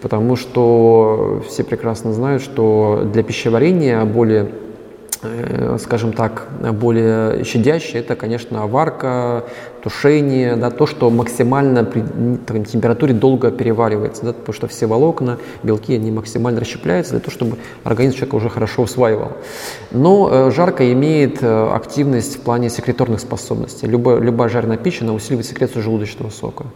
Потому 0.00 0.36
что 0.36 1.42
все 1.48 1.64
прекрасно 1.64 2.12
знают, 2.12 2.42
что 2.42 3.08
для 3.12 3.22
пищеварения 3.22 4.04
более 4.04 4.48
скажем 5.78 6.12
так, 6.12 6.46
более 6.72 7.44
щадящие, 7.44 8.02
это, 8.02 8.14
конечно, 8.14 8.66
варка, 8.66 9.44
тушение, 9.82 10.56
да, 10.56 10.70
то, 10.70 10.86
что 10.86 11.10
максимально 11.10 11.84
при 11.84 12.02
температуре 12.64 13.14
долго 13.14 13.50
переваривается, 13.50 14.24
да, 14.24 14.32
потому 14.32 14.54
что 14.54 14.66
все 14.68 14.86
волокна, 14.86 15.38
белки, 15.62 15.94
они 15.94 16.10
максимально 16.10 16.60
расщепляются 16.60 17.12
для 17.12 17.20
того, 17.20 17.32
чтобы 17.32 17.56
организм 17.84 18.16
человека 18.16 18.36
уже 18.36 18.50
хорошо 18.50 18.82
усваивал. 18.82 19.32
Но 19.90 20.28
э, 20.30 20.50
жарко 20.50 20.92
имеет 20.92 21.42
э, 21.42 21.68
активность 21.72 22.36
в 22.36 22.40
плане 22.40 22.70
секреторных 22.70 23.20
способностей. 23.20 23.86
Любая, 23.86 24.18
любая 24.20 24.48
жареная 24.48 24.76
пища, 24.76 25.04
она 25.04 25.14
усиливает 25.14 25.46
секрецию 25.46 25.82
желудочного 25.82 26.30
сока. 26.30 26.66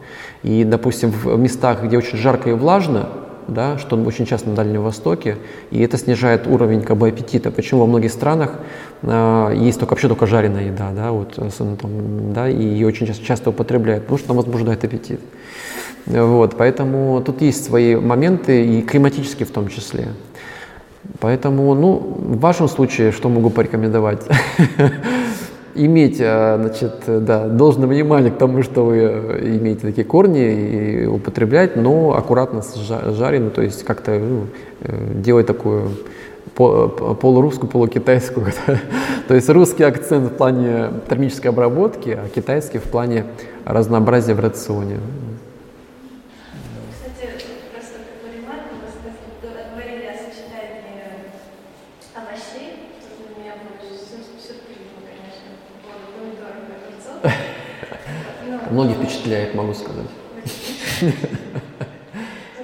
И, 0.42 0.64
допустим, 0.64 1.10
в 1.10 1.38
местах, 1.38 1.82
где 1.82 1.98
очень 1.98 2.18
жарко 2.18 2.50
и 2.50 2.52
влажно, 2.52 3.08
да, 3.48 3.78
что 3.78 3.96
очень 3.96 4.26
часто 4.26 4.50
на 4.50 4.56
Дальнем 4.56 4.82
Востоке, 4.82 5.38
и 5.70 5.80
это 5.80 5.98
снижает 5.98 6.46
уровень 6.46 6.82
как 6.82 6.96
бы, 6.96 7.08
аппетита. 7.08 7.50
Почему 7.50 7.80
во 7.80 7.86
многих 7.86 8.12
странах 8.12 8.52
э, 9.02 9.52
есть 9.56 9.78
только, 9.78 9.92
вообще 9.92 10.08
только 10.08 10.26
жареная 10.26 10.66
еда, 10.66 10.90
да, 10.94 11.12
вот, 11.12 11.34
там, 11.34 12.32
да, 12.32 12.48
и 12.48 12.62
ее 12.62 12.86
очень 12.86 13.06
часто, 13.06 13.24
часто 13.24 13.50
употребляют, 13.50 14.04
потому 14.04 14.18
что 14.18 14.32
она 14.32 14.42
возбуждает 14.42 14.84
аппетит. 14.84 15.20
Вот, 16.06 16.56
поэтому 16.56 17.22
тут 17.24 17.42
есть 17.42 17.64
свои 17.64 17.94
моменты, 17.96 18.64
и 18.64 18.82
климатические 18.82 19.46
в 19.46 19.50
том 19.50 19.68
числе. 19.68 20.08
Поэтому, 21.20 21.74
ну, 21.74 21.96
в 21.96 22.38
вашем 22.40 22.68
случае, 22.68 23.12
что 23.12 23.28
могу 23.28 23.50
порекомендовать? 23.50 24.22
иметь 25.74 26.16
э, 26.20 26.58
значит, 26.60 27.24
да, 27.24 27.46
должное 27.48 27.86
внимание 27.86 28.30
к 28.30 28.38
тому, 28.38 28.62
что 28.62 28.84
вы 28.84 28.96
э, 28.98 29.56
имеете 29.56 29.82
такие 29.82 30.04
корни 30.04 30.40
и 30.40 31.06
употреблять, 31.06 31.76
но 31.76 32.14
аккуратно 32.14 32.62
жарено, 33.12 33.50
то 33.50 33.62
есть 33.62 33.84
как-то 33.84 34.18
ну, 34.18 34.46
э, 34.80 35.14
делать 35.14 35.46
такую 35.46 35.90
полурусскую, 36.54 37.70
полукитайскую. 37.70 38.46
то 39.28 39.34
есть 39.34 39.48
русский 39.48 39.84
акцент 39.84 40.32
в 40.32 40.34
плане 40.34 40.90
термической 41.08 41.50
обработки, 41.50 42.10
а 42.10 42.28
китайский 42.28 42.78
в 42.78 42.84
плане 42.84 43.24
разнообразия 43.64 44.34
в 44.34 44.40
рационе. 44.40 44.98
Многие 58.72 58.94
впечатляет, 58.94 59.54
могу 59.54 59.74
сказать. 59.74 60.06
Ну, 61.02 61.12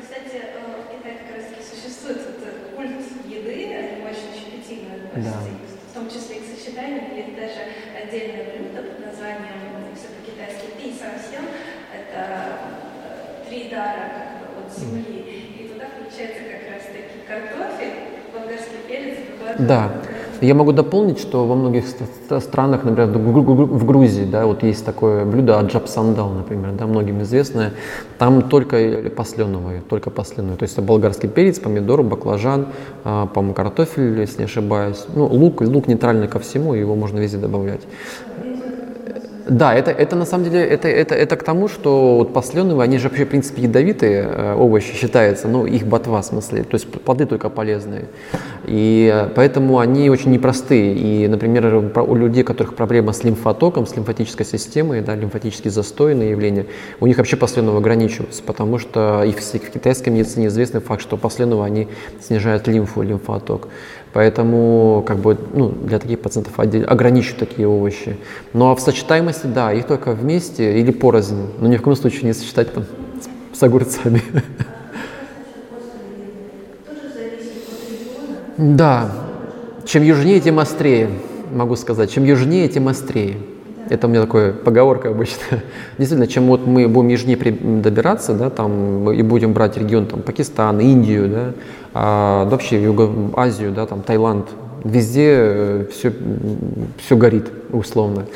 кстати, 0.00 0.40
э, 0.40 0.80
в 0.80 0.88
Китае 0.88 1.20
как 1.20 1.36
раз 1.36 1.44
существует 1.68 2.24
культ 2.74 3.04
еды, 3.28 3.76
они 3.76 4.00
очень 4.09 4.32
щепетильно 4.32 4.94
относятся, 5.04 5.76
в 5.90 5.92
том 5.92 6.09
числе 6.09 6.36
и 6.36 6.40
к 6.40 6.44
сочетанию. 6.48 7.02
Есть 7.14 7.36
даже 7.36 7.61
отдельное 7.92 8.56
блюдо 8.56 8.88
под 8.88 9.04
названием, 9.04 9.61
все 9.92 10.09
по-китайски, 10.16 10.80
пи 10.80 10.96
совсем, 10.96 11.44
это 11.92 12.18
э, 13.04 13.46
три 13.46 13.68
дара 13.68 14.09
как 14.40 14.48
бы, 14.48 14.64
от 14.64 14.72
земли. 14.72 15.52
И 15.61 15.68
туда 15.68 15.92
включается 15.92 16.40
как 16.40 16.72
раз 16.72 16.88
таки 16.88 17.20
картофель, 17.28 18.16
болгарский 18.32 18.80
перец, 18.88 19.18
да. 19.59 19.92
Я 20.41 20.55
могу 20.55 20.72
дополнить, 20.72 21.18
что 21.18 21.47
во 21.47 21.57
многих 21.57 21.84
странах, 22.41 22.84
например, 22.84 23.09
в 23.09 23.84
Грузии, 23.84 24.24
да, 24.24 24.47
вот 24.47 24.62
есть 24.62 24.84
такое 24.84 25.24
блюдо 25.24 25.59
аджап 25.59 25.89
сандал, 25.89 26.30
например, 26.30 26.72
да, 26.72 26.86
многим 26.86 27.22
известное. 27.22 27.72
Там 28.18 28.43
только 28.43 29.11
посленовые, 29.16 29.82
только 29.89 30.11
посленовые. 30.11 30.57
То 30.57 30.62
есть 30.62 30.74
это 30.74 30.82
болгарский 30.82 31.28
перец, 31.28 31.59
помидор, 31.59 32.03
баклажан, 32.03 32.68
а, 33.05 33.26
по-моему, 33.26 33.55
картофель, 33.55 34.20
если 34.20 34.39
не 34.39 34.45
ошибаюсь. 34.45 35.07
Ну, 35.14 35.26
лук, 35.26 35.61
лук 35.61 35.89
нейтральный 35.89 36.28
ко 36.28 36.39
всему, 36.39 36.74
его 36.74 36.95
можно 36.95 37.18
везде 37.18 37.39
добавлять. 37.39 37.82
Да, 39.49 39.74
это, 39.74 39.90
это 39.90 40.14
на 40.14 40.26
самом 40.26 40.44
деле, 40.44 40.62
это, 40.62 40.88
это, 40.88 41.14
это 41.14 41.36
к 41.36 41.42
тому, 41.42 41.68
что 41.68 42.16
вот 42.18 42.34
посленовые, 42.34 42.84
они 42.84 42.99
же 42.99 43.09
вообще, 43.09 43.24
в 43.24 43.28
принципе, 43.28 43.62
ядовитые 43.62 44.28
э, 44.28 44.55
овощи 44.55 44.94
считаются, 44.94 45.49
ну, 45.49 45.64
их 45.64 45.86
ботва, 45.86 46.20
в 46.20 46.24
смысле, 46.26 46.64
то 46.64 46.74
есть 46.74 46.86
плоды 46.86 47.24
только 47.24 47.49
полезные. 47.49 48.09
И 48.66 49.11
э, 49.11 49.30
поэтому 49.34 49.78
они 49.78 50.11
очень 50.11 50.32
непростые. 50.32 50.94
И, 50.94 51.26
например, 51.28 51.74
у 51.96 52.14
людей, 52.14 52.42
у 52.42 52.46
которых 52.46 52.74
проблема 52.74 53.14
с 53.14 53.24
лимфотоком, 53.24 53.86
с 53.86 53.96
лимфатической 53.96 54.44
системой, 54.44 55.01
да, 55.01 55.14
лимфатически 55.14 55.68
застойные 55.68 56.30
явления, 56.32 56.66
у 57.01 57.07
них 57.07 57.16
вообще 57.16 57.36
посленовые 57.36 57.78
ограничиваются, 57.78 58.42
потому 58.42 58.78
что 58.78 59.24
и 59.24 59.32
в, 59.32 59.40
в 59.40 59.70
китайской 59.70 60.11
медицине 60.11 60.49
известный 60.49 60.82
факт, 60.82 61.01
что 61.01 61.16
посленовые, 61.16 61.66
они 61.66 61.88
снижают 62.20 62.68
лимфу, 62.68 63.01
лимфоток. 63.01 63.68
Поэтому 64.12 65.05
как 65.07 65.18
бы, 65.18 65.36
ну, 65.53 65.68
для 65.68 65.99
таких 65.99 66.20
пациентов 66.20 66.59
ограничу 66.59 67.36
такие 67.36 67.68
овощи. 67.68 68.16
Ну 68.53 68.70
а 68.70 68.74
в 68.74 68.80
сочетаемости, 68.80 69.38
да, 69.45 69.72
их 69.72 69.86
только 69.86 70.12
вместе 70.12 70.80
или 70.80 70.91
порознь, 70.91 71.51
но 71.61 71.68
ни 71.68 71.76
в 71.76 71.82
коем 71.82 71.97
случае 71.97 72.24
не 72.24 72.32
сочетать 72.32 72.72
там 72.72 72.84
с, 73.53 73.59
с 73.59 73.62
огурцами. 73.62 74.22
Да, 78.57 79.12
чем 79.86 80.03
южнее, 80.03 80.41
тем 80.41 80.59
острее, 80.59 81.09
могу 81.53 81.76
сказать. 81.76 82.11
Чем 82.11 82.24
южнее, 82.24 82.68
тем 82.68 82.89
острее. 82.89 83.36
Это 83.89 84.07
у 84.07 84.11
меня 84.11 84.22
такая 84.22 84.53
поговорка 84.53 85.11
обычно. 85.11 85.62
Действительно, 85.99 86.26
чем 86.26 86.47
вот 86.47 86.66
мы 86.66 86.89
будем 86.89 87.09
южнее 87.09 87.36
добираться, 87.36 88.34
да, 88.34 88.51
там, 88.51 89.11
и 89.12 89.22
будем 89.22 89.53
брать 89.53 89.76
регион 89.76 90.07
там, 90.07 90.22
Пакистан, 90.22 90.80
Индию, 90.80 91.28
да, 91.28 91.53
а, 91.95 92.45
да 92.45 92.51
вообще 92.51 92.82
Юго 92.82 93.11
Азию, 93.36 93.72
да, 93.72 93.86
там, 93.86 94.03
Таиланд, 94.03 94.49
везде 94.84 95.86
все, 95.93 96.09
э, 96.09 96.12
все 96.99 97.16
горит, 97.16 97.47
условно. 97.72 98.26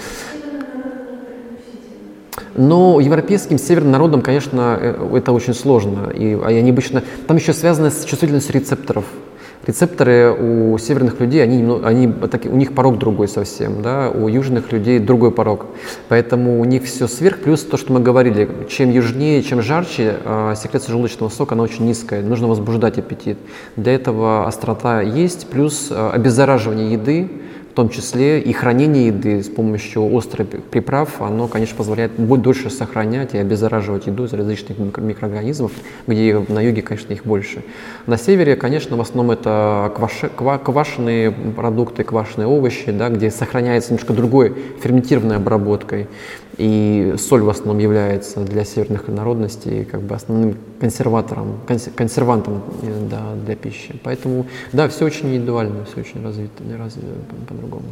Но 2.55 3.01
европейским 3.01 3.59
северным 3.59 3.93
народам, 3.93 4.23
конечно, 4.23 4.79
э, 4.81 5.17
это 5.17 5.33
очень 5.33 5.55
сложно. 5.55 6.11
И 6.11 6.39
они 6.43 6.71
обычно... 6.71 7.03
Там 7.27 7.37
еще 7.37 7.53
связано 7.53 7.91
с 7.91 8.05
чувствительностью 8.05 8.55
рецепторов. 8.55 9.05
Рецепторы 9.65 10.33
у 10.33 10.77
северных 10.79 11.21
людей, 11.21 11.41
они, 11.41 11.63
они, 11.85 12.09
у 12.09 12.57
них 12.57 12.75
порог 12.75 12.99
другой 12.99 13.29
совсем, 13.29 13.81
да, 13.81 14.11
у 14.11 14.27
южных 14.27 14.73
людей 14.73 14.99
другой 14.99 15.31
порог. 15.31 15.67
Поэтому 16.09 16.61
у 16.61 16.65
них 16.65 16.83
все 16.83 17.07
сверх, 17.07 17.39
плюс 17.39 17.63
то, 17.63 17.77
что 17.77 17.93
мы 17.93 18.01
говорили, 18.01 18.49
чем 18.69 18.91
южнее, 18.91 19.41
чем 19.45 19.63
жарче, 19.63 20.17
э, 20.25 20.55
секреция 20.61 20.91
желудочного 20.91 21.31
сока, 21.31 21.55
она 21.55 21.63
очень 21.63 21.87
низкая, 21.87 22.23
нужно 22.23 22.49
возбуждать 22.49 22.99
аппетит. 22.99 23.39
Для 23.77 23.95
этого 23.95 24.49
острота 24.49 25.01
есть, 25.01 25.47
плюс 25.47 25.89
э, 25.91 26.11
обеззараживание 26.13 26.95
еды, 26.95 27.31
в 27.73 27.75
том 27.75 27.89
числе 27.89 28.39
и 28.39 28.53
хранение 28.53 29.07
еды 29.07 29.43
с 29.43 29.49
помощью 29.49 30.05
острых 30.13 30.47
приправ, 30.71 31.23
оно, 31.23 31.49
конечно, 31.49 31.75
позволяет 31.75 32.13
дольше 32.19 32.69
сохранять 32.69 33.33
и 33.33 33.39
обеззараживать 33.39 34.07
еду 34.07 34.25
из 34.25 34.35
различных 34.35 34.77
микроорганизмов, 34.79 35.73
где 36.07 36.39
на 36.49 36.61
юге, 36.61 36.83
конечно, 36.83 37.15
их 37.15 37.25
больше. 37.25 37.65
На 38.07 38.19
севере, 38.19 38.57
конечно, 38.57 38.99
в 38.99 39.01
основном 39.01 39.31
это 39.31 39.91
кваши, 39.97 40.29
квашеные 40.29 41.31
продукты, 41.31 42.05
квашеные 42.05 42.47
овощи, 42.47 42.91
да, 42.93 43.09
где 43.09 43.31
сохраняется 43.31 43.95
немножко 43.95 44.13
другой 44.13 44.55
ферментированной 44.83 45.37
обработкой. 45.37 46.09
И 46.59 47.15
соль 47.19 47.43
в 47.43 47.49
основном 47.49 47.79
является 47.79 48.41
для 48.41 48.65
северных 48.65 49.09
народностей 49.09 49.85
как 49.85 50.03
бы 50.03 50.15
основным 50.15 50.57
консерватором, 50.81 51.61
консервантом 51.97 52.63
э, 52.83 53.09
да, 53.11 53.35
для 53.45 53.57
пищи. 53.57 53.99
Поэтому, 54.03 54.47
да, 54.73 54.89
все 54.89 55.07
очень 55.07 55.29
индивидуально, 55.29 55.85
все 55.87 56.01
очень 56.01 56.23
развито, 56.23 56.63
не 56.63 56.77
развито 56.77 57.07
по-другому. 57.49 57.87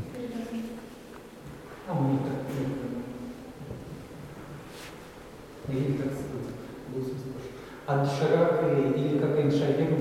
А 7.86 8.04
доширак 8.04 8.62
или 8.96 9.18
какая-нибудь 9.18 9.58
шаверма, 9.58 9.96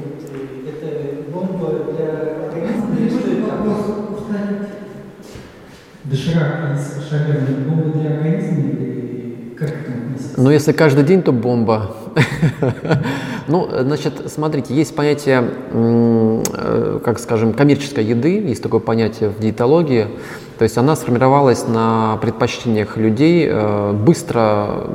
это 0.68 1.32
бомба 1.32 1.92
для 1.92 2.48
организма 2.48 2.96
или 3.00 3.10
что 3.10 3.30
это? 3.30 4.79
Доширак 6.10 6.76
из 6.76 7.10
шавермы 7.10 7.66
бомба 7.68 8.00
для 8.00 8.16
организма 8.16 8.60
или 8.60 9.54
как 9.58 9.70
это? 9.70 9.92
Ну, 10.38 10.50
если 10.50 10.72
каждый 10.72 11.04
день, 11.04 11.22
то 11.22 11.32
бомба. 11.32 11.96
Ну, 13.48 13.68
значит, 13.72 14.32
смотрите, 14.32 14.76
есть 14.76 14.96
понятие, 14.96 15.44
э, 15.72 17.00
как 17.04 17.18
скажем, 17.18 17.54
коммерческой 17.54 18.04
еды, 18.04 18.40
есть 18.40 18.62
такое 18.62 18.80
понятие 18.80 19.30
в 19.30 19.40
диетологии, 19.40 20.06
то 20.60 20.64
есть 20.64 20.78
она 20.78 20.98
сформировалась 20.98 21.66
на 21.70 22.18
предпочтениях 22.18 22.98
людей 22.98 23.48
э, 23.50 23.94
быстро 23.94 24.88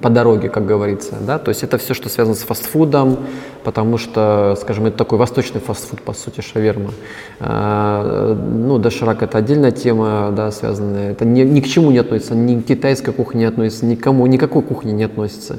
по 0.00 0.08
дороге, 0.08 0.48
как 0.48 0.64
говорится. 0.64 1.16
Да? 1.20 1.38
То 1.38 1.50
есть 1.50 1.62
это 1.62 1.76
все, 1.76 1.92
что 1.92 2.08
связано 2.08 2.34
с 2.34 2.40
фастфудом, 2.40 3.18
потому 3.62 3.98
что, 3.98 4.56
скажем, 4.58 4.86
это 4.86 4.96
такой 4.96 5.18
восточный 5.18 5.60
фастфуд, 5.60 6.00
по 6.00 6.14
сути, 6.14 6.40
шаверма. 6.40 6.92
Э, 7.40 8.34
ну, 8.34 8.78
доширак– 8.78 9.22
это 9.24 9.36
отдельная 9.36 9.70
тема, 9.70 10.32
да, 10.34 10.50
связанная. 10.50 11.12
Это 11.12 11.26
ни, 11.26 11.42
ни 11.42 11.60
к 11.60 11.66
чему 11.66 11.90
не 11.90 11.98
относится, 11.98 12.34
ни 12.34 12.58
к 12.58 12.64
китайской 12.64 13.12
кухне 13.12 13.40
не 13.40 13.44
относится, 13.44 13.84
никому, 13.84 14.26
никакой 14.26 14.62
кухне 14.62 14.92
не 14.92 15.04
относится. 15.04 15.58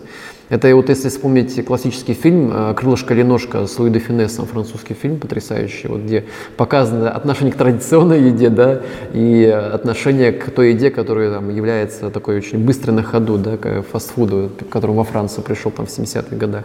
Это 0.50 0.74
вот 0.76 0.88
если 0.88 1.10
вспомнить 1.10 1.66
классический 1.66 2.14
фильм 2.14 2.52
э, 2.54 2.74
«Крылышко 2.74 3.14
или 3.14 3.22
ножка» 3.22 3.68
с 3.68 3.78
Луи 3.80 3.90
де 3.90 4.00
Финесом, 4.00 4.46
французский 4.46 4.94
фильм 4.94 5.20
потрясающий, 5.20 5.90
вот 5.90 6.02
где 6.02 6.24
показано 6.56 7.12
отношение 7.12 7.54
к 7.54 7.58
традиционной 7.58 8.22
еде, 8.22 8.50
да, 8.50 8.80
и 9.14 9.44
отношение 9.44 10.32
к 10.32 10.50
той 10.52 10.70
еде, 10.70 10.90
которая 10.90 11.34
там 11.34 11.50
является 11.50 12.10
такой 12.10 12.38
очень 12.38 12.60
быстрой 12.60 12.96
на 12.96 13.04
ходу, 13.04 13.38
да, 13.38 13.58
к 13.58 13.84
фастфуду, 13.92 14.50
к 14.58 14.70
которому 14.70 15.00
во 15.00 15.04
Францию 15.04 15.44
пришел 15.44 15.70
там 15.70 15.86
в 15.86 15.90
70-х 15.90 16.34
годах. 16.38 16.64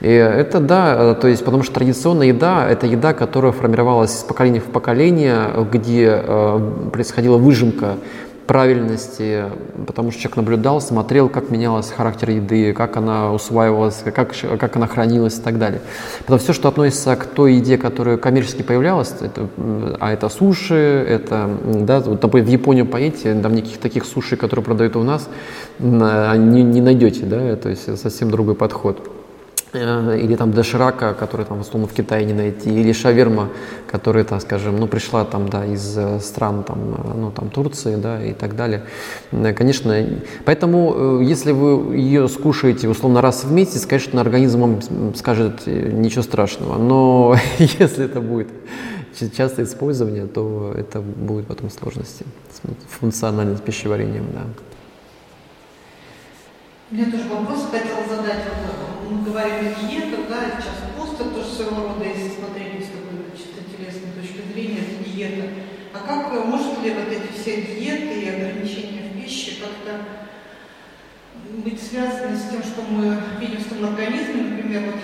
И 0.00 0.08
это 0.08 0.58
да, 0.60 1.14
то 1.14 1.28
есть 1.28 1.44
потому 1.44 1.62
что 1.62 1.74
традиционная 1.74 2.26
еда– 2.26 2.68
это 2.68 2.86
еда, 2.86 3.14
которая 3.14 3.52
формировалась 3.52 4.14
из 4.14 4.24
поколения 4.24 4.60
в 4.60 4.64
поколение, 4.64 5.66
где 5.72 6.22
э, 6.22 6.90
происходила 6.92 7.38
выжимка 7.38 7.96
правильности, 8.46 9.44
потому 9.86 10.10
что 10.10 10.20
человек 10.20 10.36
наблюдал, 10.36 10.80
смотрел, 10.80 11.28
как 11.28 11.50
менялась 11.50 11.90
характер 11.90 12.30
еды, 12.30 12.72
как 12.72 12.96
она 12.96 13.32
усваивалась, 13.32 14.02
как, 14.14 14.34
как 14.58 14.76
она 14.76 14.86
хранилась 14.86 15.38
и 15.38 15.42
так 15.42 15.58
далее. 15.58 15.80
Потому 16.20 16.38
все, 16.38 16.52
что 16.52 16.68
относится 16.68 17.16
к 17.16 17.26
той 17.26 17.54
еде, 17.54 17.78
которая 17.78 18.16
коммерчески 18.16 18.62
появлялась, 18.62 19.12
это, 19.20 19.48
а 20.00 20.12
это 20.12 20.28
суши, 20.28 20.74
это, 20.74 21.50
да, 21.64 22.00
вот, 22.00 22.22
например, 22.22 22.46
в 22.46 22.50
Японию 22.50 22.86
поедете, 22.86 23.34
там 23.34 23.54
никаких 23.54 23.78
таких 23.78 24.04
суши, 24.04 24.36
которые 24.36 24.64
продают 24.64 24.96
у 24.96 25.02
нас, 25.02 25.28
не, 25.78 26.62
не 26.62 26.80
найдете, 26.80 27.24
да, 27.26 27.56
то 27.56 27.68
есть 27.68 27.98
совсем 27.98 28.30
другой 28.30 28.54
подход. 28.54 29.15
Э, 29.76 30.18
или 30.18 30.36
там 30.36 30.52
доширака, 30.52 31.14
который 31.14 31.46
там 31.46 31.60
условно 31.60 31.86
в 31.86 31.92
Китае 31.92 32.24
не 32.24 32.32
найти, 32.32 32.70
или 32.70 32.92
шаверма, 32.92 33.48
которая, 33.90 34.24
так 34.24 34.40
скажем, 34.42 34.78
ну, 34.78 34.86
пришла 34.86 35.24
там, 35.24 35.48
да, 35.48 35.64
из 35.64 35.96
э, 35.96 36.20
стран 36.20 36.64
там, 36.64 36.94
э, 36.94 37.14
ну, 37.16 37.30
там 37.30 37.50
Турции, 37.50 37.96
да, 37.96 38.24
и 38.24 38.32
так 38.32 38.56
далее. 38.56 38.82
Конечно, 39.30 40.06
поэтому, 40.44 41.20
если 41.20 41.52
вы 41.52 41.96
ее 41.96 42.28
скушаете 42.28 42.88
условно 42.88 43.20
раз 43.20 43.44
в 43.44 43.52
месяц, 43.52 43.86
конечно, 43.86 44.20
организм 44.20 44.60
вам 44.60 45.14
скажет 45.14 45.66
ничего 45.66 46.22
страшного, 46.22 46.78
но 46.78 47.36
если 47.58 48.06
это 48.06 48.20
будет 48.20 48.48
частое 49.36 49.64
использование, 49.64 50.26
то 50.26 50.74
это 50.76 51.00
будет 51.00 51.46
потом 51.46 51.70
сложности 51.70 52.24
с 52.50 52.60
функциональным 52.98 53.56
пищеварением, 53.58 54.26
да. 54.32 54.42
У 56.88 56.94
меня 56.94 57.10
тоже 57.10 57.24
вопрос 57.28 57.66
хотел 57.72 57.96
задать 58.08 58.44
говорим 59.24 59.68
о 59.68 59.80
диетах, 59.80 60.28
да, 60.28 60.60
сейчас 60.60 60.90
пост 60.96 61.20
это 61.20 61.30
тоже 61.30 61.48
своего 61.48 61.88
рода, 61.88 62.04
если 62.04 62.30
смотреть 62.30 62.84
с 62.84 62.90
такой 62.90 63.24
чисто 63.36 63.62
телесной 63.64 64.12
точки 64.12 64.52
зрения, 64.52 64.80
это 64.80 65.08
диета. 65.08 65.48
А 65.94 65.98
как, 66.06 66.44
может 66.44 66.82
ли 66.82 66.90
вот 66.90 67.08
эти 67.08 67.32
все 67.32 67.62
диеты 67.62 68.20
и 68.20 68.28
ограничения 68.28 69.10
в 69.10 69.20
пище 69.20 69.52
как-то 69.60 70.00
быть 71.64 71.80
связаны 71.80 72.36
с 72.36 72.50
тем, 72.50 72.62
что 72.62 72.82
мы 72.82 73.16
видим 73.40 73.58
в 73.58 73.68
своем 73.68 73.86
организме, 73.86 74.42
например, 74.42 74.82
вот 74.86 75.00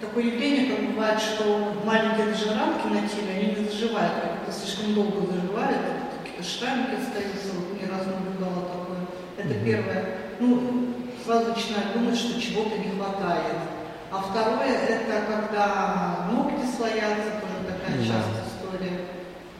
такое 0.00 0.24
явление, 0.24 0.74
как 0.74 0.86
бывает, 0.92 1.20
что 1.20 1.74
маленькие 1.84 2.26
даже 2.26 2.54
рамки 2.54 2.86
на 2.86 3.08
теле, 3.08 3.32
они 3.36 3.60
не 3.60 3.68
заживают, 3.68 4.12
как-то 4.22 4.52
слишком 4.52 4.94
долго 4.94 5.26
заживают, 5.26 5.78
какие-то 6.22 6.42
шрамики 6.42 6.94
остаются, 7.00 7.54
вот 7.54 7.80
ни 7.80 7.86
разу 7.90 8.10
не 8.10 8.24
наблюдала 8.24 8.68
такое. 8.68 9.00
Это 9.36 9.64
первое. 9.64 10.04
Ну, 10.40 10.94
сразу 11.24 11.48
начинают 11.48 11.92
думать, 11.94 12.16
что 12.16 12.40
чего-то 12.40 12.76
не 12.78 12.90
хватает. 12.90 13.56
А 14.10 14.18
второе, 14.18 14.68
это 14.68 15.26
когда 15.26 16.28
ногти 16.30 16.66
слоятся, 16.76 17.32
тоже 17.40 17.66
такая 17.66 17.98
да. 17.98 18.04
частая 18.04 18.44
история. 18.46 19.00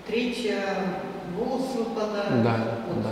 Третье, 0.07 0.62
волосы 1.37 1.79
выпадают. 1.79 2.43
Да, 2.43 2.57
вот. 2.89 3.03
да. 3.03 3.11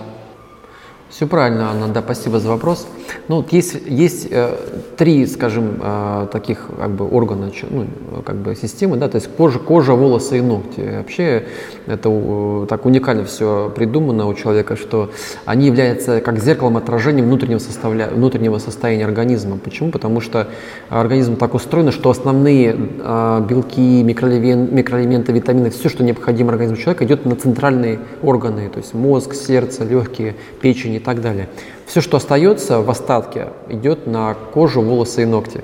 Все 1.12 1.26
правильно, 1.26 1.68
Анна, 1.70 1.88
да, 1.88 2.00
спасибо 2.00 2.40
за 2.40 2.48
вопрос. 2.48 2.86
Ну, 3.28 3.36
вот 3.36 3.52
есть, 3.52 3.76
есть 3.86 4.28
э, 4.30 4.56
три, 4.96 5.26
скажем, 5.26 5.78
э, 5.78 6.26
таких 6.32 6.70
как 6.78 6.90
бы 6.92 7.06
органа, 7.06 7.52
ну, 7.68 7.86
как 8.24 8.36
бы 8.36 8.56
системы, 8.56 8.96
да, 8.96 9.10
то 9.10 9.16
есть 9.16 9.28
кожа, 9.36 9.58
кожа, 9.58 9.92
волосы 9.92 10.38
и 10.38 10.40
ногти. 10.40 10.80
Вообще 10.80 11.44
это 11.86 12.08
э, 12.08 12.66
так 12.66 12.86
уникально 12.86 13.26
все 13.26 13.70
придумано 13.76 14.26
у 14.26 14.32
человека, 14.32 14.74
что 14.74 15.10
они 15.44 15.66
являются 15.66 16.22
как 16.22 16.38
зеркалом 16.38 16.78
отражения 16.78 17.22
внутреннего, 17.22 17.58
составля... 17.58 18.08
внутреннего 18.08 18.56
состояния 18.56 19.04
организма. 19.04 19.58
Почему? 19.62 19.90
Потому 19.90 20.22
что 20.22 20.48
организм 20.88 21.36
так 21.36 21.52
устроен, 21.52 21.92
что 21.92 22.08
основные 22.08 22.74
э, 22.74 23.46
белки, 23.46 24.02
микроэлементы, 24.02 25.32
витамины, 25.32 25.68
все, 25.68 25.90
что 25.90 26.04
необходимо 26.04 26.52
организму 26.52 26.78
человека, 26.78 27.04
идет 27.04 27.26
на 27.26 27.36
центральные 27.36 27.98
органы, 28.22 28.70
то 28.70 28.78
есть 28.78 28.94
мозг, 28.94 29.34
сердце, 29.34 29.84
легкие, 29.84 30.36
печень 30.62 31.01
так 31.02 31.20
далее. 31.20 31.48
Все, 31.86 32.00
что 32.00 32.16
остается 32.16 32.80
в 32.80 32.88
остатке, 32.88 33.48
идет 33.68 34.06
на 34.06 34.34
кожу, 34.34 34.80
волосы 34.80 35.22
и 35.22 35.26
ногти. 35.26 35.62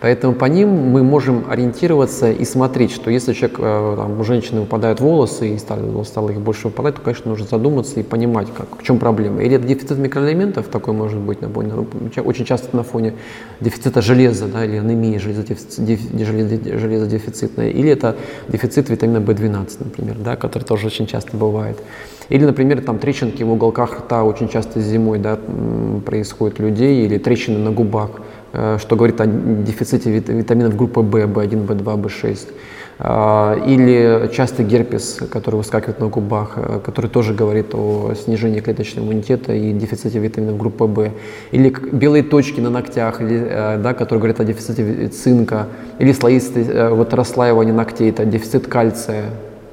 Поэтому 0.00 0.34
по 0.34 0.46
ним 0.46 0.68
мы 0.68 1.02
можем 1.02 1.44
ориентироваться 1.48 2.30
и 2.30 2.44
смотреть, 2.44 2.92
что 2.92 3.10
если 3.10 3.32
человек, 3.32 3.58
э, 3.60 3.94
там, 3.96 4.20
у 4.20 4.24
женщины 4.24 4.60
выпадают 4.60 5.00
волосы 5.00 5.54
и 5.54 5.58
стало, 5.58 6.04
стало 6.04 6.30
их 6.30 6.40
больше 6.40 6.68
выпадать, 6.68 6.94
то, 6.96 7.00
конечно, 7.00 7.30
нужно 7.30 7.46
задуматься 7.46 7.98
и 7.98 8.04
понимать, 8.04 8.48
как, 8.56 8.80
в 8.80 8.82
чем 8.82 8.98
проблема. 8.98 9.42
Или 9.42 9.56
это 9.56 9.66
дефицит 9.66 9.98
микроэлементов, 9.98 10.68
такой 10.68 10.94
может 10.94 11.18
быть, 11.18 11.40
на 11.40 11.48
фоне, 11.48 11.72
очень 12.24 12.44
часто 12.44 12.76
на 12.76 12.84
фоне 12.84 13.14
дефицита 13.60 14.02
железа, 14.02 14.46
да, 14.46 14.64
или 14.64 14.78
анемии 14.78 15.18
железодефицитной, 15.18 17.70
или 17.70 17.90
это 17.90 18.14
дефицит 18.48 18.88
витамина 18.88 19.18
В12, 19.18 19.76
например, 19.80 20.16
да, 20.18 20.36
который 20.36 20.64
тоже 20.64 20.86
очень 20.86 21.06
часто 21.06 21.36
бывает. 21.36 21.78
Или, 22.28 22.44
например, 22.44 22.82
там 22.82 22.98
трещинки 22.98 23.42
в 23.42 23.50
уголках 23.50 24.00
рта 24.00 24.22
очень 24.22 24.48
часто 24.48 24.80
зимой 24.80 25.18
да, 25.18 25.38
происходят 26.04 26.58
людей, 26.58 27.06
или 27.06 27.18
трещины 27.18 27.58
на 27.58 27.70
губах, 27.70 28.10
э, 28.52 28.76
что 28.80 28.96
говорит 28.96 29.20
о 29.20 29.26
дефиците 29.26 30.10
витаминов 30.10 30.76
группы 30.76 31.00
В, 31.00 31.14
В1, 31.14 31.66
В2, 31.66 32.02
В6. 32.02 32.48
Или 33.00 34.28
часто 34.34 34.64
герпес, 34.64 35.20
который 35.30 35.54
выскакивает 35.54 36.00
на 36.00 36.08
губах, 36.08 36.54
э, 36.56 36.80
который 36.84 37.08
тоже 37.08 37.32
говорит 37.32 37.74
о 37.74 38.12
снижении 38.14 38.60
клеточного 38.60 39.06
иммунитета 39.06 39.54
и 39.54 39.72
дефиците 39.72 40.18
витаминов 40.18 40.58
группы 40.58 40.84
В. 40.84 41.10
Или 41.52 41.74
белые 41.92 42.24
точки 42.24 42.60
на 42.60 42.68
ногтях, 42.68 43.22
э, 43.22 43.78
да, 43.82 43.94
которые 43.94 44.18
говорят 44.20 44.40
о 44.40 44.44
дефиците 44.44 45.08
цинка. 45.08 45.68
Или 45.98 46.12
слоистые 46.12 46.90
вот 46.90 47.14
расслаивание 47.14 47.72
ногтей, 47.72 48.10
это 48.10 48.26
дефицит 48.26 48.66
кальция, 48.66 49.30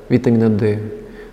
витамина 0.08 0.50
D 0.50 0.80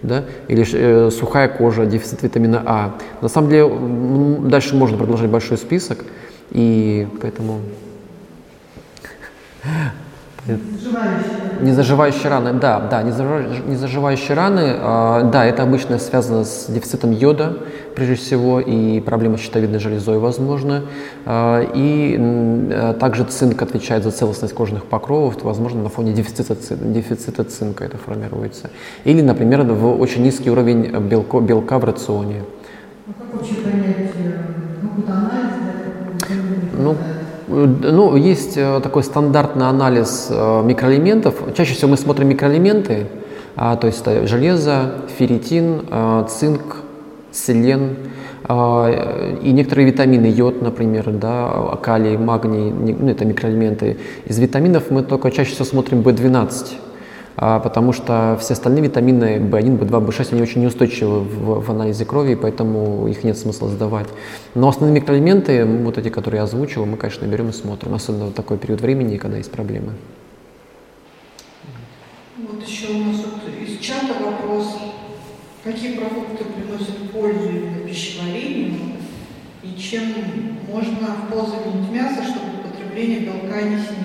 да, 0.02 0.24
или 0.48 0.66
э, 0.72 1.10
сухая 1.10 1.48
кожа, 1.48 1.86
дефицит 1.86 2.22
витамина 2.22 2.62
А. 2.64 2.98
На 3.20 3.28
самом 3.28 3.50
деле 3.50 4.48
дальше 4.48 4.74
можно 4.76 4.96
продолжать 4.96 5.30
большой 5.30 5.58
список, 5.58 6.04
и 6.50 7.06
поэтому 7.20 7.60
Незаживающие 11.60 12.28
раны, 12.28 12.52
да, 12.54 12.80
да, 12.80 13.02
незаживающие 13.02 14.34
раны, 14.34 14.74
э, 14.76 15.30
да, 15.32 15.44
это 15.44 15.62
обычно 15.62 15.98
связано 15.98 16.44
с 16.44 16.66
дефицитом 16.66 17.12
йода, 17.12 17.58
прежде 17.94 18.16
всего, 18.16 18.58
и 18.58 18.98
проблема 19.00 19.38
с 19.38 19.40
щитовидной 19.42 19.78
железой, 19.78 20.18
возможно. 20.18 20.82
Э, 21.26 21.64
и 21.72 22.16
э, 22.18 22.94
также 22.98 23.22
цинк 23.22 23.62
отвечает 23.62 24.02
за 24.02 24.10
целостность 24.10 24.52
кожных 24.52 24.86
покровов, 24.86 25.36
то, 25.36 25.44
возможно, 25.44 25.80
на 25.80 25.88
фоне 25.88 26.12
дефицита, 26.12 26.56
дефицита 26.74 27.44
цинка 27.44 27.84
это 27.84 27.96
формируется. 27.96 28.70
Или, 29.04 29.20
например, 29.20 29.62
в 29.62 30.00
очень 30.00 30.24
низкий 30.24 30.50
уровень 30.50 30.90
белка, 31.08 31.38
белка 31.38 31.78
в 31.78 31.84
рационе. 31.84 32.42
А 33.06 33.12
как 33.12 33.34
вообще 33.34 33.54
понять, 33.54 34.01
ну, 37.52 38.16
есть 38.16 38.56
э, 38.56 38.80
такой 38.82 39.02
стандартный 39.02 39.68
анализ 39.68 40.28
э, 40.30 40.62
микроэлементов. 40.64 41.54
Чаще 41.54 41.74
всего 41.74 41.90
мы 41.90 41.96
смотрим 41.96 42.28
микроэлементы, 42.28 43.06
а, 43.56 43.76
то 43.76 43.86
есть 43.86 44.04
железо, 44.26 44.94
ферритин, 45.18 45.82
э, 45.90 46.26
цинк, 46.28 46.76
селен 47.30 47.96
и 48.42 49.52
некоторые 49.52 49.86
витамины, 49.86 50.26
йод, 50.26 50.62
например, 50.62 51.12
да, 51.12 51.78
калий, 51.80 52.16
магний, 52.16 52.72
ну, 52.72 53.08
это 53.08 53.24
микроэлементы. 53.24 53.98
Из 54.26 54.36
витаминов 54.36 54.90
мы 54.90 55.04
только 55.04 55.30
чаще 55.30 55.52
всего 55.52 55.64
смотрим 55.64 56.00
B12, 56.00 56.34
а, 56.34 56.91
потому 57.36 57.92
что 57.92 58.36
все 58.40 58.54
остальные 58.54 58.84
витамины 58.84 59.38
B1, 59.38 59.78
B2, 59.78 60.06
B6, 60.06 60.32
они 60.32 60.42
очень 60.42 60.62
неустойчивы 60.62 61.20
в, 61.20 61.60
в 61.60 61.70
анализе 61.70 62.04
крови, 62.04 62.34
поэтому 62.34 63.08
их 63.08 63.24
нет 63.24 63.38
смысла 63.38 63.68
сдавать. 63.68 64.08
Но 64.54 64.68
основные 64.68 65.00
микроэлементы, 65.00 65.64
вот 65.64 65.98
эти, 65.98 66.08
которые 66.08 66.38
я 66.38 66.44
озвучил, 66.44 66.84
мы, 66.86 66.96
конечно, 66.96 67.26
берем 67.26 67.48
и 67.48 67.52
смотрим, 67.52 67.94
особенно 67.94 68.26
в 68.26 68.32
такой 68.32 68.58
период 68.58 68.80
времени, 68.80 69.16
когда 69.16 69.38
есть 69.38 69.50
проблемы. 69.50 69.92
Вот 72.36 72.66
еще 72.66 72.92
у 72.92 73.04
нас 73.04 73.16
вот 73.16 73.68
из 73.68 73.78
чата 73.78 74.14
вопрос. 74.22 74.76
Какие 75.64 75.96
продукты 75.96 76.44
приносят 76.44 77.12
пользу 77.12 77.48
именно 77.48 77.86
пищеварению 77.86 78.96
и 79.62 79.78
чем 79.78 80.02
можно 80.68 81.08
в 81.30 81.92
мясо, 81.92 82.24
чтобы 82.24 82.68
потребление 82.68 83.20
белка 83.20 83.62
не 83.62 83.76
снизилось? 83.76 84.01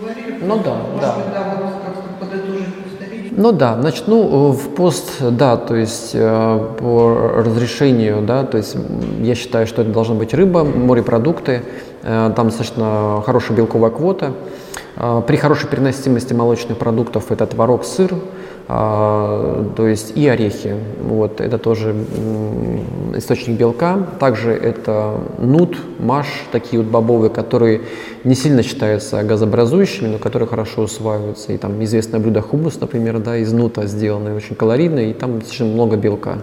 Говорили. 0.00 0.38
Ну 0.40 0.60
да, 0.64 0.74
Может 0.74 1.00
да. 1.00 1.14
Да, 1.32 1.56
вот 1.60 1.74
как-то 1.84 2.24
подытожить. 2.24 2.90
Ну 3.32 3.52
да, 3.52 3.80
значит, 3.80 4.04
ну 4.08 4.50
в 4.50 4.74
пост, 4.74 5.20
да, 5.20 5.56
то 5.56 5.76
есть 5.76 6.10
э, 6.14 6.68
по 6.78 7.42
разрешению, 7.44 8.22
да, 8.22 8.44
то 8.44 8.58
есть 8.58 8.76
я 9.20 9.34
считаю, 9.34 9.66
что 9.66 9.82
это 9.82 9.92
должна 9.92 10.14
быть 10.14 10.34
рыба, 10.34 10.64
морепродукты, 10.64 11.62
э, 12.02 12.32
там 12.34 12.48
достаточно 12.48 13.22
хорошая 13.24 13.56
белковая 13.56 13.90
квота. 13.90 14.32
Э, 14.96 15.22
при 15.26 15.36
хорошей 15.36 15.68
переносимости 15.68 16.34
молочных 16.34 16.76
продуктов 16.76 17.30
это 17.30 17.46
творог, 17.46 17.84
сыр, 17.84 18.14
то 18.70 19.88
есть 19.88 20.16
и 20.16 20.28
орехи. 20.28 20.76
Вот, 21.02 21.40
это 21.40 21.58
тоже 21.58 21.92
источник 23.16 23.58
белка. 23.58 24.06
Также 24.20 24.52
это 24.52 25.16
нут, 25.38 25.76
маш, 25.98 26.26
такие 26.52 26.80
вот 26.80 26.88
бобовые, 26.88 27.30
которые 27.30 27.80
не 28.22 28.36
сильно 28.36 28.62
считаются 28.62 29.24
газообразующими, 29.24 30.06
но 30.06 30.18
которые 30.18 30.46
хорошо 30.46 30.82
усваиваются. 30.82 31.52
И 31.52 31.58
там 31.58 31.82
известное 31.82 32.20
блюдо 32.20 32.42
хумус, 32.42 32.80
например, 32.80 33.18
да, 33.18 33.38
из 33.38 33.52
нута 33.52 33.86
сделанное, 33.86 34.36
очень 34.36 34.54
калорийное, 34.54 35.10
и 35.10 35.14
там 35.14 35.40
достаточно 35.40 35.66
много 35.66 35.96
белка. 35.96 36.38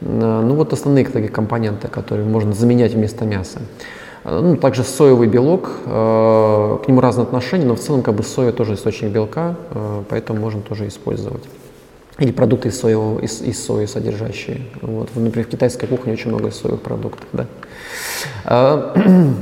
А, 0.00 0.40
ну 0.40 0.54
вот 0.54 0.72
основные 0.72 1.04
такие 1.04 1.28
компоненты, 1.28 1.88
которые 1.88 2.26
можно 2.26 2.54
заменять 2.54 2.94
вместо 2.94 3.26
мяса. 3.26 3.60
А, 4.24 4.40
ну, 4.40 4.56
также 4.56 4.82
соевый 4.84 5.28
белок, 5.28 5.70
э, 5.84 6.78
к 6.82 6.88
нему 6.88 7.00
разные 7.00 7.24
отношения, 7.24 7.66
но 7.66 7.76
в 7.76 7.80
целом 7.80 8.02
как 8.02 8.14
бы 8.14 8.22
соя 8.22 8.52
тоже 8.52 8.74
источник 8.74 9.10
белка, 9.10 9.54
э, 9.70 10.02
поэтому 10.08 10.40
можно 10.40 10.62
тоже 10.62 10.88
использовать. 10.88 11.44
Или 12.18 12.32
продукты 12.32 12.68
из, 12.68 12.80
соевого, 12.80 13.20
из, 13.20 13.42
из 13.42 13.62
сои 13.62 13.86
содержащие. 13.86 14.62
Вот. 14.80 15.10
Например, 15.14 15.46
в 15.46 15.50
китайской 15.50 15.86
кухне 15.86 16.14
очень 16.14 16.30
много 16.30 16.50
соевых 16.50 16.80
продуктов. 16.80 17.26
Да. 17.32 18.92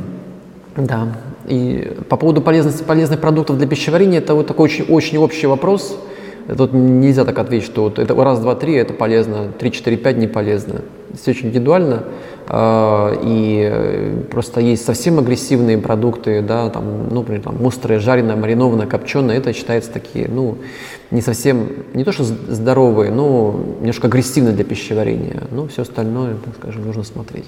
Да. 0.75 1.09
И 1.49 1.99
по 2.09 2.17
поводу 2.17 2.41
полезности 2.41 2.83
полезных 2.83 3.21
продуктов 3.21 3.59
для 3.59 3.67
пищеварения, 3.67 4.21
это 4.21 4.35
вот 4.35 4.47
такой 4.47 4.65
очень, 4.65 4.87
очень 4.87 5.19
общий 5.19 5.47
вопрос. 5.47 5.99
Тут 6.57 6.73
нельзя 6.73 7.27
так 7.27 7.39
ответить, 7.39 7.67
что 7.67 7.83
вот 7.83 7.99
это 7.99 8.15
раз, 8.15 8.41
два, 8.41 8.55
три 8.55 8.73
это 8.75 8.95
полезно, 8.95 9.49
три, 9.59 9.71
четыре, 9.71 9.99
пять 9.99 10.17
не 10.17 10.27
полезно. 10.27 10.81
Все 11.15 11.33
очень 11.33 11.49
индивидуально. 11.49 12.05
А, 12.55 13.19
и 13.23 14.27
просто 14.31 14.61
есть 14.61 14.85
совсем 14.85 15.19
агрессивные 15.19 15.79
продукты, 15.79 16.43
да, 16.43 16.69
там, 16.69 17.09
ну, 17.09 17.21
например, 17.21 17.41
там, 17.41 17.67
острое, 17.67 17.99
жареное, 17.99 18.37
маринованное, 18.37 18.87
копченое, 18.87 19.39
это 19.39 19.55
считается 19.55 19.91
такие, 19.91 20.29
ну, 20.29 20.59
не 21.11 21.23
совсем, 21.23 21.71
не 21.95 22.05
то 22.05 22.13
что 22.13 22.25
здоровые, 22.25 23.11
но 23.11 23.59
немножко 23.81 24.09
агрессивные 24.09 24.53
для 24.53 24.65
пищеварения. 24.65 25.45
Ну, 25.51 25.67
все 25.69 25.81
остальное, 25.81 26.35
так 26.45 26.55
скажем, 26.59 26.85
нужно 26.85 27.05
смотреть. 27.05 27.47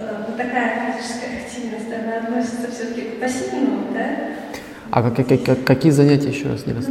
Вот, 0.00 0.34
э, 0.34 0.36
такая 0.36 0.92
физическая 0.92 1.42
активность, 1.44 1.86
она 1.92 2.18
относится 2.18 2.70
все-таки 2.70 3.02
к 3.02 3.20
пассивному, 3.20 3.92
да? 3.92 4.06
А 4.90 5.02
как, 5.02 5.26
как, 5.26 5.42
как, 5.44 5.64
какие 5.64 5.92
занятия 5.92 6.28
еще 6.28 6.48
раз 6.48 6.66
не 6.66 6.72
раз? 6.72 6.86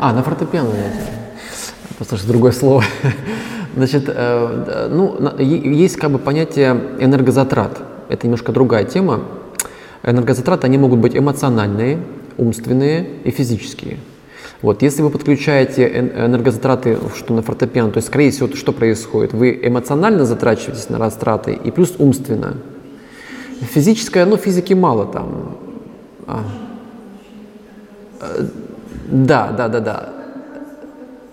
А, 0.00 0.12
на 0.12 0.22
фортепиано 0.22 0.70
занятия. 0.70 1.12
Просто 1.96 2.16
что 2.16 2.28
другое 2.28 2.52
слово. 2.52 2.84
Значит, 3.76 4.04
э, 4.08 4.88
ну, 4.90 5.38
есть 5.38 5.96
как 5.96 6.10
бы 6.10 6.18
понятие 6.18 6.70
энергозатрат. 6.98 7.80
Это 8.08 8.26
немножко 8.26 8.52
другая 8.52 8.84
тема. 8.84 9.22
Энергозатраты, 10.02 10.66
они 10.66 10.78
могут 10.78 10.98
быть 10.98 11.16
эмоциональные, 11.16 11.98
умственные 12.36 13.06
и 13.24 13.30
физические. 13.30 13.98
Вот, 14.62 14.80
если 14.82 15.02
вы 15.02 15.10
подключаете 15.10 15.88
энергозатраты 15.88 16.96
что 17.16 17.34
на 17.34 17.42
фортепиано, 17.42 17.90
то 17.90 17.98
есть, 17.98 18.06
скорее 18.06 18.30
всего, 18.30 18.48
что 18.54 18.72
происходит? 18.72 19.32
Вы 19.32 19.58
эмоционально 19.60 20.24
затрачиваетесь 20.24 20.88
на 20.88 20.98
растраты 20.98 21.52
и 21.52 21.70
плюс 21.72 21.94
умственно. 21.98 22.54
Физическое, 23.60 24.24
ну, 24.24 24.36
физики 24.36 24.72
мало 24.72 25.06
там. 25.06 25.56
А. 26.26 26.44
Э, 28.20 28.46
да, 29.10 29.50
да, 29.50 29.68
да, 29.68 29.80
да. 29.80 30.08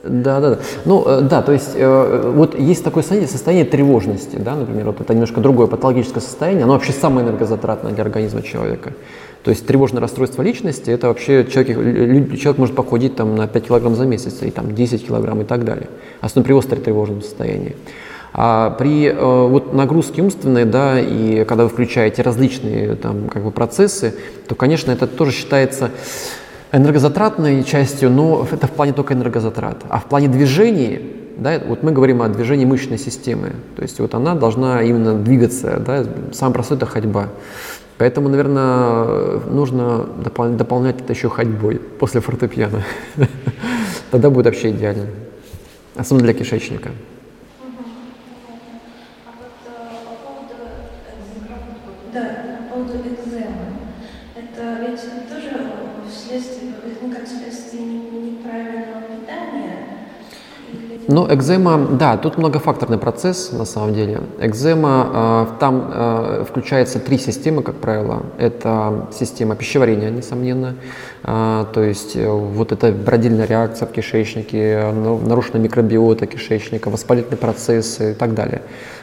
Да, 0.04 0.40
да, 0.40 0.50
да. 0.52 0.60
Ну, 0.86 1.04
э, 1.06 1.22
да, 1.22 1.42
то 1.42 1.52
есть 1.52 1.72
э, 1.76 2.32
вот 2.36 2.58
есть 2.58 2.84
такое 2.84 3.04
состояние, 3.04 3.30
состояние 3.30 3.66
тревожности, 3.66 4.38
да, 4.38 4.56
например, 4.56 4.88
вот 4.88 5.02
это 5.02 5.14
немножко 5.14 5.40
другое 5.40 5.68
патологическое 5.68 6.22
состояние, 6.22 6.64
оно 6.64 6.74
вообще 6.74 6.94
самое 6.94 7.28
энергозатратное 7.28 7.92
для 7.92 8.04
организма 8.04 8.42
человека. 8.42 8.94
То 9.44 9.52
есть 9.52 9.66
тревожное 9.66 10.02
расстройство 10.02 10.42
личности, 10.42 10.92
это 10.92 11.08
вообще 11.08 11.46
человек, 11.46 11.78
человек 12.40 12.58
может 12.58 12.76
похудеть 12.76 13.16
там, 13.16 13.36
на 13.36 13.48
5 13.48 13.68
килограмм 13.68 13.96
за 13.96 14.06
месяц, 14.06 14.42
и 14.42 14.52
там 14.52 14.76
10 14.76 15.08
килограмм 15.08 15.42
и 15.42 15.46
так 15.46 15.64
далее. 15.64 15.88
Особенно 16.20 16.46
при 16.46 16.54
острой 16.54 16.82
тревожном 16.82 17.22
состоянии. 17.22 17.76
А 18.34 18.72
при 18.72 19.08
э, 19.08 19.48
вот 19.48 19.74
нагрузке 19.74 20.22
умственной, 20.22 20.66
да, 20.66 21.00
и 21.00 21.46
когда 21.46 21.64
вы 21.64 21.70
включаете 21.70 22.22
различные 22.22 22.96
там 22.96 23.28
как 23.30 23.44
бы 23.44 23.52
процессы, 23.52 24.14
то, 24.48 24.56
конечно, 24.56 24.92
это 24.92 25.08
тоже 25.08 25.32
считается 25.32 25.90
энергозатратной 26.72 27.64
частью, 27.64 28.12
но 28.12 28.46
это 28.52 28.68
в 28.68 28.72
плане 28.72 28.94
только 28.94 29.14
энергозатрат. 29.14 29.84
А 29.90 30.00
в 30.00 30.06
плане 30.06 30.28
движений, 30.28 31.16
да, 31.38 31.60
вот 31.66 31.82
мы 31.82 31.92
говорим 31.92 32.22
о 32.22 32.28
движении 32.28 32.66
мышечной 32.66 33.00
системы, 33.00 33.54
то 33.76 33.82
есть 33.82 34.00
вот 34.00 34.14
она 34.14 34.36
должна 34.36 34.84
именно 34.84 35.16
двигаться, 35.16 35.82
да, 35.84 36.06
самое 36.32 36.54
простое 36.54 36.78
это 36.78 36.86
ходьба. 36.86 37.30
Поэтому, 38.00 38.30
наверное, 38.30 39.40
нужно 39.50 40.06
дополнять 40.58 41.02
это 41.02 41.12
еще 41.12 41.30
ходьбой 41.30 41.80
после 42.00 42.22
фортепиано. 42.22 42.82
Тогда 44.12 44.30
будет 44.30 44.46
вообще 44.46 44.70
идеально. 44.72 45.08
Особенно 45.98 46.24
для 46.24 46.34
кишечника. 46.34 46.92
Ну, 61.12 61.26
экзема, 61.34 61.88
да, 61.98 62.18
тут 62.18 62.38
многофакторный 62.38 63.00
процесс 63.00 63.52
на 63.52 63.66
самом 63.66 63.96
деле. 63.96 64.22
Экзема, 64.40 65.10
э, 65.12 65.60
там 65.60 65.92
э, 65.92 66.46
включается 66.48 67.00
три 67.00 67.18
системы, 67.18 67.64
как 67.64 67.78
правило. 67.78 68.22
Это 68.38 69.08
система 69.12 69.56
пищеварения, 69.56 70.12
несомненно. 70.12 70.76
Э, 71.24 71.66
то 71.74 71.82
есть 71.82 72.16
вот 72.16 72.72
эта 72.72 72.92
бродильная 72.92 73.48
реакция 73.48 73.88
в 73.88 73.92
кишечнике, 73.92 74.92
нарушена 74.94 75.58
микробиота 75.58 76.28
кишечника, 76.28 76.92
воспалительные 76.92 77.40
процессы 77.40 78.12
и 78.12 78.14
так 78.14 78.36
далее. 78.36 78.62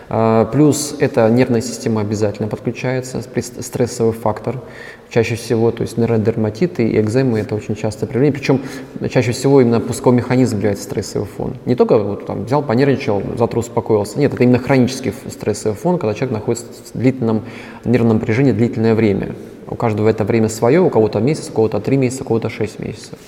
Э, 0.08 0.46
плюс 0.52 0.96
это 0.98 1.28
нервная 1.30 1.60
система 1.60 2.00
обязательно 2.00 2.48
подключается, 2.48 3.22
стрессовый 3.22 4.12
фактор. 4.12 4.60
Чаще 5.08 5.36
всего, 5.36 5.70
то 5.70 5.82
есть 5.82 5.96
нейродерматиты 5.98 6.88
и 6.88 7.00
экземы 7.00 7.38
это 7.38 7.54
очень 7.54 7.76
частое 7.76 8.08
проявление. 8.08 8.38
Причем 8.38 8.60
чаще 9.08 9.32
всего 9.32 9.60
именно 9.60 9.80
пусковой 9.80 10.16
механизм 10.16 10.56
является 10.56 10.84
стрессовый 10.84 11.28
фон. 11.28 11.56
Не 11.64 11.76
только 11.76 11.96
вот, 11.98 12.26
там, 12.26 12.44
взял, 12.44 12.62
понервничал, 12.62 13.22
завтра 13.38 13.60
успокоился. 13.60 14.18
Нет, 14.18 14.34
это 14.34 14.42
именно 14.42 14.58
хронический 14.58 15.12
стрессовый 15.28 15.76
фон, 15.76 15.98
когда 15.98 16.14
человек 16.14 16.32
находится 16.32 16.66
в 16.92 16.98
длительном 16.98 17.42
нервном 17.84 18.18
напряжении 18.18 18.52
длительное 18.52 18.94
время. 18.94 19.34
У 19.68 19.74
каждого 19.74 20.08
это 20.08 20.24
время 20.24 20.48
свое, 20.48 20.80
у 20.80 20.90
кого-то 20.90 21.20
месяц, 21.20 21.48
у 21.50 21.52
кого-то 21.52 21.80
три 21.80 21.96
месяца, 21.96 22.22
у 22.22 22.26
кого-то 22.26 22.48
шесть 22.48 22.78
месяцев. 22.78 23.18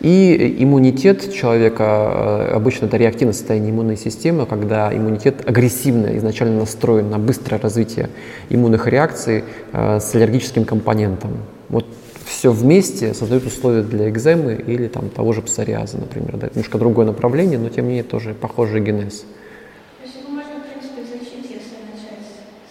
И 0.00 0.56
иммунитет 0.58 1.32
человека, 1.32 2.48
э, 2.50 2.54
обычно 2.54 2.86
это 2.86 2.96
реактивное 2.96 3.34
состояние 3.34 3.70
иммунной 3.70 3.96
системы, 3.96 4.46
когда 4.46 4.94
иммунитет 4.94 5.48
агрессивно 5.48 6.16
изначально 6.18 6.60
настроен 6.60 7.10
на 7.10 7.18
быстрое 7.18 7.60
развитие 7.60 8.08
иммунных 8.48 8.86
реакций 8.86 9.44
э, 9.72 10.00
с 10.00 10.14
аллергическим 10.14 10.64
компонентом. 10.64 11.38
Вот 11.68 11.84
все 12.28 12.52
вместе 12.52 13.14
создают 13.14 13.46
условия 13.46 13.82
для 13.82 14.08
экземы 14.08 14.54
или 14.54 14.86
там, 14.86 15.08
того 15.08 15.32
же 15.32 15.42
псориаза, 15.42 15.98
например. 15.98 16.36
Да, 16.36 16.46
это 16.46 16.56
немножко 16.56 16.78
другое 16.78 17.06
направление, 17.06 17.58
но 17.58 17.68
тем 17.68 17.84
не 17.84 17.90
менее 17.90 18.04
тоже 18.04 18.34
похожий 18.34 18.80
генез. 18.80 19.20
То 19.20 20.04
есть 20.04 20.16
его 20.16 20.28
можно, 20.28 20.60
в 20.60 20.70
принципе, 20.70 21.02
изучить, 21.02 21.50
если 21.50 21.78
начать 21.90 22.22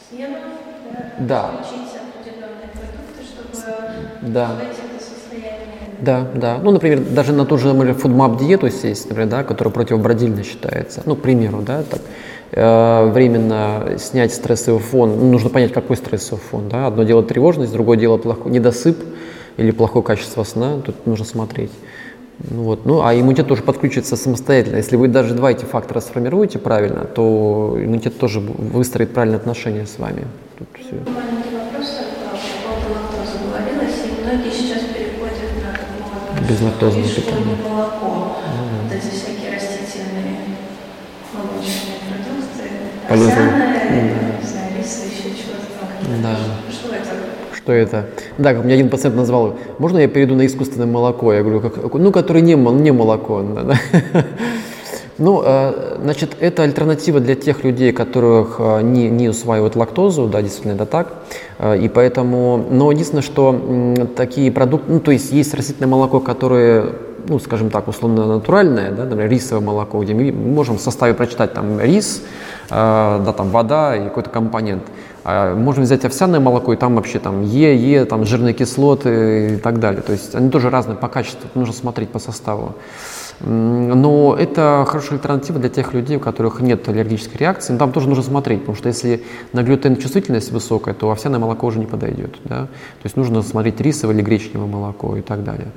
с 0.07 0.13
евро, 0.17 0.39
да, 1.19 1.27
да. 1.27 1.51
учить 1.59 1.91
определенные 1.97 2.69
продукты, 2.71 3.23
чтобы 3.25 3.57
да. 4.33 4.49
Да, 5.99 6.27
да. 6.35 6.59
Ну, 6.61 6.71
например, 6.71 6.99
даже 6.99 7.33
на 7.33 7.45
ту 7.45 7.57
же 7.57 7.73
например, 7.73 7.95
FoodMap 7.95 8.37
диету 8.37 8.69
сесть, 8.69 9.09
например, 9.09 9.29
да, 9.29 9.43
которая 9.43 9.73
противобродильной 9.73 10.43
считается. 10.43 11.01
Ну, 11.05 11.15
к 11.15 11.21
примеру, 11.21 11.63
да, 11.65 11.83
так, 11.83 12.01
э, 12.51 13.11
временно 13.11 13.97
снять 13.97 14.33
стрессовый 14.33 14.79
фон. 14.79 15.17
Ну, 15.17 15.31
нужно 15.31 15.49
понять, 15.49 15.73
какой 15.73 15.97
стрессовый 15.97 16.39
фон. 16.39 16.69
Да. 16.69 16.87
Одно 16.87 17.03
дело 17.03 17.23
тревожность, 17.23 17.73
другое 17.73 17.97
дело 17.97 18.17
плохой 18.17 18.51
недосып, 18.51 18.97
или 19.57 19.71
плохое 19.71 20.05
качество 20.05 20.43
сна, 20.43 20.79
тут 20.85 21.07
нужно 21.07 21.25
смотреть. 21.25 21.71
Ну, 22.51 22.61
вот. 22.61 22.85
ну, 22.85 23.01
а 23.03 23.15
иммунитет 23.15 23.47
тоже 23.47 23.63
подключится 23.63 24.15
самостоятельно. 24.15 24.77
Если 24.77 24.95
вы 24.95 25.07
даже 25.07 25.33
два 25.33 25.51
эти 25.51 25.65
фактора 25.65 25.99
сформируете 25.99 26.59
правильно, 26.59 27.05
то 27.05 27.75
иммунитет 27.79 28.19
тоже 28.19 28.39
выстроит 28.39 29.11
правильные 29.11 29.37
отношения 29.37 29.87
с 29.87 29.97
вами. 29.97 30.27
Тут 30.59 30.67
все. 30.79 30.93
Маленький 31.11 31.55
вопрос 31.55 32.01
по 32.63 32.69
поводу 32.69 32.93
лактозы 32.93 33.39
говорилось, 33.43 34.05
и 34.05 34.21
многие 34.21 34.51
сейчас 34.51 34.83
переходят 34.83 35.07
безлактозное 36.47 37.03
питание. 37.03 37.55
молоко, 37.63 38.37
mm-hmm. 38.37 38.83
вот 38.83 38.91
эти 38.93 39.09
всякие 39.13 39.53
растительные 39.53 40.37
молочные 41.33 41.97
продукты, 42.07 42.63
Полезно. 43.09 43.33
овсяное, 43.33 43.77
mm-hmm. 43.91 44.41
не 44.41 44.47
знаю, 44.47 44.67
рис, 44.77 45.03
еще 45.05 45.29
чего-то. 45.35 46.21
Да. 46.23 46.37
Что 46.71 46.95
это? 46.95 47.09
что 47.53 47.73
это. 47.73 48.09
Да, 48.37 48.53
как 48.53 48.63
мне 48.63 48.75
один 48.75 48.89
пациент 48.89 49.15
назвал, 49.15 49.57
можно 49.77 49.97
я 49.97 50.07
перейду 50.07 50.35
на 50.35 50.45
искусственное 50.45 50.87
молоко? 50.87 51.33
Я 51.33 51.43
говорю, 51.43 51.59
как, 51.59 51.93
ну, 51.93 52.11
которое 52.11 52.41
не, 52.41 52.55
не 52.55 52.91
молоко. 52.91 53.43
Ну, 55.19 55.41
э, 55.43 55.97
значит, 56.03 56.37
это 56.39 56.61
альтернатива 56.61 57.19
для 57.19 57.35
тех 57.35 57.63
людей, 57.63 57.91
которых 57.91 58.57
э, 58.59 58.81
не, 58.83 59.09
не 59.09 59.29
усваивают 59.29 59.75
лактозу, 59.75 60.27
да, 60.27 60.43
действительно 60.43 60.73
это 60.73 60.85
так. 60.85 61.13
Э, 61.57 61.75
и 61.75 61.89
поэтому, 61.89 62.63
но 62.69 62.91
единственное, 62.91 63.23
что 63.23 63.95
такие 64.15 64.51
продукты, 64.51 64.91
ну, 64.91 64.99
то 64.99 65.11
есть 65.11 65.31
есть 65.31 65.55
растительное 65.55 65.89
молоко, 65.89 66.19
которое 66.19 66.93
ну, 67.29 67.39
скажем 67.39 67.69
так, 67.71 67.89
условно 67.89 68.25
натуральное, 68.25 68.91
да, 68.91 69.03
например, 69.03 69.29
рисовое 69.29 69.65
молоко, 69.65 70.01
где 70.01 70.13
мы 70.13 70.31
можем 70.31 70.77
в 70.77 70.81
составе 70.81 71.13
прочитать 71.13 71.53
там 71.53 71.77
рис, 71.77 72.21
да, 72.69 73.33
там 73.35 73.49
вода 73.49 73.97
и 73.97 74.05
какой-то 74.05 74.29
компонент. 74.29 74.83
А 75.25 75.53
можем 75.53 75.83
взять 75.83 76.05
овсяное 76.05 76.39
молоко, 76.39 76.71
и 76.71 76.77
там 76.77 76.95
вообще 76.95 77.19
там 77.19 77.43
Е, 77.43 77.75
Е, 77.75 78.05
там 78.05 78.23
жирные 78.23 78.53
кислоты 78.53 79.55
и 79.55 79.57
так 79.57 79.81
далее. 79.81 80.01
То 80.01 80.13
есть 80.13 80.35
они 80.35 80.49
тоже 80.49 80.69
разные 80.69 80.95
по 80.95 81.09
качеству, 81.09 81.49
нужно 81.53 81.73
смотреть 81.73 82.11
по 82.11 82.19
составу. 82.19 82.75
Но 83.39 84.35
это 84.37 84.83
хорошая 84.87 85.19
альтернатива 85.19 85.59
для 85.59 85.69
тех 85.69 85.93
людей, 85.93 86.17
у 86.17 86.19
которых 86.19 86.59
нет 86.59 86.87
аллергической 86.89 87.37
реакции. 87.37 87.73
Но 87.73 87.79
там 87.79 87.91
тоже 87.91 88.09
нужно 88.09 88.23
смотреть, 88.23 88.61
потому 88.61 88.75
что 88.75 88.87
если 88.87 89.23
на 89.53 89.61
глютен 89.61 89.97
чувствительность 89.97 90.51
высокая, 90.51 90.95
то 90.95 91.11
овсяное 91.11 91.39
молоко 91.39 91.67
уже 91.67 91.77
не 91.77 91.85
подойдет. 91.85 92.35
Да? 92.45 92.63
То 92.65 93.03
есть 93.03 93.15
нужно 93.15 93.43
смотреть 93.43 93.79
рисовое 93.79 94.15
или 94.15 94.23
гречневое 94.23 94.67
молоко 94.67 95.15
и 95.15 95.21
так 95.21 95.43
далее. 95.43 95.67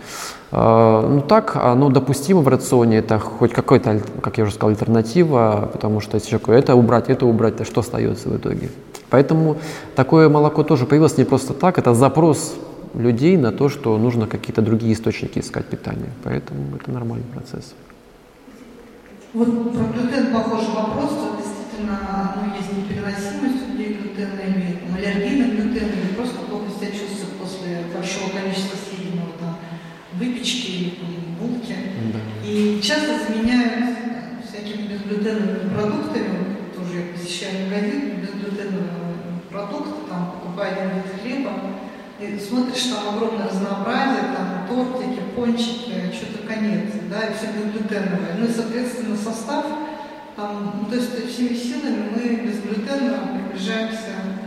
А, 0.53 1.07
ну 1.07 1.21
так, 1.21 1.57
оно 1.57 1.91
допустимо 1.91 2.41
в 2.41 2.49
рационе, 2.49 2.99
это 2.99 3.19
хоть 3.19 3.53
какая-то, 3.53 4.01
как 4.23 4.39
я 4.39 4.45
уже 4.45 4.55
сказал, 4.55 4.71
альтернатива, 4.71 5.69
потому 5.71 6.01
что 6.01 6.17
если 6.17 6.31
человек 6.31 6.49
это 6.49 6.75
убрать, 6.75 7.11
это 7.11 7.27
убрать, 7.27 7.57
то 7.57 7.65
что 7.65 7.81
остается 7.81 8.31
в 8.31 8.37
итоге? 8.37 8.71
Поэтому 9.11 9.59
такое 9.95 10.29
молоко 10.29 10.63
тоже 10.63 10.87
появилось 10.87 11.19
не 11.19 11.25
просто 11.25 11.53
так, 11.53 11.79
это 11.79 11.95
запрос 11.95 12.55
людей 12.95 13.37
на 13.37 13.53
то, 13.53 13.69
что 13.69 13.97
нужно 13.99 14.27
какие-то 14.27 14.63
другие 14.63 14.93
источники 14.95 15.39
искать 15.39 15.67
питания. 15.67 16.11
Поэтому 16.25 16.77
это 16.77 16.91
нормальный 16.91 17.27
процесс. 17.27 17.75
Вот 19.33 19.73
про 19.73 19.85
глютен 19.93 20.33
похожий 20.33 20.75
вопрос. 20.75 21.11
Действительно, 21.39 22.35
ну, 22.37 22.57
есть 22.57 22.73
непереносимость 22.77 23.69
у 23.69 23.73
людей 23.73 23.95
глютена, 23.95 24.41
имеет 24.47 24.79
аллергия 24.93 25.47
на 25.47 25.51
глютен 25.53 25.87
или 25.87 26.15
просто 26.17 26.39
плохо 26.41 26.67
себя 26.71 26.91
чувствует 26.91 27.33
после 27.41 27.85
большого 27.95 28.31
количества 28.31 28.77
съеденного 28.77 29.33
там, 29.39 29.57
выпечки 30.15 30.71
или 30.71 30.93
булки. 31.39 31.75
Да. 32.13 32.19
И 32.45 32.81
часто 32.83 33.21
заменяют 33.25 33.97
всякими 34.49 34.89
безглютеновыми 34.89 35.75
продуктами. 35.75 36.57
Тоже 36.75 36.99
я 36.99 37.13
посещаю 37.13 37.67
магазин, 37.67 38.21
безглютеновые 38.21 38.91
продукты, 39.49 40.09
там 40.09 40.33
покупаю 40.33 40.73
один 40.73 40.97
вид 40.97 41.23
хлеба, 41.23 41.53
и 42.21 42.39
смотришь, 42.39 42.85
там 42.85 43.15
огромное 43.17 43.49
разнообразие, 43.49 44.35
там 44.37 44.69
тортики, 44.69 45.21
пончики, 45.35 46.13
что-то 46.13 46.47
конец, 46.47 46.93
да, 47.09 47.27
и 47.27 47.35
все 47.35 47.47
глютеновое. 47.53 48.37
Ну 48.39 48.45
и, 48.45 48.53
соответственно, 48.53 49.17
состав, 49.17 49.65
там, 50.37 50.81
ну, 50.83 50.87
то 50.87 50.97
есть 50.97 51.33
всеми 51.33 51.55
силами 51.55 52.11
мы 52.15 52.47
без 52.47 52.61
глютена 52.61 53.19
приближаемся 53.33 54.41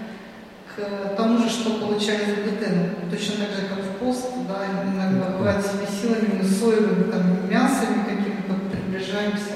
к 0.75 1.15
тому 1.15 1.39
же, 1.39 1.49
что 1.49 1.79
получали 1.79 2.25
с 2.25 2.43
глютеном. 2.43 2.89
Точно 3.09 3.45
так 3.45 3.55
же, 3.55 3.67
как 3.67 3.79
в 3.79 3.97
пост, 3.97 4.27
да, 4.47 4.65
иногда 4.83 5.37
бывает 5.37 5.65
всеми 5.65 5.85
силами 5.85 6.41
мы 6.41 6.47
соевыми 6.47 7.11
там, 7.11 7.49
мясами 7.49 8.03
какими-то 8.05 8.53
приближаемся 8.71 9.53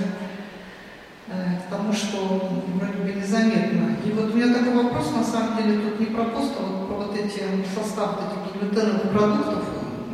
э, 1.28 1.59
к 1.59 1.72
тому, 1.72 1.93
что 1.93 2.51
вроде 2.76 2.93
бы 2.93 3.20
незаметно. 3.20 3.97
И 4.05 4.11
вот 4.11 4.34
у 4.34 4.38
меня 4.38 4.53
такой 4.53 4.84
вопрос, 4.84 5.11
на 5.15 5.24
самом 5.24 5.57
деле, 5.57 5.80
тут 5.82 5.99
не 5.99 6.07
про 6.07 6.26
пост, 6.26 6.53
а 6.59 6.63
вот 6.63 6.76
эти 7.18 7.43
состав 7.74 8.20
этих 8.22 8.61
глютеновых 8.61 9.11
продуктов, 9.11 9.63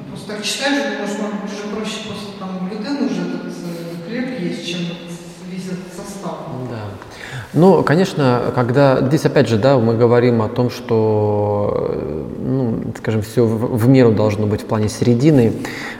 просто 0.10 0.28
так 0.34 0.44
читаешь, 0.44 0.94
думаешь, 0.94 1.18
может 1.20 1.42
быть, 1.42 1.54
уже 1.54 1.76
проще 1.76 2.08
просто 2.08 2.40
там 2.40 2.70
глютен 2.70 3.06
уже 3.06 3.22
этот 3.22 3.54
э, 3.54 4.08
хлеб 4.08 4.40
есть, 4.40 4.68
чем 4.68 4.80
весь 5.50 5.66
этот 5.66 5.94
состав. 5.94 6.38
Да. 6.70 6.86
Ну, 7.54 7.84
конечно, 7.84 8.52
когда 8.56 9.00
здесь 9.02 9.26
опять 9.26 9.48
же, 9.48 9.58
да, 9.58 9.78
мы 9.78 9.96
говорим 9.96 10.42
о 10.42 10.50
том, 10.50 10.70
что, 10.70 11.88
э, 11.90 12.26
ну, 12.40 12.94
скажем, 12.98 13.22
все 13.22 13.46
в, 13.46 13.78
в 13.78 13.88
меру 13.88 14.12
должно 14.12 14.48
быть 14.48 14.62
в 14.62 14.66
плане 14.66 14.90
середины. 14.90 15.54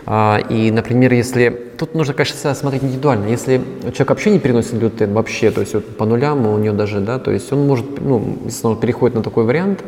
А, 0.06 0.40
и, 0.50 0.72
например, 0.72 1.14
если 1.14 1.50
тут 1.78 1.94
нужно, 1.94 2.14
конечно, 2.14 2.56
смотреть 2.56 2.84
индивидуально. 2.84 3.28
Если 3.28 3.62
человек 3.84 4.10
вообще 4.10 4.32
не 4.32 4.40
переносит 4.40 4.80
глютен, 4.80 5.14
вообще, 5.14 5.52
то 5.52 5.62
есть 5.62 5.74
вот 5.74 5.98
по 5.98 6.06
нулям 6.06 6.48
у 6.48 6.58
него 6.58 6.76
даже, 6.76 7.00
да, 7.00 7.20
то 7.20 7.32
есть 7.32 7.52
он 7.52 7.68
может, 7.68 7.86
ну, 8.02 8.38
если 8.46 8.68
он 8.68 8.80
переходит 8.80 9.16
на 9.16 9.22
такой 9.22 9.44
вариант, 9.44 9.84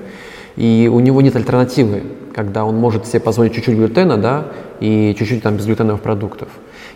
и 0.56 0.90
у 0.92 1.00
него 1.00 1.22
нет 1.22 1.36
альтернативы, 1.36 2.04
когда 2.34 2.66
он 2.66 2.76
может 2.76 3.06
себе 3.06 3.20
позволить 3.20 3.54
чуть-чуть 3.54 3.76
глютена, 3.76 4.18
да, 4.18 4.48
и 4.80 5.16
чуть-чуть 5.18 5.44
там 5.44 5.58
безглютеновых 5.58 6.02
продуктов. 6.02 6.50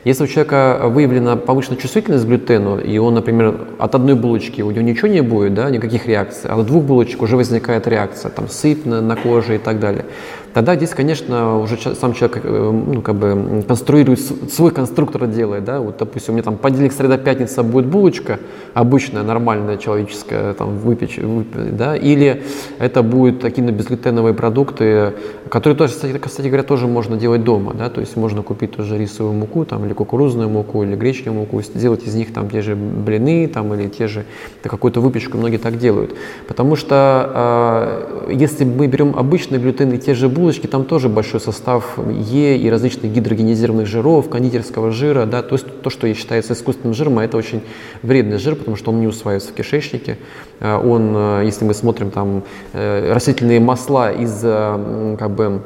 Если 0.06 0.24
у 0.24 0.28
человека 0.28 0.82
выявлена 0.86 1.36
повышенная 1.36 1.78
чувствительность 1.78 2.24
к 2.24 2.28
глютену, 2.28 2.80
и 2.80 2.98
он, 2.98 3.16
например, 3.16 3.68
от 3.80 3.96
одной 3.96 4.16
булочки 4.16 4.62
у 4.62 4.72
него 4.72 4.82
ничего 4.82 5.10
не 5.10 5.22
будет, 5.22 5.54
да, 5.54 5.70
никаких 5.70 6.08
реакций, 6.08 6.50
а 6.50 6.58
от 6.58 6.68
двух 6.68 6.86
булочек 6.86 7.22
уже 7.22 7.36
возникает 7.36 7.86
реакция, 7.86 8.32
там 8.32 8.48
сыпь 8.48 8.86
на, 8.86 9.02
на 9.02 9.18
коже 9.18 9.56
и 9.56 9.58
так 9.58 9.80
далее, 9.80 10.06
тогда 10.54 10.76
здесь, 10.76 10.92
конечно, 10.92 11.60
уже 11.60 11.78
сам 11.78 12.14
человек 12.14 12.42
э, 12.44 12.84
ну, 12.94 13.02
как 13.02 13.16
бы 13.16 13.64
конструирует, 13.68 14.20
свой 14.52 14.72
конструктор 14.72 15.28
делает, 15.28 15.64
да, 15.64 15.80
вот, 15.80 15.98
допустим, 15.98 16.34
у 16.34 16.38
меня 16.38 16.44
там 16.44 16.58
понедельник, 16.58 16.94
среда, 16.94 17.18
пятница 17.18 17.64
будет 17.64 17.86
булочка, 17.86 18.40
обычная, 18.74 19.24
нормальная, 19.24 19.78
человеческая, 19.78 20.54
там, 20.54 20.78
выпечь, 20.78 21.18
выпечь 21.18 21.50
да, 21.72 21.96
или 21.96 22.44
это 22.80 23.04
будут 23.04 23.42
такие 23.42 23.68
безглютеновые 23.68 24.34
продукты, 24.34 25.14
которые 25.50 25.78
тоже, 25.78 25.94
кстати, 25.94 26.18
кстати 26.18 26.48
говоря, 26.48 26.64
тоже 26.64 26.88
можно 26.88 27.18
делать 27.18 27.44
дома, 27.44 27.74
да, 27.74 27.90
то 27.90 28.02
есть 28.02 28.16
можно 28.16 28.42
купить 28.42 28.76
тоже 28.76 28.98
рисовую 28.98 29.36
муку, 29.36 29.66
там, 29.66 29.86
или 29.86 29.94
кукурузную 29.94 30.50
муку, 30.50 30.84
или 30.84 30.96
гречневую 30.96 31.42
муку, 31.42 31.62
сделать 31.62 32.04
из 32.06 32.16
них 32.16 32.34
там 32.34 32.50
те 32.50 32.62
же 32.62 32.76
блины, 32.76 33.48
там, 33.48 33.74
или 33.74 33.88
те 33.88 34.08
же, 34.08 34.26
да, 34.64 34.70
какую-то 34.70 35.02
выпечку, 35.02 35.38
многие 35.38 35.58
так 35.58 35.78
делают, 35.78 36.16
потому 36.48 36.76
что 36.76 38.26
э, 38.28 38.34
если 38.34 38.64
мы 38.64 38.88
берем 38.88 39.16
обычный 39.18 39.60
глютен 39.60 39.92
и 39.92 39.98
те 39.98 40.14
же 40.14 40.30
булочки, 40.30 40.39
там 40.68 40.86
тоже 40.86 41.10
большой 41.10 41.40
состав 41.40 41.98
Е 42.08 42.58
и 42.58 42.70
различных 42.70 43.12
гидрогенизированных 43.12 43.88
жиров, 43.88 44.30
кондитерского 44.30 44.92
жира, 44.92 45.26
да, 45.26 45.42
то 45.42 45.56
есть 45.56 45.82
то, 45.82 45.90
что 45.90 46.14
считается 46.14 46.54
искусственным 46.54 46.94
жиром, 46.94 47.20
а 47.20 47.24
это 47.24 47.38
очень 47.38 47.62
вредный 48.04 48.38
жир, 48.38 48.56
потому 48.56 48.78
что 48.78 48.92
он 48.92 49.00
не 49.00 49.08
усваивается 49.08 49.52
в 49.52 49.54
кишечнике. 49.54 50.18
Э, 50.60 50.78
он, 50.78 51.14
э, 51.16 51.42
если 51.46 51.66
мы 51.66 51.74
смотрим 51.74 52.12
там 52.12 52.44
э, 52.74 53.14
растительные 53.14 53.60
масла 53.60 54.12
из 54.12 54.42
как 54.42 55.32
бы 55.32 55.62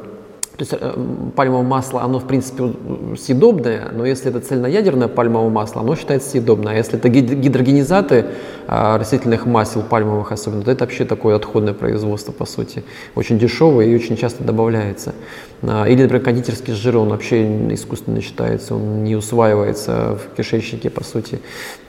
есть 0.62 0.74
э, 0.80 0.93
пальмовое 1.36 1.68
масло, 1.68 2.01
оно 2.01 2.20
в 2.20 2.28
принципе 2.28 2.74
съедобное, 3.18 3.89
но 3.91 4.06
если 4.06 4.30
это 4.30 4.39
цельноядерное 4.39 5.08
пальмовое 5.08 5.49
масло, 5.49 5.82
оно 5.82 5.95
считается 5.95 6.30
съедобное. 6.30 6.74
А 6.74 6.76
если 6.76 6.99
это 6.99 7.10
гидрогенизаты 7.10 8.26
а, 8.68 8.97
растительных 8.97 9.45
масел, 9.45 9.82
пальмовых 9.82 10.32
особенно, 10.32 10.64
то 10.64 10.72
это 10.72 10.86
вообще 10.86 11.06
такое 11.06 11.36
отходное 11.36 11.74
производство, 11.74 12.32
по 12.32 12.45
сути. 12.45 12.84
Очень 13.16 13.39
дешевое 13.39 13.88
и 13.88 13.95
очень 13.95 14.16
часто 14.16 14.43
добавляется. 14.43 15.14
А, 15.66 15.86
или, 15.86 16.01
например, 16.04 16.24
кондитерский 16.24 16.74
жир, 16.74 16.97
он 16.97 17.10
вообще 17.10 17.74
искусственно 17.74 18.22
считается, 18.22 18.76
он 18.76 19.04
не 19.04 19.16
усваивается 19.16 20.18
в 20.18 20.36
кишечнике, 20.36 20.89
по 20.89 21.04
сути. 21.04 21.39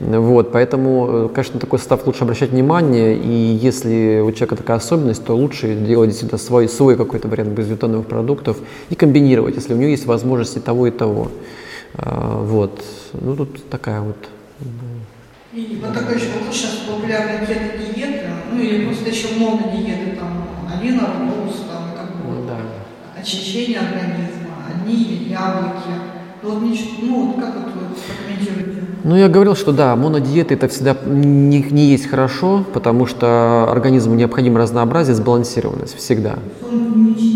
Вот, 0.01 0.53
поэтому, 0.53 1.09
э, 1.11 1.29
конечно, 1.35 1.59
такой 1.59 1.79
состав 1.79 2.07
лучше 2.07 2.25
обращать 2.25 2.51
внимание, 2.51 3.17
и 3.17 3.59
если 3.61 4.21
у 4.21 4.31
человека 4.33 4.57
такая 4.57 4.77
особенность, 4.77 5.25
то 5.25 5.37
лучше 5.37 5.75
делать 5.75 6.11
действительно 6.11 6.39
свой, 6.39 6.69
свой 6.69 6.97
какой-то 6.97 7.29
вариант 7.29 7.51
безглютеновых 7.51 8.07
продуктов, 8.07 8.54
продуктов 8.55 8.69
и 8.91 8.95
комбинировать, 8.95 9.57
если 9.57 9.75
у 9.75 9.77
него 9.77 9.91
есть 9.91 10.07
возможности 10.07 10.59
того 10.59 10.87
и 10.87 10.91
того. 10.91 11.31
А, 11.95 12.43
вот. 12.43 12.83
Ну, 13.13 13.37
тут 13.37 13.69
такая 13.71 14.01
вот 14.01 14.17
и 15.53 15.79
вот 15.81 15.95
такой 15.95 16.17
еще 16.17 16.27
вот 16.45 16.53
сейчас 16.53 16.81
популярная 16.89 17.47
кето-диета, 17.47 18.31
ну 18.53 18.61
или 18.61 18.87
просто 18.87 19.11
еще 19.11 19.37
много 19.37 19.71
диеты, 19.71 20.17
там, 20.19 20.49
Алина 20.69 21.03
Рус, 21.03 21.63
там, 21.71 21.93
как 21.97 22.11
бы, 22.27 22.45
да. 22.49 22.57
очищение 23.21 23.79
организма, 23.79 24.51
одни 24.69 25.29
яблоки. 25.31 25.95
Вот, 26.43 26.61
ну, 26.61 27.27
вот 27.27 27.41
как 27.41 27.55
вот 27.55 27.73
вы 27.73 27.95
прокомментируете? 27.95 28.85
Ну, 29.05 29.17
я 29.17 29.29
говорил, 29.29 29.55
что 29.55 29.73
да, 29.73 29.95
монодиета 29.97 30.55
это 30.55 30.67
всегда 30.69 30.97
не, 31.07 31.63
не 31.63 31.87
есть 31.87 32.07
хорошо, 32.07 32.65
потому 32.73 33.07
что 33.07 33.71
организму 33.71 34.15
необходимо 34.15 34.59
разнообразие, 34.59 35.15
сбалансированность 35.15 35.97
всегда. 35.97 36.39
Он 36.63 37.15
не 37.15 37.34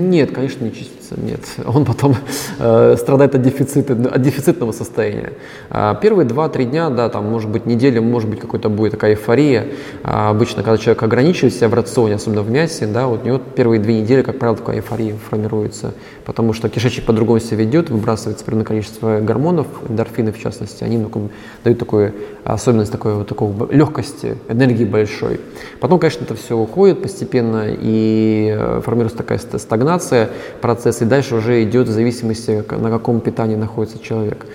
нет, 0.00 0.32
конечно, 0.32 0.64
не 0.64 0.70
чистится, 1.10 1.20
нет. 1.20 1.40
Он 1.66 1.84
потом 1.84 2.16
э, 2.58 2.96
страдает 2.98 3.34
от, 3.34 3.42
дефицита, 3.42 3.92
от 3.92 4.22
дефицитного 4.22 4.72
состояния. 4.72 5.32
А 5.70 5.94
первые 5.94 6.26
2-3 6.26 6.64
дня, 6.64 6.90
да, 6.90 7.08
там, 7.08 7.26
может 7.26 7.50
быть, 7.50 7.66
неделя, 7.66 8.00
может 8.00 8.28
быть, 8.28 8.40
какой-то 8.40 8.68
будет 8.68 8.92
такая 8.92 9.12
эйфория. 9.12 9.66
А 10.02 10.30
обычно, 10.30 10.62
когда 10.62 10.78
человек 10.78 11.02
ограничивает 11.02 11.54
себя 11.54 11.68
в 11.68 11.74
рационе, 11.74 12.16
особенно 12.16 12.42
в 12.42 12.50
мясе, 12.50 12.86
да, 12.86 13.06
вот 13.06 13.22
у 13.22 13.26
него 13.26 13.38
первые 13.38 13.80
две 13.80 14.00
недели, 14.00 14.22
как 14.22 14.38
правило, 14.38 14.56
такая 14.56 14.76
эйфория 14.76 15.14
формируется, 15.30 15.92
потому 16.24 16.52
что 16.52 16.68
кишечник 16.68 17.04
по-другому 17.04 17.40
себя 17.40 17.58
ведет, 17.58 17.90
выбрасывается 17.90 18.44
определенное 18.44 18.66
количество 18.66 19.20
гормонов, 19.20 19.66
эндорфины 19.88 20.32
в 20.32 20.38
частности, 20.38 20.84
они 20.84 20.98
ну, 20.98 21.30
дают 21.64 21.78
такую 21.78 22.14
особенность 22.44 22.92
такой, 22.92 23.14
вот, 23.14 23.28
такой 23.28 23.52
легкости, 23.70 24.36
энергии 24.48 24.84
большой. 24.84 25.40
Потом, 25.80 25.98
конечно, 25.98 26.24
это 26.24 26.34
все 26.34 26.56
уходит 26.56 27.02
постепенно, 27.02 27.66
и 27.68 28.54
э, 28.56 28.80
формируется 28.84 29.18
такая 29.18 29.38
стагнация 29.38 30.30
процесса, 30.60 30.99
и 31.02 31.04
дальше 31.04 31.34
уже 31.34 31.62
идет 31.62 31.88
в 31.88 31.90
зависимости, 31.90 32.64
на 32.70 32.90
каком 32.90 33.20
питании 33.20 33.56
находится 33.56 33.98
человек. 34.02 34.46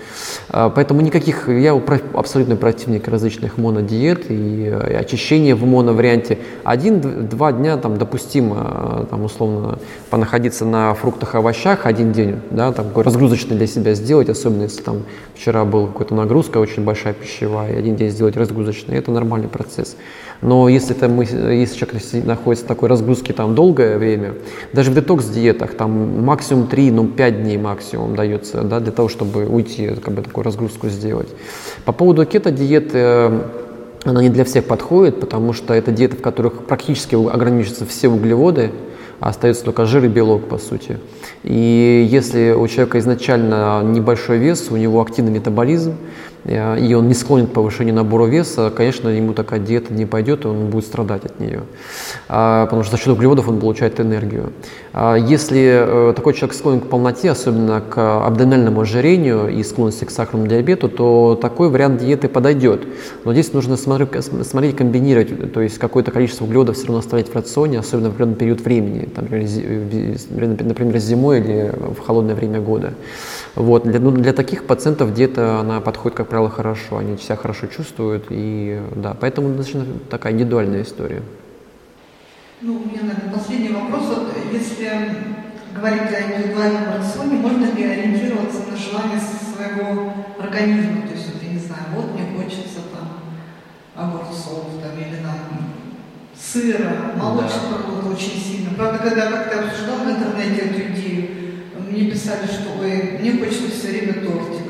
А, 0.48 0.70
поэтому 0.70 1.00
никаких, 1.00 1.48
я 1.48 1.80
абсолютно 2.14 2.56
противник 2.56 3.08
различных 3.08 3.58
монодиет 3.58 4.30
и, 4.30 4.68
э, 4.68 4.98
очищения 4.98 5.54
в 5.54 5.64
моноварианте. 5.64 6.38
Один-два 6.64 7.52
дня 7.52 7.76
там 7.76 7.98
допустимо, 7.98 9.02
э, 9.02 9.06
там, 9.10 9.24
условно, 9.24 9.78
понаходиться 10.10 10.64
на 10.64 10.94
фруктах 10.94 11.34
и 11.34 11.38
овощах 11.38 11.86
один 11.86 12.12
день, 12.12 12.36
да, 12.50 12.72
там, 12.72 12.86
такой 12.86 13.04
разгрузочный 13.04 13.56
для 13.56 13.66
себя 13.66 13.94
сделать, 13.94 14.28
особенно 14.28 14.62
если 14.62 14.82
там 14.82 15.02
вчера 15.34 15.64
была 15.64 15.88
какая-то 15.88 16.14
нагрузка 16.14 16.58
очень 16.58 16.84
большая 16.84 17.14
пищевая, 17.14 17.74
и 17.74 17.76
один 17.76 17.96
день 17.96 18.10
сделать 18.10 18.36
разгрузочный, 18.36 18.96
это 18.96 19.10
нормальный 19.10 19.48
процесс. 19.48 19.96
Но 20.42 20.68
если, 20.68 20.94
это 20.94 21.08
мы, 21.08 21.24
если 21.24 21.78
человек 21.78 22.02
находится 22.26 22.64
в 22.64 22.68
такой 22.68 22.88
разгрузке 22.88 23.32
там 23.32 23.54
долгое 23.54 23.98
время, 23.98 24.34
даже 24.72 24.90
в 24.90 24.94
детокс-диетах 24.94 25.74
там 25.74 25.90
максимум 26.36 26.66
3, 26.66 26.90
ну 26.90 27.06
5 27.06 27.42
дней 27.42 27.56
максимум 27.56 28.14
дается 28.14 28.60
да, 28.60 28.78
для 28.78 28.92
того, 28.92 29.08
чтобы 29.08 29.46
уйти, 29.46 29.88
как 29.88 30.12
бы 30.12 30.20
такую 30.20 30.44
разгрузку 30.44 30.90
сделать. 30.90 31.28
По 31.86 31.92
поводу 31.92 32.26
кето-диеты, 32.26 33.30
она 34.04 34.22
не 34.22 34.28
для 34.28 34.44
всех 34.44 34.66
подходит, 34.66 35.18
потому 35.18 35.54
что 35.54 35.72
это 35.72 35.92
диеты, 35.92 36.18
в 36.18 36.20
которых 36.20 36.66
практически 36.66 37.14
ограничиваются 37.14 37.86
все 37.86 38.08
углеводы, 38.08 38.70
а 39.18 39.30
остается 39.30 39.64
только 39.64 39.86
жир 39.86 40.04
и 40.04 40.08
белок, 40.08 40.46
по 40.46 40.58
сути. 40.58 40.98
И 41.42 42.06
если 42.10 42.52
у 42.52 42.68
человека 42.68 42.98
изначально 42.98 43.82
небольшой 43.82 44.36
вес, 44.36 44.66
у 44.70 44.76
него 44.76 45.00
активный 45.00 45.32
метаболизм, 45.32 45.94
Э, 45.94 46.35
и 46.46 46.94
он 46.94 47.08
не 47.08 47.14
склонен 47.14 47.48
к 47.48 47.52
повышению 47.52 47.94
набора 47.94 48.26
веса, 48.26 48.72
конечно, 48.74 49.08
ему 49.08 49.32
такая 49.32 49.58
диета 49.58 49.92
не 49.92 50.06
пойдет, 50.06 50.44
и 50.44 50.48
он 50.48 50.70
будет 50.70 50.84
страдать 50.84 51.24
от 51.24 51.40
нее. 51.40 51.62
А, 52.28 52.66
потому 52.66 52.84
что 52.84 52.92
за 52.92 52.98
счет 52.98 53.08
углеводов 53.08 53.48
он 53.48 53.58
получает 53.58 53.98
энергию. 53.98 54.52
А, 54.92 55.16
если 55.16 56.10
э, 56.10 56.12
такой 56.14 56.34
человек 56.34 56.54
склонен 56.54 56.80
к 56.80 56.88
полноте, 56.88 57.30
особенно 57.32 57.80
к 57.80 58.26
абдоминальному 58.26 58.80
ожирению 58.80 59.48
и 59.48 59.62
склонности 59.64 60.04
к 60.04 60.10
сахарному 60.10 60.46
диабету, 60.46 60.88
то 60.88 61.36
такой 61.40 61.68
вариант 61.68 62.00
диеты 62.00 62.28
подойдет. 62.28 62.86
Но 63.24 63.32
здесь 63.32 63.52
нужно 63.52 63.76
смотреть, 63.76 64.76
комбинировать, 64.76 65.52
то 65.52 65.60
есть 65.60 65.78
какое-то 65.78 66.12
количество 66.12 66.44
углеводов 66.44 66.76
все 66.76 66.86
равно 66.86 67.00
оставлять 67.00 67.28
в 67.28 67.34
рационе, 67.34 67.80
особенно 67.80 68.10
в 68.10 68.12
определенный 68.12 68.36
период 68.36 68.60
времени, 68.60 69.08
например, 70.62 70.98
зимой 70.98 71.40
или 71.40 71.72
в 71.76 71.98
холодное 72.06 72.36
время 72.36 72.60
года. 72.60 72.94
Вот. 73.56 73.84
Для, 73.84 73.98
ну, 74.00 74.10
для 74.10 74.34
таких 74.34 74.64
пациентов 74.66 75.14
диета, 75.14 75.60
она 75.60 75.80
подходит, 75.80 76.16
как 76.16 76.28
правило, 76.28 76.50
хорошо, 76.50 76.98
они 76.98 77.16
себя 77.16 77.36
хорошо 77.36 77.66
чувствуют, 77.66 78.26
и 78.28 78.80
да, 78.94 79.16
поэтому 79.18 79.48
достаточно 79.48 79.86
такая 80.10 80.34
индивидуальная 80.34 80.82
история. 80.82 81.22
Ну, 82.60 82.74
у 82.74 82.80
меня, 82.80 83.00
наверное, 83.02 83.32
последний 83.32 83.70
вопрос. 83.70 84.08
Вот, 84.08 84.28
если 84.52 84.90
говорить 85.74 86.12
о 86.12 86.20
индивидуальном 86.20 86.84
рационе, 86.98 87.38
можно 87.38 87.64
ли 87.64 87.84
ориентироваться 87.84 88.60
на 88.70 88.76
желание 88.76 89.20
своего 89.20 90.12
организма? 90.38 91.02
То 91.08 91.14
есть, 91.14 91.32
вот, 91.32 91.42
я 91.42 91.48
не 91.54 91.58
знаю, 91.58 91.82
вот 91.94 92.12
мне 92.12 92.24
хочется 92.36 92.80
там 92.92 93.08
огурцов 93.96 94.66
там, 94.82 94.92
или 94.98 95.16
там 95.16 95.72
сыра, 96.38 97.12
молочных 97.16 97.62
да. 97.70 97.76
продуктов 97.76 98.12
очень 98.12 98.38
сильно. 98.38 98.74
Правда, 98.76 98.98
когда 98.98 99.30
как-то 99.30 99.60
обсуждал 99.60 99.96
в 100.04 100.10
интернете 100.10 100.60
эту 100.60 100.92
идею, 100.92 101.35
мне 101.96 102.10
писали, 102.10 102.46
что 102.46 102.80
ой, 102.80 103.18
мне 103.20 103.32
хочется 103.32 103.70
все 103.70 103.88
время 103.88 104.14
тортиков. 104.14 104.66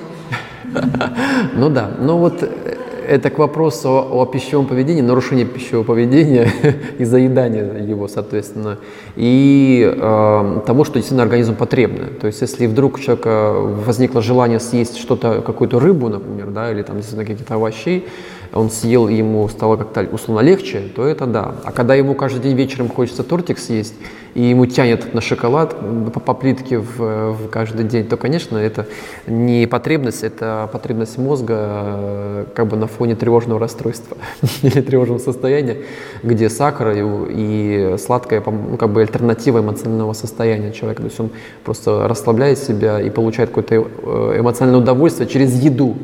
Ну 1.54 1.70
да, 1.70 1.90
ну 1.98 2.18
вот 2.18 2.42
э, 2.42 2.76
это 3.08 3.30
к 3.30 3.38
вопросу 3.38 3.88
о, 3.88 4.22
о 4.22 4.26
пищевом 4.26 4.66
поведении, 4.66 5.00
нарушении 5.00 5.44
пищевого 5.44 5.84
поведения 5.84 6.50
и 6.98 7.04
заедания 7.04 7.78
его, 7.78 8.08
соответственно, 8.08 8.78
и 9.16 9.90
э, 9.90 10.60
того, 10.66 10.84
что 10.84 10.94
действительно 10.94 11.22
организм 11.22 11.54
потребно. 11.54 12.06
То 12.20 12.26
есть, 12.26 12.42
если 12.42 12.66
вдруг 12.66 12.96
у 12.96 12.98
человека 12.98 13.54
возникло 13.54 14.22
желание 14.22 14.60
съесть 14.60 14.98
что-то, 14.98 15.40
какую-то 15.40 15.80
рыбу, 15.80 16.08
например, 16.08 16.50
да, 16.50 16.70
или 16.70 16.82
там 16.82 16.96
действительно 16.96 17.24
какие-то 17.24 17.56
овощи, 17.56 18.04
он 18.52 18.70
съел, 18.70 19.08
и 19.08 19.14
ему 19.14 19.48
стало 19.48 19.76
как-то 19.76 20.02
условно 20.12 20.40
легче, 20.40 20.82
то 20.94 21.04
это 21.04 21.26
да. 21.26 21.54
А 21.64 21.72
когда 21.72 21.94
ему 21.94 22.14
каждый 22.14 22.42
день 22.42 22.56
вечером 22.56 22.88
хочется 22.88 23.22
тортик 23.22 23.58
съесть, 23.58 23.94
и 24.36 24.42
ему 24.50 24.66
тянет 24.66 25.14
на 25.14 25.22
шоколад 25.22 25.74
по, 26.12 26.20
по 26.20 26.34
плитке 26.34 26.76
в, 26.78 26.98
в 27.32 27.48
каждый 27.48 27.86
день, 27.86 28.06
то, 28.06 28.18
конечно, 28.18 28.58
это 28.58 28.86
не 29.26 29.66
потребность, 29.66 30.22
это 30.22 30.68
потребность 30.70 31.16
мозга 31.16 31.54
э, 31.58 32.44
как 32.54 32.66
бы 32.66 32.76
на 32.76 32.86
фоне 32.86 33.16
тревожного 33.16 33.58
расстройства 33.58 34.18
или 34.62 34.82
тревожного 34.82 35.20
состояния, 35.20 35.78
где 36.22 36.50
сахар 36.50 36.90
и, 36.90 37.02
и 37.30 37.96
сладкое 37.96 38.42
ну, 38.44 38.76
как 38.76 38.90
бы 38.90 39.00
альтернатива 39.00 39.60
эмоционального 39.60 40.12
состояния 40.12 40.70
человека. 40.70 41.00
То 41.00 41.08
есть 41.08 41.18
он 41.18 41.30
просто 41.64 42.06
расслабляет 42.06 42.58
себя 42.58 43.00
и 43.00 43.08
получает 43.08 43.48
какое-то 43.48 43.74
э, 43.74 44.40
эмоциональное 44.40 44.82
удовольствие 44.82 45.26
через 45.26 45.54
еду 45.62 45.96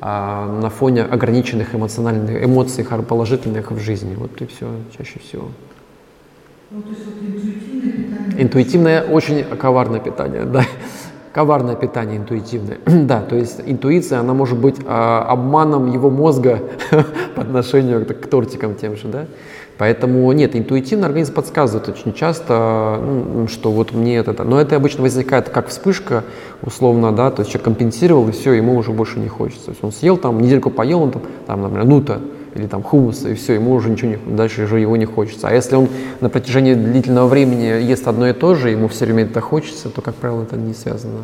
на 0.00 0.70
фоне 0.70 1.02
ограниченных 1.02 1.74
эмоциональных 1.74 2.44
эмоций 2.44 2.84
положительных 2.84 3.70
в 3.70 3.78
жизни. 3.78 4.14
Вот 4.14 4.40
и 4.40 4.46
все 4.46 4.66
чаще 4.96 5.18
всего. 5.18 5.48
Ну, 6.70 6.82
то 6.82 6.88
есть 6.88 7.04
вот 7.06 7.14
интуитивное 7.22 7.92
питание. 7.92 8.42
Интуитивное, 8.42 9.02
очень 9.04 9.44
коварное 9.44 10.00
питание, 10.00 10.44
да. 10.44 10.64
Коварное 11.32 11.76
питание 11.76 12.16
интуитивное. 12.16 12.78
да, 12.86 13.20
то 13.20 13.36
есть 13.36 13.60
интуиция, 13.64 14.18
она 14.18 14.34
может 14.34 14.58
быть 14.58 14.76
а, 14.84 15.24
обманом 15.28 15.92
его 15.92 16.10
мозга 16.10 16.60
по 17.36 17.42
отношению 17.42 18.04
к, 18.04 18.14
к 18.14 18.26
тортикам 18.26 18.74
тем 18.74 18.96
же, 18.96 19.06
да. 19.06 19.26
Поэтому 19.78 20.32
нет, 20.32 20.56
интуитивно 20.56 21.06
организм 21.06 21.34
подсказывает 21.34 21.88
очень 21.88 22.14
часто, 22.14 22.98
ну, 23.02 23.46
что 23.46 23.70
вот 23.70 23.92
мне 23.92 24.16
это, 24.16 24.42
но 24.42 24.58
это 24.58 24.74
обычно 24.74 25.02
возникает 25.02 25.50
как 25.50 25.68
вспышка, 25.68 26.24
условно, 26.62 27.12
да, 27.12 27.30
то 27.30 27.40
есть 27.40 27.50
человек 27.50 27.64
компенсировал, 27.64 28.26
и 28.28 28.32
все, 28.32 28.52
ему 28.52 28.74
уже 28.76 28.92
больше 28.92 29.18
не 29.18 29.28
хочется. 29.28 29.66
То 29.66 29.70
есть 29.72 29.84
он 29.84 29.92
съел 29.92 30.16
там, 30.16 30.40
недельку 30.40 30.70
поел, 30.70 31.02
он 31.02 31.10
там, 31.10 31.22
там 31.46 31.62
например, 31.62 31.84
нута, 31.84 32.20
или 32.54 32.66
там 32.66 32.82
хумуса, 32.82 33.28
и 33.28 33.34
все, 33.34 33.52
ему 33.52 33.74
уже 33.74 33.90
ничего 33.90 34.12
не, 34.12 34.16
дальше 34.16 34.64
уже 34.64 34.80
его 34.80 34.96
не 34.96 35.04
хочется. 35.04 35.48
А 35.48 35.52
если 35.52 35.76
он 35.76 35.88
на 36.20 36.30
протяжении 36.30 36.72
длительного 36.72 37.28
времени 37.28 37.64
ест 37.64 38.08
одно 38.08 38.28
и 38.28 38.32
то 38.32 38.54
же, 38.54 38.70
ему 38.70 38.88
все 38.88 39.04
время 39.04 39.24
это 39.24 39.42
хочется, 39.42 39.90
то, 39.90 40.00
как 40.00 40.14
правило, 40.14 40.42
это 40.42 40.56
не 40.56 40.72
связано 40.72 41.20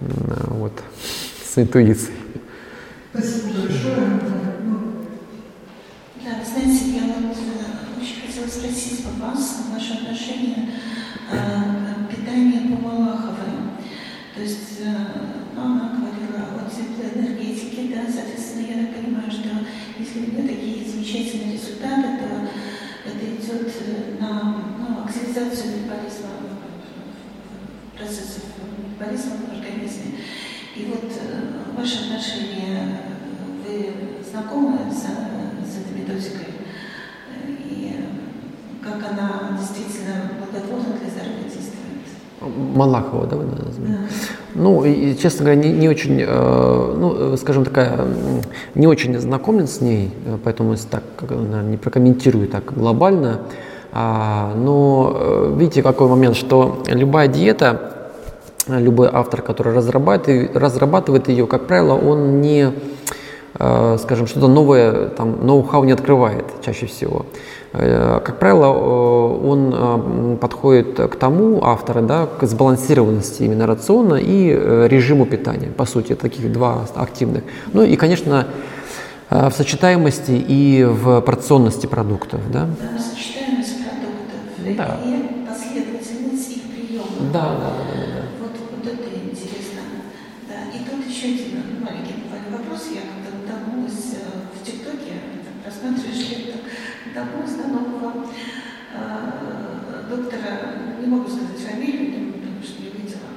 вот, 0.00 0.72
с 1.46 1.56
интуицией. 1.58 2.16
Спасибо 3.14 3.72
если 19.98 20.20
нее 20.20 20.48
такие 20.48 20.88
замечательные 20.88 21.54
результаты, 21.54 22.18
то 22.18 22.48
это 23.04 23.24
идет 23.24 24.20
на 24.20 24.62
ну, 24.78 25.04
активизацию 25.04 25.78
метаболизма, 25.78 26.30
процессов 27.96 28.44
метаболизма 28.78 29.32
в 29.36 29.52
организме. 29.52 30.20
И 30.76 30.84
вот 30.84 31.12
ваше 31.76 32.04
отношение, 32.04 33.00
вы 33.66 34.24
знакомы 34.30 34.78
с 34.92 35.96
методикой 35.96 36.46
и 37.48 38.04
как 38.82 39.10
она 39.10 39.58
действительно 39.58 40.30
благотворно 40.38 40.96
для 40.98 41.10
здоровья. 41.10 41.38
Малахова, 42.40 43.26
да, 43.26 43.36
вы 43.36 43.44
назвали? 43.44 43.98
Ну, 44.54 44.84
и, 44.84 45.16
честно 45.16 45.44
говоря, 45.44 45.60
не, 45.60 45.72
не 45.72 45.88
очень, 45.88 46.20
э, 46.20 46.94
ну, 46.96 47.36
скажем 47.36 47.64
такая, 47.64 48.06
не 48.74 48.86
очень 48.86 49.18
знакомен 49.18 49.66
с 49.66 49.80
ней, 49.80 50.12
поэтому 50.44 50.76
так, 50.90 51.02
наверное, 51.20 51.62
не 51.62 51.76
прокомментирую 51.76 52.48
так 52.48 52.72
глобально. 52.74 53.40
А, 53.92 54.52
но 54.54 55.16
э, 55.18 55.54
видите, 55.56 55.82
какой 55.82 56.08
момент, 56.08 56.36
что 56.36 56.82
любая 56.86 57.26
диета, 57.26 58.10
любой 58.68 59.08
автор, 59.12 59.42
который 59.42 59.72
разрабатывает, 59.72 60.56
разрабатывает 60.56 61.28
ее, 61.28 61.46
как 61.46 61.66
правило, 61.66 61.94
он 61.94 62.40
не 62.40 62.72
э, 63.58 63.96
скажем, 64.00 64.26
что-то 64.26 64.46
новое, 64.48 65.08
там, 65.08 65.44
ноу-хау 65.44 65.84
не 65.84 65.92
открывает 65.92 66.44
чаще 66.64 66.86
всего. 66.86 67.26
Э, 67.72 68.20
как 68.24 68.38
правило, 68.38 68.66
э, 68.66 69.46
он 69.46 69.74
э, 69.74 70.36
подходит 70.40 70.96
к 70.96 71.16
тому, 71.16 71.62
автора, 71.62 72.00
да, 72.00 72.26
к 72.26 72.46
сбалансированности 72.46 73.42
именно 73.42 73.66
рациона 73.66 74.14
и 74.14 74.48
режиму 74.88 75.26
питания, 75.26 75.68
по 75.68 75.84
сути, 75.84 76.14
таких 76.14 76.50
два 76.52 76.86
активных. 76.94 77.44
Ну 77.72 77.82
и, 77.82 77.96
конечно, 77.96 78.46
в 79.30 79.50
сочетаемости 79.50 80.30
и 80.30 80.84
в 80.84 81.20
порционности 81.20 81.86
продуктов. 81.86 82.40
Да, 82.50 82.66
да 82.80 82.98
сочетаемость 82.98 83.76
продуктов 83.84 84.76
да. 84.76 84.96
и 85.04 85.46
последовательность 85.46 86.50
их 86.56 86.62
приема. 86.72 87.04
Да, 87.30 87.42
да, 87.42 87.48
да. 87.48 87.58
да, 87.60 88.04
да. 88.16 88.22
Вот, 88.40 88.56
вот 88.72 88.86
это 88.86 89.08
интересно. 89.20 89.84
Да. 90.48 90.72
И 90.72 90.80
тут 90.88 91.06
еще 91.06 91.26
один 91.26 91.84
маленький 91.84 92.24
вопрос. 92.50 92.88
Я 92.88 93.02
когда 93.04 93.60
вдохнулась 93.60 94.16
в 94.56 94.64
ТикТоке, 94.64 95.12
просматриваешь 95.62 96.30
ленту 96.30 96.58
того 97.18 97.46
знакомого 97.46 98.26
э, 98.94 100.02
доктора, 100.08 100.88
не 101.08 101.16
могу 101.16 101.28
сказать 101.30 101.58
фамилию, 101.58 102.32
потому 102.34 102.62
что 102.62 102.82
не 102.82 102.90
видела. 102.90 103.32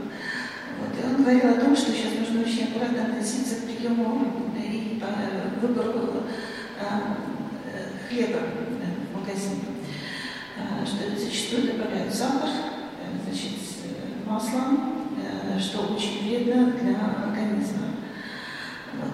Вот, 0.80 0.92
и 1.00 1.08
он 1.08 1.24
говорил 1.24 1.52
о 1.52 1.62
том, 1.62 1.76
что 1.76 1.92
сейчас 1.92 2.20
нужно 2.20 2.42
очень 2.42 2.66
аккуратно 2.66 3.06
относиться 3.06 3.56
к 3.56 3.64
приему 3.66 4.52
и 4.58 5.00
по 5.00 5.66
выбору 5.66 6.24
э, 6.80 8.10
хлеба 8.10 8.40
в 9.10 9.20
магазине. 9.20 9.80
Э, 10.58 10.86
что 10.86 11.18
зачастую 11.18 11.74
добавляют 11.74 12.14
сахар, 12.14 12.50
значит, 13.24 13.54
масло, 14.26 14.62
что 15.58 15.96
очень 15.96 16.28
вредно 16.28 16.74
для 16.74 16.96
организма. 17.24 17.88
Вот. 19.00 19.14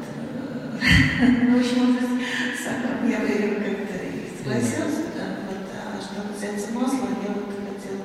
Ну, 1.19 1.57
в 1.57 1.59
общем, 1.59 1.97
сахар 2.63 3.09
я 3.09 3.19
бы 3.19 3.55
как-то 3.65 3.97
согласился, 4.37 5.05
да, 5.15 5.25
вот, 5.49 5.67
а 5.73 5.99
что 5.99 6.31
касается 6.31 6.73
масла, 6.73 7.09
я 7.23 7.33
вот 7.33 7.56
хотела 7.77 8.01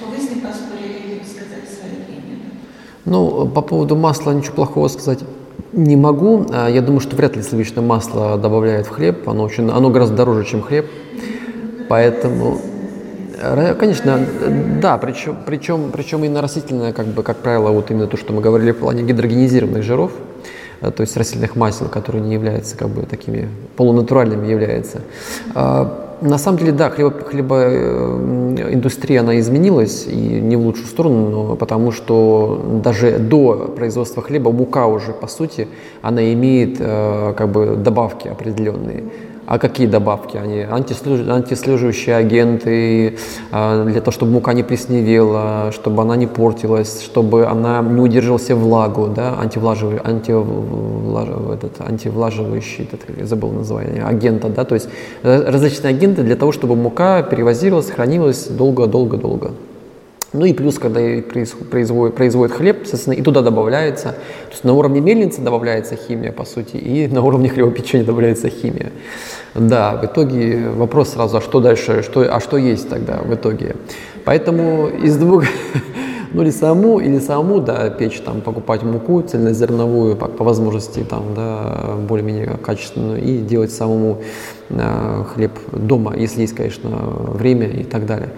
вы 0.00 0.40
поспорили 0.40 1.14
или 1.14 1.24
сказать 1.24 1.68
свое 1.68 1.94
мнение? 2.08 2.38
Ну, 3.04 3.46
по 3.46 3.62
поводу 3.62 3.96
масла 3.96 4.32
ничего 4.32 4.54
плохого 4.54 4.88
сказать 4.88 5.20
не 5.72 5.96
могу. 5.96 6.46
А, 6.50 6.68
я 6.68 6.82
думаю, 6.82 7.00
что 7.00 7.16
вряд 7.16 7.36
ли 7.36 7.42
сливочное 7.42 7.84
масло 7.84 8.36
добавляют 8.36 8.86
в 8.86 8.90
хлеб. 8.90 9.28
Оно, 9.28 9.44
очень, 9.44 9.70
оно 9.70 9.90
гораздо 9.90 10.16
дороже, 10.16 10.44
чем 10.44 10.62
хлеб. 10.62 10.86
Поэтому, 11.88 12.58
конечно, 13.78 14.18
да, 14.80 14.98
причем, 14.98 15.36
причем, 15.46 15.90
причем 15.92 16.24
именно 16.24 16.40
растительное, 16.40 16.92
как 16.92 17.06
бы, 17.06 17.22
как 17.22 17.38
правило, 17.38 17.70
вот 17.70 17.90
именно 17.90 18.06
то, 18.06 18.16
что 18.16 18.32
мы 18.32 18.40
говорили 18.40 18.72
в 18.72 18.78
плане 18.78 19.02
гидрогенизированных 19.02 19.82
жиров, 19.82 20.12
Э, 20.82 20.90
то 20.90 21.00
есть 21.00 21.16
растительных 21.16 21.56
масел, 21.56 21.88
которые 21.88 22.22
не 22.22 22.34
являются 22.34 22.76
как 22.76 22.88
бы 22.88 23.02
такими 23.02 23.48
полунатуральными 23.76 24.46
являются. 24.48 25.00
На 26.22 26.38
самом 26.38 26.58
деле, 26.58 26.72
да, 26.72 26.88
хлебо, 26.88 27.10
хлебоиндустрия, 27.10 29.20
она 29.20 29.40
изменилась, 29.40 30.06
и 30.06 30.16
не 30.16 30.56
в 30.56 30.60
лучшую 30.60 30.86
сторону, 30.86 31.30
но 31.30 31.56
потому 31.56 31.90
что 31.90 32.80
даже 32.84 33.18
до 33.18 33.72
производства 33.76 34.22
хлеба 34.22 34.52
мука 34.52 34.86
уже, 34.86 35.12
по 35.12 35.26
сути, 35.26 35.66
она 36.00 36.32
имеет 36.32 36.76
э, 36.78 37.34
как 37.36 37.50
бы 37.50 37.74
добавки 37.76 38.28
определенные. 38.28 39.02
А 39.52 39.58
какие 39.58 39.86
добавки? 39.86 40.38
Они 40.38 40.60
антислюж... 40.60 41.28
антислеживающие 41.28 42.16
агенты, 42.16 43.18
а, 43.50 43.84
для 43.84 44.00
того, 44.00 44.10
чтобы 44.10 44.32
мука 44.32 44.54
не 44.54 44.62
плесневела, 44.62 45.70
чтобы 45.72 46.00
она 46.00 46.16
не 46.16 46.26
портилась, 46.26 47.02
чтобы 47.02 47.44
она 47.44 47.82
не 47.82 48.00
удерживала 48.00 48.40
влагу, 48.54 49.08
да, 49.08 49.38
антивлаживый, 49.38 50.00
антивлаж... 50.02 51.28
этот, 51.52 51.82
антивлаживающий, 51.82 52.84
этот, 52.84 53.00
я 53.18 53.26
забыл 53.26 53.50
название, 53.50 54.04
агента, 54.04 54.48
да, 54.48 54.64
то 54.64 54.74
есть 54.74 54.88
различные 55.22 55.90
агенты 55.90 56.22
для 56.22 56.36
того, 56.36 56.52
чтобы 56.52 56.74
мука 56.74 57.22
перевозилась, 57.22 57.90
хранилась 57.90 58.46
долго-долго-долго. 58.46 59.50
Ну 60.32 60.46
и 60.46 60.54
плюс, 60.54 60.78
когда 60.78 61.00
производит, 61.70 62.14
производит 62.14 62.56
хлеб, 62.56 62.76
соответственно, 62.84 63.14
и 63.14 63.20
туда 63.20 63.42
добавляется, 63.42 64.12
то 64.12 64.50
есть 64.52 64.64
на 64.64 64.72
уровне 64.72 65.02
мельницы 65.02 65.42
добавляется 65.42 65.94
химия, 65.96 66.32
по 66.32 66.46
сути, 66.46 66.76
и 66.76 67.06
на 67.06 67.22
уровне 67.22 67.50
хлебопечения 67.50 68.06
добавляется 68.06 68.48
химия. 68.48 68.92
Да, 69.54 69.96
в 69.96 70.04
итоге 70.06 70.70
вопрос 70.70 71.10
сразу, 71.10 71.36
а 71.36 71.40
что 71.40 71.60
дальше, 71.60 72.02
что, 72.02 72.22
а 72.34 72.40
что 72.40 72.56
есть 72.56 72.88
тогда 72.88 73.18
в 73.18 73.34
итоге? 73.34 73.76
Поэтому 74.24 74.88
из 74.88 75.16
двух, 75.18 75.44
ну 76.32 76.42
или 76.42 76.50
саму, 76.50 77.00
или 77.00 77.18
саму, 77.18 77.60
да, 77.60 77.90
печь, 77.90 78.20
там, 78.20 78.40
покупать 78.40 78.82
муку 78.82 79.20
цельнозерновую 79.20 80.16
по, 80.16 80.28
по 80.28 80.44
возможности, 80.44 81.00
там, 81.00 81.34
да, 81.36 81.96
более-менее 82.08 82.58
качественную, 82.62 83.22
и 83.22 83.38
делать 83.38 83.72
самому 83.72 84.22
э, 84.70 85.24
хлеб 85.34 85.52
дома, 85.70 86.14
если 86.16 86.40
есть, 86.42 86.54
конечно, 86.54 86.88
время 86.88 87.66
и 87.66 87.84
так 87.84 88.06
далее. 88.06 88.30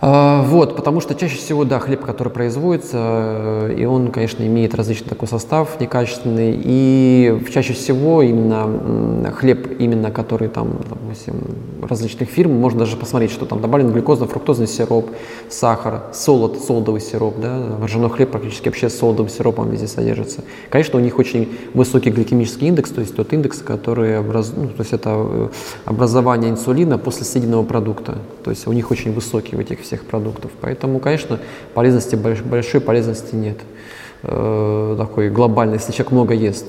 А, 0.00 0.42
вот, 0.44 0.76
потому 0.76 1.00
что 1.00 1.16
чаще 1.16 1.36
всего, 1.36 1.64
да, 1.64 1.80
хлеб, 1.80 2.04
который 2.04 2.28
производится, 2.28 2.98
э, 2.98 3.74
и 3.78 3.84
он, 3.84 4.12
конечно, 4.12 4.46
имеет 4.46 4.74
различный 4.76 5.08
такой 5.08 5.26
состав 5.26 5.80
некачественный, 5.80 6.54
и 6.56 7.42
чаще 7.52 7.72
всего 7.72 8.22
именно 8.22 9.32
хлеб, 9.32 9.80
именно 9.80 10.12
который 10.12 10.48
там, 10.48 10.78
допустим, 10.88 11.42
различных 11.82 12.28
фирм, 12.28 12.52
можно 12.52 12.80
даже 12.80 12.96
посмотреть, 12.96 13.32
что 13.32 13.44
там 13.44 13.60
добавлен 13.60 13.90
глюкозно-фруктозный 13.90 14.68
сироп, 14.68 15.10
сахар, 15.48 16.02
солод, 16.12 16.60
солодовый 16.62 17.00
сироп, 17.00 17.34
да, 17.40 17.60
ржаной 17.82 18.10
хлеб 18.10 18.30
практически 18.30 18.68
вообще 18.68 18.90
солодовым 18.90 19.30
сиропом 19.30 19.68
везде 19.68 19.88
содержится. 19.88 20.44
Конечно, 20.70 21.00
у 21.00 21.02
них 21.02 21.18
очень 21.18 21.48
высокий 21.74 22.10
гликемический 22.10 22.68
индекс, 22.68 22.90
то 22.90 23.00
есть 23.00 23.16
тот 23.16 23.32
индекс, 23.32 23.58
который 23.58 24.20
образ... 24.20 24.52
ну, 24.56 24.68
то 24.68 24.80
есть 24.80 24.92
это 24.92 25.10
э, 25.14 25.48
образование 25.86 26.50
инсулина 26.50 26.98
после 26.98 27.24
съеденного 27.24 27.64
продукта, 27.64 28.18
то 28.44 28.50
есть 28.50 28.68
у 28.68 28.72
них 28.72 28.92
очень 28.92 29.12
высокий 29.12 29.56
в 29.56 29.58
этих 29.58 29.87
всех 29.88 30.04
продуктов. 30.04 30.50
Поэтому, 30.60 31.00
конечно, 31.00 31.40
полезности, 31.74 32.14
большой 32.16 32.80
полезности 32.80 33.34
нет 33.34 33.56
э, 34.22 34.94
такой 34.98 35.30
глобальной, 35.30 35.78
если 35.78 35.92
человек 35.92 36.12
много 36.12 36.34
ест 36.34 36.66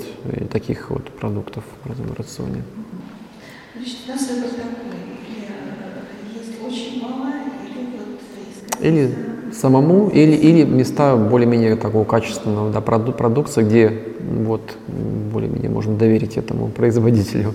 таких 0.52 0.90
вот 0.90 1.04
продуктов 1.12 1.64
в 1.84 2.18
рационе. 2.18 2.64
или 8.82 9.14
самому, 9.54 10.10
или, 10.10 10.32
или 10.32 10.64
места 10.64 11.16
более-менее 11.16 11.76
такого 11.76 12.06
качественного 12.06 12.72
да, 12.72 12.82
проду 12.82 13.12
продукции, 13.12 13.64
где 13.64 13.94
вот 14.18 14.62
более-менее 14.88 15.70
можно 15.70 15.96
доверить 15.96 16.38
этому 16.38 16.68
производителю. 16.76 17.54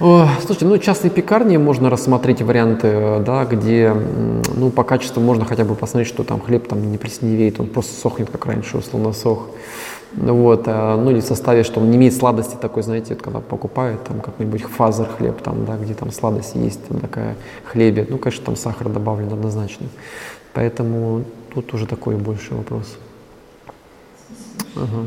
Слушайте, 0.00 0.64
ну 0.64 0.78
частные 0.78 1.10
пекарни 1.10 1.58
можно 1.58 1.90
рассмотреть 1.90 2.40
варианты, 2.40 3.20
да, 3.20 3.44
где 3.44 3.94
ну, 4.56 4.70
по 4.70 4.82
качеству 4.82 5.20
можно 5.20 5.44
хотя 5.44 5.66
бы 5.66 5.74
посмотреть, 5.74 6.08
что 6.08 6.24
там 6.24 6.40
хлеб 6.40 6.66
там 6.66 6.90
не 6.90 6.96
плесневеет, 6.96 7.60
он 7.60 7.66
просто 7.66 8.00
сохнет, 8.00 8.30
как 8.30 8.46
раньше, 8.46 8.78
условно 8.78 9.12
сох. 9.12 9.48
Вот, 10.14 10.62
а, 10.66 10.96
ну 10.96 11.10
или 11.10 11.20
в 11.20 11.24
составе, 11.24 11.64
что 11.64 11.80
он 11.80 11.90
не 11.90 11.98
имеет 11.98 12.14
сладости 12.14 12.56
такой, 12.56 12.82
знаете, 12.82 13.14
когда 13.14 13.40
покупают 13.40 14.02
там 14.04 14.20
какой-нибудь 14.20 14.62
фазер 14.62 15.06
хлеб, 15.06 15.42
там, 15.42 15.66
да, 15.66 15.76
где 15.76 15.92
там 15.92 16.10
сладость 16.12 16.54
есть, 16.54 16.82
там 16.88 16.98
такая 16.98 17.36
хлебе, 17.66 18.06
ну, 18.08 18.16
конечно, 18.16 18.46
там 18.46 18.56
сахар 18.56 18.88
добавлен 18.88 19.30
однозначно. 19.30 19.86
Поэтому 20.54 21.24
тут 21.54 21.74
уже 21.74 21.86
такой 21.86 22.16
больше 22.16 22.54
вопрос. 22.54 22.96
Ага. 24.76 25.04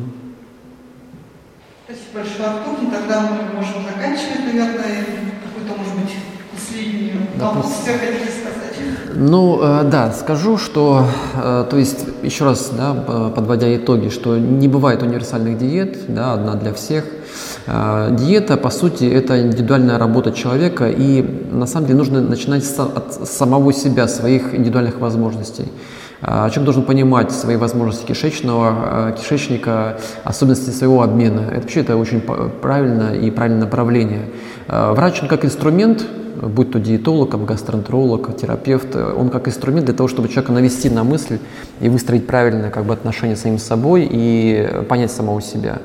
Спасибо 1.85 2.23
большое, 2.23 2.47
Артур. 2.47 2.75
И 2.81 2.91
тогда 2.91 3.21
мы 3.23 3.59
можем 3.59 3.83
заканчивать, 3.83 4.45
наверное, 4.45 5.03
какую-то, 5.43 5.77
может 5.77 5.93
быть, 5.95 6.15
последнюю 6.53 7.27
напутствие 7.37 7.97
хотели 7.97 8.29
сказать. 8.29 9.13
Ну, 9.15 9.59
э, 9.61 9.83
да, 9.83 10.13
скажу, 10.13 10.57
что, 10.57 11.05
э, 11.35 11.65
то 11.69 11.77
есть, 11.77 12.05
еще 12.23 12.45
раз, 12.45 12.69
да, 12.69 12.93
подводя 13.35 13.75
итоги, 13.75 14.07
что 14.07 14.37
не 14.37 14.69
бывает 14.69 15.03
универсальных 15.03 15.57
диет, 15.57 15.97
да, 16.07 16.33
одна 16.33 16.55
для 16.55 16.73
всех. 16.73 17.03
Э, 17.67 18.15
диета, 18.17 18.55
по 18.55 18.69
сути, 18.69 19.03
это 19.03 19.41
индивидуальная 19.41 19.97
работа 19.97 20.31
человека, 20.31 20.89
и 20.89 21.21
на 21.51 21.65
самом 21.65 21.87
деле 21.87 21.99
нужно 21.99 22.21
начинать 22.21 22.63
от 22.79 23.27
самого 23.27 23.73
себя, 23.73 24.07
своих 24.07 24.55
индивидуальных 24.55 24.99
возможностей. 24.99 25.65
А, 26.25 26.49
человек 26.49 26.65
должен 26.65 26.83
понимать 26.83 27.31
свои 27.31 27.57
возможности 27.57 28.05
кишечного, 28.05 28.67
а, 28.69 29.11
кишечника, 29.11 29.99
особенности 30.23 30.69
своего 30.69 31.01
обмена. 31.01 31.41
Это 31.51 31.61
вообще 31.61 31.81
это 31.81 31.97
очень 31.97 32.21
правильно 32.21 33.13
и 33.13 33.29
правильное 33.29 33.65
направление. 33.65 34.29
А, 34.69 34.93
врач, 34.93 35.21
он 35.21 35.27
как 35.27 35.43
инструмент, 35.43 36.05
будь 36.41 36.71
то 36.71 36.79
диетолог, 36.79 37.43
гастроэнтеролог, 37.45 38.37
терапевт, 38.37 38.95
он 38.95 39.29
как 39.29 39.49
инструмент 39.49 39.85
для 39.85 39.93
того, 39.93 40.07
чтобы 40.07 40.29
человека 40.29 40.53
навести 40.53 40.89
на 40.89 41.03
мысль 41.03 41.39
и 41.81 41.89
выстроить 41.89 42.25
правильное 42.25 42.69
как 42.69 42.85
бы, 42.85 42.93
отношение 42.93 43.35
с 43.35 43.41
самим 43.41 43.59
собой 43.59 44.07
и 44.09 44.85
понять 44.87 45.11
самого 45.11 45.41
себя. 45.41 45.79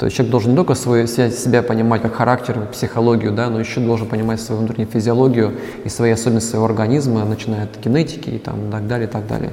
То 0.00 0.06
есть 0.06 0.16
человек 0.16 0.30
должен 0.30 0.52
не 0.52 0.56
только 0.56 0.74
свою, 0.74 1.06
себя 1.06 1.62
понимать 1.62 2.00
как 2.00 2.14
характер, 2.14 2.56
психологию, 2.72 3.32
да, 3.32 3.50
но 3.50 3.60
еще 3.60 3.80
должен 3.80 4.06
понимать 4.06 4.40
свою 4.40 4.62
внутреннюю 4.62 4.88
физиологию 4.90 5.52
и 5.84 5.90
свои 5.90 6.12
особенности 6.12 6.48
своего 6.48 6.64
организма, 6.64 7.22
начиная 7.26 7.64
от 7.64 7.78
генетики 7.84 8.30
и 8.30 8.38
там, 8.38 8.70
так 8.70 8.86
далее, 8.86 9.06
и 9.06 9.10
так 9.10 9.26
далее. 9.26 9.50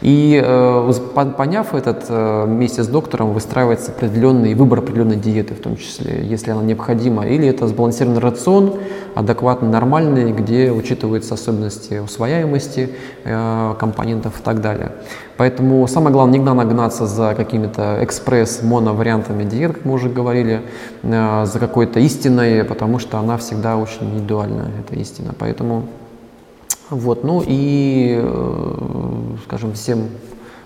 И 0.00 0.42
э, 0.42 0.92
поняв 1.36 1.74
этот, 1.74 2.06
э, 2.08 2.44
вместе 2.46 2.82
с 2.84 2.88
доктором 2.88 3.34
выстраивается 3.34 3.92
определенный 3.92 4.54
выбор 4.54 4.78
определенной 4.78 5.16
диеты 5.16 5.52
в 5.52 5.60
том 5.60 5.76
числе, 5.76 6.24
если 6.24 6.52
она 6.52 6.62
необходима. 6.62 7.26
Или 7.26 7.46
это 7.46 7.66
сбалансированный 7.66 8.20
рацион, 8.20 8.78
адекватно 9.14 9.68
нормальный, 9.68 10.32
где 10.32 10.72
учитываются 10.72 11.34
особенности 11.34 11.98
усвояемости 11.98 12.88
э, 13.24 13.74
компонентов 13.78 14.40
и 14.40 14.42
так 14.42 14.62
далее. 14.62 14.92
Поэтому 15.42 15.88
самое 15.88 16.12
главное, 16.12 16.38
не 16.38 16.44
надо 16.44 16.62
гнаться 16.62 17.04
за 17.04 17.34
какими-то 17.34 17.98
экспресс-моно-вариантами 18.00 19.42
диет, 19.42 19.72
как 19.72 19.84
мы 19.84 19.94
уже 19.94 20.08
говорили, 20.08 20.62
э, 21.02 21.46
за 21.46 21.58
какой-то 21.58 21.98
истиной, 21.98 22.62
потому 22.62 23.00
что 23.00 23.18
она 23.18 23.36
всегда 23.38 23.76
очень 23.76 24.08
индивидуальна, 24.08 24.70
эта 24.78 24.94
истина. 25.00 25.34
Поэтому 25.36 25.86
вот, 26.90 27.24
ну 27.24 27.42
и, 27.44 28.20
э, 28.22 28.74
скажем, 29.48 29.72
всем, 29.72 30.10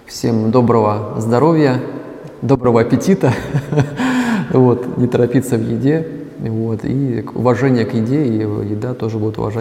всем 0.04 0.50
доброго 0.50 1.14
здоровья, 1.20 1.80
доброго 2.42 2.82
аппетита, 2.82 3.32
вот, 4.52 4.98
не 4.98 5.06
торопиться 5.06 5.56
в 5.56 5.62
еде, 5.62 6.06
вот, 6.38 6.80
и 6.84 7.24
уважение 7.34 7.86
к 7.86 7.94
еде, 7.94 8.26
и 8.26 8.40
еда 8.40 8.92
тоже 8.92 9.16
будет 9.16 9.38
уважать. 9.38 9.54